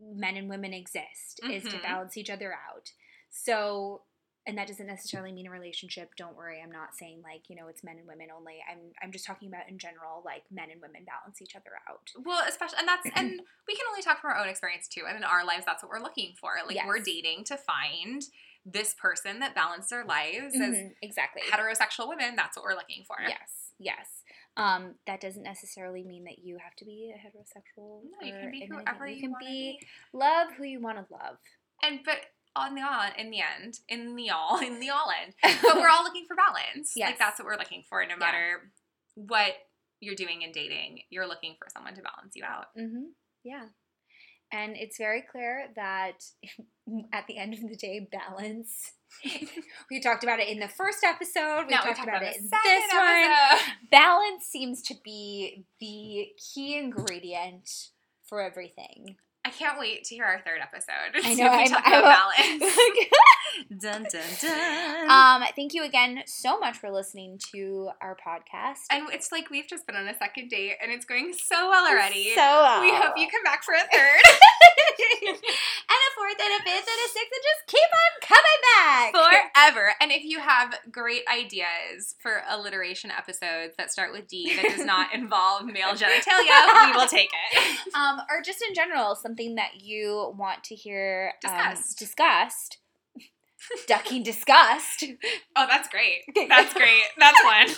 men 0.00 0.36
and 0.36 0.48
women 0.48 0.72
exist 0.72 1.40
is 1.48 1.62
to 1.64 1.76
Mhm. 1.78 1.82
balance 1.82 2.16
each 2.16 2.30
other 2.30 2.52
out. 2.54 2.92
So 3.30 4.02
and 4.46 4.58
that 4.58 4.66
doesn't 4.66 4.86
necessarily 4.86 5.30
mean 5.32 5.46
a 5.46 5.50
relationship. 5.50 6.10
Don't 6.16 6.36
worry. 6.36 6.60
I'm 6.62 6.72
not 6.72 6.96
saying 6.96 7.20
like, 7.22 7.48
you 7.48 7.54
know, 7.56 7.68
it's 7.68 7.84
men 7.84 7.96
and 7.98 8.06
women 8.06 8.28
only. 8.36 8.56
I'm 8.70 8.78
I'm 9.02 9.12
just 9.12 9.24
talking 9.24 9.48
about 9.48 9.68
in 9.68 9.78
general 9.78 10.22
like 10.24 10.42
men 10.50 10.70
and 10.70 10.80
women 10.80 11.04
balance 11.06 11.40
each 11.40 11.54
other 11.54 11.70
out. 11.88 12.10
Well, 12.24 12.42
especially, 12.48 12.78
and 12.80 12.88
that's, 12.88 13.06
and 13.14 13.30
we 13.68 13.74
can 13.76 13.86
only 13.90 14.02
talk 14.02 14.20
from 14.20 14.30
our 14.32 14.38
own 14.38 14.48
experience 14.48 14.88
too. 14.88 15.02
And 15.08 15.16
in 15.16 15.24
our 15.24 15.44
lives, 15.46 15.64
that's 15.64 15.82
what 15.82 15.90
we're 15.90 16.02
looking 16.02 16.34
for. 16.40 16.50
Like, 16.66 16.84
we're 16.86 16.98
dating 17.00 17.44
to 17.44 17.56
find 17.56 18.22
this 18.66 18.94
person 18.94 19.40
that 19.40 19.54
balance 19.54 19.88
their 19.90 20.04
lives 20.04 20.54
as 20.54 20.74
Mhm, 20.74 20.94
exactly. 21.02 21.42
heterosexual 21.50 22.08
women. 22.08 22.36
That's 22.36 22.56
what 22.56 22.64
we're 22.64 22.74
looking 22.76 23.04
for. 23.04 23.16
Yes. 23.20 23.72
Yes. 23.78 24.22
Um, 24.56 24.94
that 25.06 25.20
doesn't 25.20 25.42
necessarily 25.42 26.04
mean 26.04 26.24
that 26.24 26.38
you 26.40 26.58
have 26.58 26.76
to 26.76 26.84
be 26.84 27.12
a 27.14 27.18
heterosexual. 27.18 28.02
No, 28.04 28.26
you 28.26 28.32
can 28.32 28.50
be 28.50 28.66
whoever 28.66 29.06
you 29.06 29.14
you 29.16 29.20
can 29.20 29.32
be, 29.40 29.78
be. 29.80 29.86
love 30.12 30.48
who 30.56 30.64
you 30.64 30.78
want 30.80 30.98
to 30.98 31.12
love. 31.12 31.38
And, 31.82 32.00
but 32.04 32.18
on 32.54 32.74
the 32.74 32.82
all, 32.82 33.02
in 33.18 33.30
the 33.30 33.40
end, 33.40 33.78
in 33.88 34.14
the 34.16 34.30
all, 34.30 34.58
in 34.60 34.78
the 34.80 34.90
all 34.90 35.10
end, 35.24 35.34
but 35.62 35.76
we're 35.76 35.88
all 35.88 36.04
looking 36.04 36.26
for 36.26 36.36
balance. 36.36 36.92
Yes. 36.96 37.10
Like, 37.10 37.18
that's 37.18 37.38
what 37.38 37.46
we're 37.46 37.56
looking 37.58 37.82
for. 37.88 38.02
No 38.04 38.10
Yeah. 38.10 38.16
matter 38.16 38.70
what 39.14 39.52
you're 40.00 40.14
doing 40.14 40.42
in 40.42 40.52
dating, 40.52 41.00
you're 41.10 41.26
looking 41.28 41.54
for 41.58 41.68
someone 41.72 41.94
to 41.94 42.02
balance 42.02 42.34
you 42.34 42.44
out. 42.44 42.66
Mm-hmm. 42.78 43.04
Yeah. 43.44 43.64
And 44.52 44.76
it's 44.76 44.98
very 44.98 45.22
clear 45.22 45.68
that 45.76 46.24
at 47.12 47.26
the 47.26 47.38
end 47.38 47.54
of 47.54 47.60
the 47.60 47.76
day, 47.76 48.06
balance. 48.10 48.92
we 49.90 50.00
talked 50.00 50.24
about 50.24 50.40
it 50.40 50.48
in 50.48 50.58
the 50.58 50.68
first 50.68 51.04
episode. 51.04 51.64
We 51.66 51.70
Now 51.74 51.82
talked 51.82 52.02
about, 52.02 52.22
it 52.22 52.36
in 52.36 52.48
this 52.50 52.92
one. 52.92 53.76
Balance 53.90 54.44
seems 54.44 54.82
to 54.82 54.94
be 55.04 55.64
the 55.80 56.28
key 56.38 56.76
ingredient 56.78 57.68
for 58.24 58.40
everything. 58.40 59.16
I 59.44 59.50
can't 59.50 59.76
wait 59.78 60.04
to 60.04 60.14
hear 60.14 60.24
our 60.24 60.40
third 60.40 60.60
episode. 60.62 61.14
I 61.24 61.34
know. 61.34 61.48
I'm, 61.48 61.66
talk 61.68 61.82
I 61.84 61.98
about 61.98 62.04
will- 62.04 62.60
balance. 62.60 62.76
dun 63.82 64.06
dun 64.10 64.22
dun. 64.40 65.10
um, 65.10 65.48
thank 65.56 65.74
you 65.74 65.84
again 65.84 66.22
so 66.26 66.58
much 66.58 66.78
for 66.78 66.90
listening 66.90 67.38
to 67.52 67.90
our 68.00 68.16
podcast. 68.16 68.86
and 68.90 69.08
it's 69.10 69.30
like 69.32 69.50
we've 69.50 69.66
just 69.66 69.86
been 69.86 69.96
on 69.96 70.06
a 70.08 70.16
second 70.16 70.48
date, 70.48 70.74
and 70.80 70.92
it's 70.92 71.04
going 71.04 71.32
so 71.32 71.68
well 71.70 71.90
already. 71.90 72.30
So 72.34 72.40
well. 72.40 72.80
we 72.80 72.90
hope 72.94 73.14
you 73.16 73.26
come 73.28 73.42
back 73.44 73.62
for 73.64 73.74
a 73.74 73.80
third. 73.92 75.36
And 76.38 76.52
a 76.54 76.64
fourth 76.64 76.68
and 76.68 76.68
a 76.68 76.70
fifth 76.70 76.88
and 76.88 77.00
a 77.04 77.08
sixth 77.08 77.32
and 77.32 77.42
just 77.42 77.62
keep 77.66 77.90
on 78.02 78.12
coming 78.22 78.60
back. 78.76 79.12
Forever. 79.52 79.92
And 80.00 80.10
if 80.12 80.24
you 80.24 80.40
have 80.40 80.74
great 80.90 81.22
ideas 81.32 82.14
for 82.20 82.42
alliteration 82.48 83.10
episodes 83.10 83.74
that 83.78 83.92
start 83.92 84.12
with 84.12 84.28
D 84.28 84.54
that 84.56 84.76
does 84.76 84.84
not 84.86 85.14
involve 85.14 85.66
male 85.66 85.94
genitalia, 85.94 86.86
we 86.86 86.92
will 86.96 87.06
take 87.06 87.30
it. 87.54 87.94
um, 87.94 88.20
or 88.30 88.42
just 88.44 88.62
in 88.66 88.74
general, 88.74 89.14
something 89.14 89.54
that 89.56 89.80
you 89.80 90.32
want 90.36 90.64
to 90.64 90.74
hear 90.74 91.32
um, 91.46 91.50
Discussed. 91.52 91.98
discussed. 91.98 92.78
Ducking 93.86 94.22
disgust. 94.24 95.04
Oh, 95.54 95.66
that's 95.68 95.88
great. 95.88 96.22
That's 96.48 96.74
great. 96.74 97.02
That's 97.18 97.44
one. 97.44 97.68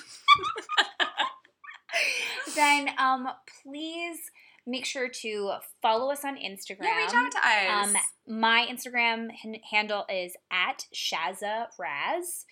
then 2.57 2.89
um, 2.99 3.29
please 3.63 4.19
make 4.67 4.85
sure 4.87 5.09
to 5.09 5.53
follow 5.83 6.11
us 6.11 6.25
on 6.25 6.37
Instagram. 6.37 6.85
Yeah, 6.85 6.97
reach 7.05 7.15
out 7.15 7.31
to 7.33 7.39
us. 7.39 7.95
Um, 7.95 7.97
my 8.27 8.67
Instagram 8.71 9.29
h- 9.45 9.61
handle 9.71 10.05
is 10.09 10.35
at 10.51 10.87
Shazza 10.95 11.67
Razz. 11.79 12.47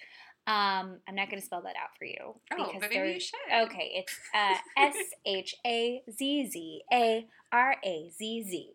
Um, 0.46 0.98
I'm 1.09 1.14
not 1.14 1.31
going 1.31 1.40
to 1.40 1.46
spell 1.46 1.62
that 1.62 1.77
out 1.81 1.90
for 1.98 2.05
you. 2.05 2.35
oh, 2.53 2.72
but 2.81 2.90
maybe 2.90 3.12
you 3.12 3.20
should. 3.20 3.38
Okay, 3.53 3.92
it's 3.94 4.18
uh, 4.35 4.55
S 4.77 4.96
H 5.25 5.55
A 5.64 6.03
Z 6.11 6.51
Z 6.51 6.83
A 6.92 7.27
R 7.53 7.77
A 7.85 8.11
Z 8.11 8.42
Z. 8.42 8.70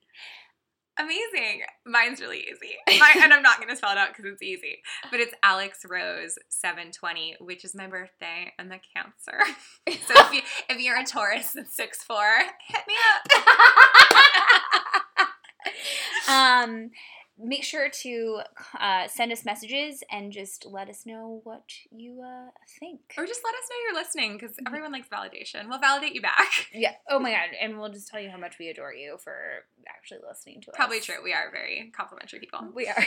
Amazing. 0.99 1.61
Mine's 1.85 2.19
really 2.19 2.39
easy. 2.39 2.99
Mine, 2.99 3.21
and 3.21 3.31
I'm 3.33 3.43
not 3.43 3.57
going 3.57 3.69
to 3.69 3.75
spell 3.75 3.91
it 3.91 3.99
out 3.99 4.09
because 4.09 4.25
it's 4.25 4.41
easy. 4.41 4.81
But 5.11 5.19
it's 5.19 5.33
Alex 5.43 5.85
Rose 5.87 6.39
720, 6.49 7.35
which 7.39 7.63
is 7.63 7.75
my 7.75 7.85
birthday. 7.85 8.51
I'm 8.57 8.71
a 8.71 8.79
Cancer. 8.95 9.39
So 10.07 10.13
if, 10.17 10.33
you, 10.33 10.41
if 10.69 10.79
you're 10.79 10.97
a 10.97 11.05
Taurus 11.05 11.55
and 11.55 11.65
6'4, 11.65 12.39
hit 12.67 12.81
me 12.87 12.93
up. 13.13 13.23
um, 16.29 16.91
make 17.39 17.63
sure 17.63 17.89
to 17.89 18.41
uh, 18.79 19.07
send 19.07 19.31
us 19.31 19.45
messages 19.45 20.03
and 20.11 20.31
just 20.31 20.65
let 20.65 20.89
us 20.89 21.05
know 21.05 21.41
what 21.43 21.63
you 21.91 22.21
uh, 22.21 22.49
think. 22.79 22.99
Or 23.17 23.25
just 23.25 23.41
let 23.43 23.53
us 23.53 23.61
know 23.69 23.75
you're 23.85 24.01
listening 24.01 24.37
because 24.37 24.55
everyone 24.65 24.91
likes 24.91 25.07
validation. 25.07 25.69
We'll 25.69 25.79
validate 25.79 26.13
you 26.13 26.21
back. 26.21 26.67
Yeah. 26.77 26.93
Oh 27.09 27.19
my 27.19 27.31
god. 27.37 27.49
And 27.59 27.79
we'll 27.79 27.89
just 27.89 28.07
tell 28.07 28.19
you 28.19 28.29
how 28.29 28.37
much 28.37 28.57
we 28.59 28.69
adore 28.69 28.93
you 28.93 29.17
for 29.23 29.35
actually 29.87 30.19
listening 30.27 30.61
to 30.61 30.71
us. 30.71 30.75
Probably 30.75 30.99
true. 30.99 31.15
We 31.23 31.33
are 31.33 31.49
very 31.51 31.91
complimentary 31.95 32.39
people. 32.39 32.67
We 32.73 32.87
are. 32.87 33.05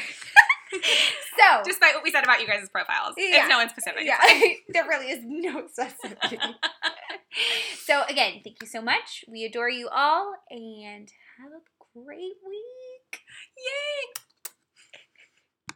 So. 0.72 1.62
Despite 1.64 1.94
what 1.94 2.04
we 2.04 2.11
said 2.11 2.24
about 2.24 2.40
you 2.40 2.46
guys' 2.46 2.68
profiles. 2.68 3.14
Yeah. 3.16 3.40
It's 3.40 3.48
no 3.48 3.59
one 3.59 3.68
specific. 3.68 4.02
yeah, 4.04 4.18
there 4.68 4.85
really 4.88 5.11
is 5.11 5.20
no 5.24 5.66
specificity. 5.66 6.38
so 7.85 8.02
again, 8.09 8.40
thank 8.44 8.56
you 8.61 8.66
so 8.68 8.80
much. 8.80 9.24
We 9.28 9.44
adore 9.44 9.68
you 9.70 9.88
all, 9.88 10.35
and 10.50 11.11
have 11.38 11.52
a 11.52 11.62
great 11.94 12.37
week. 12.46 13.20
Yay! 13.56 14.19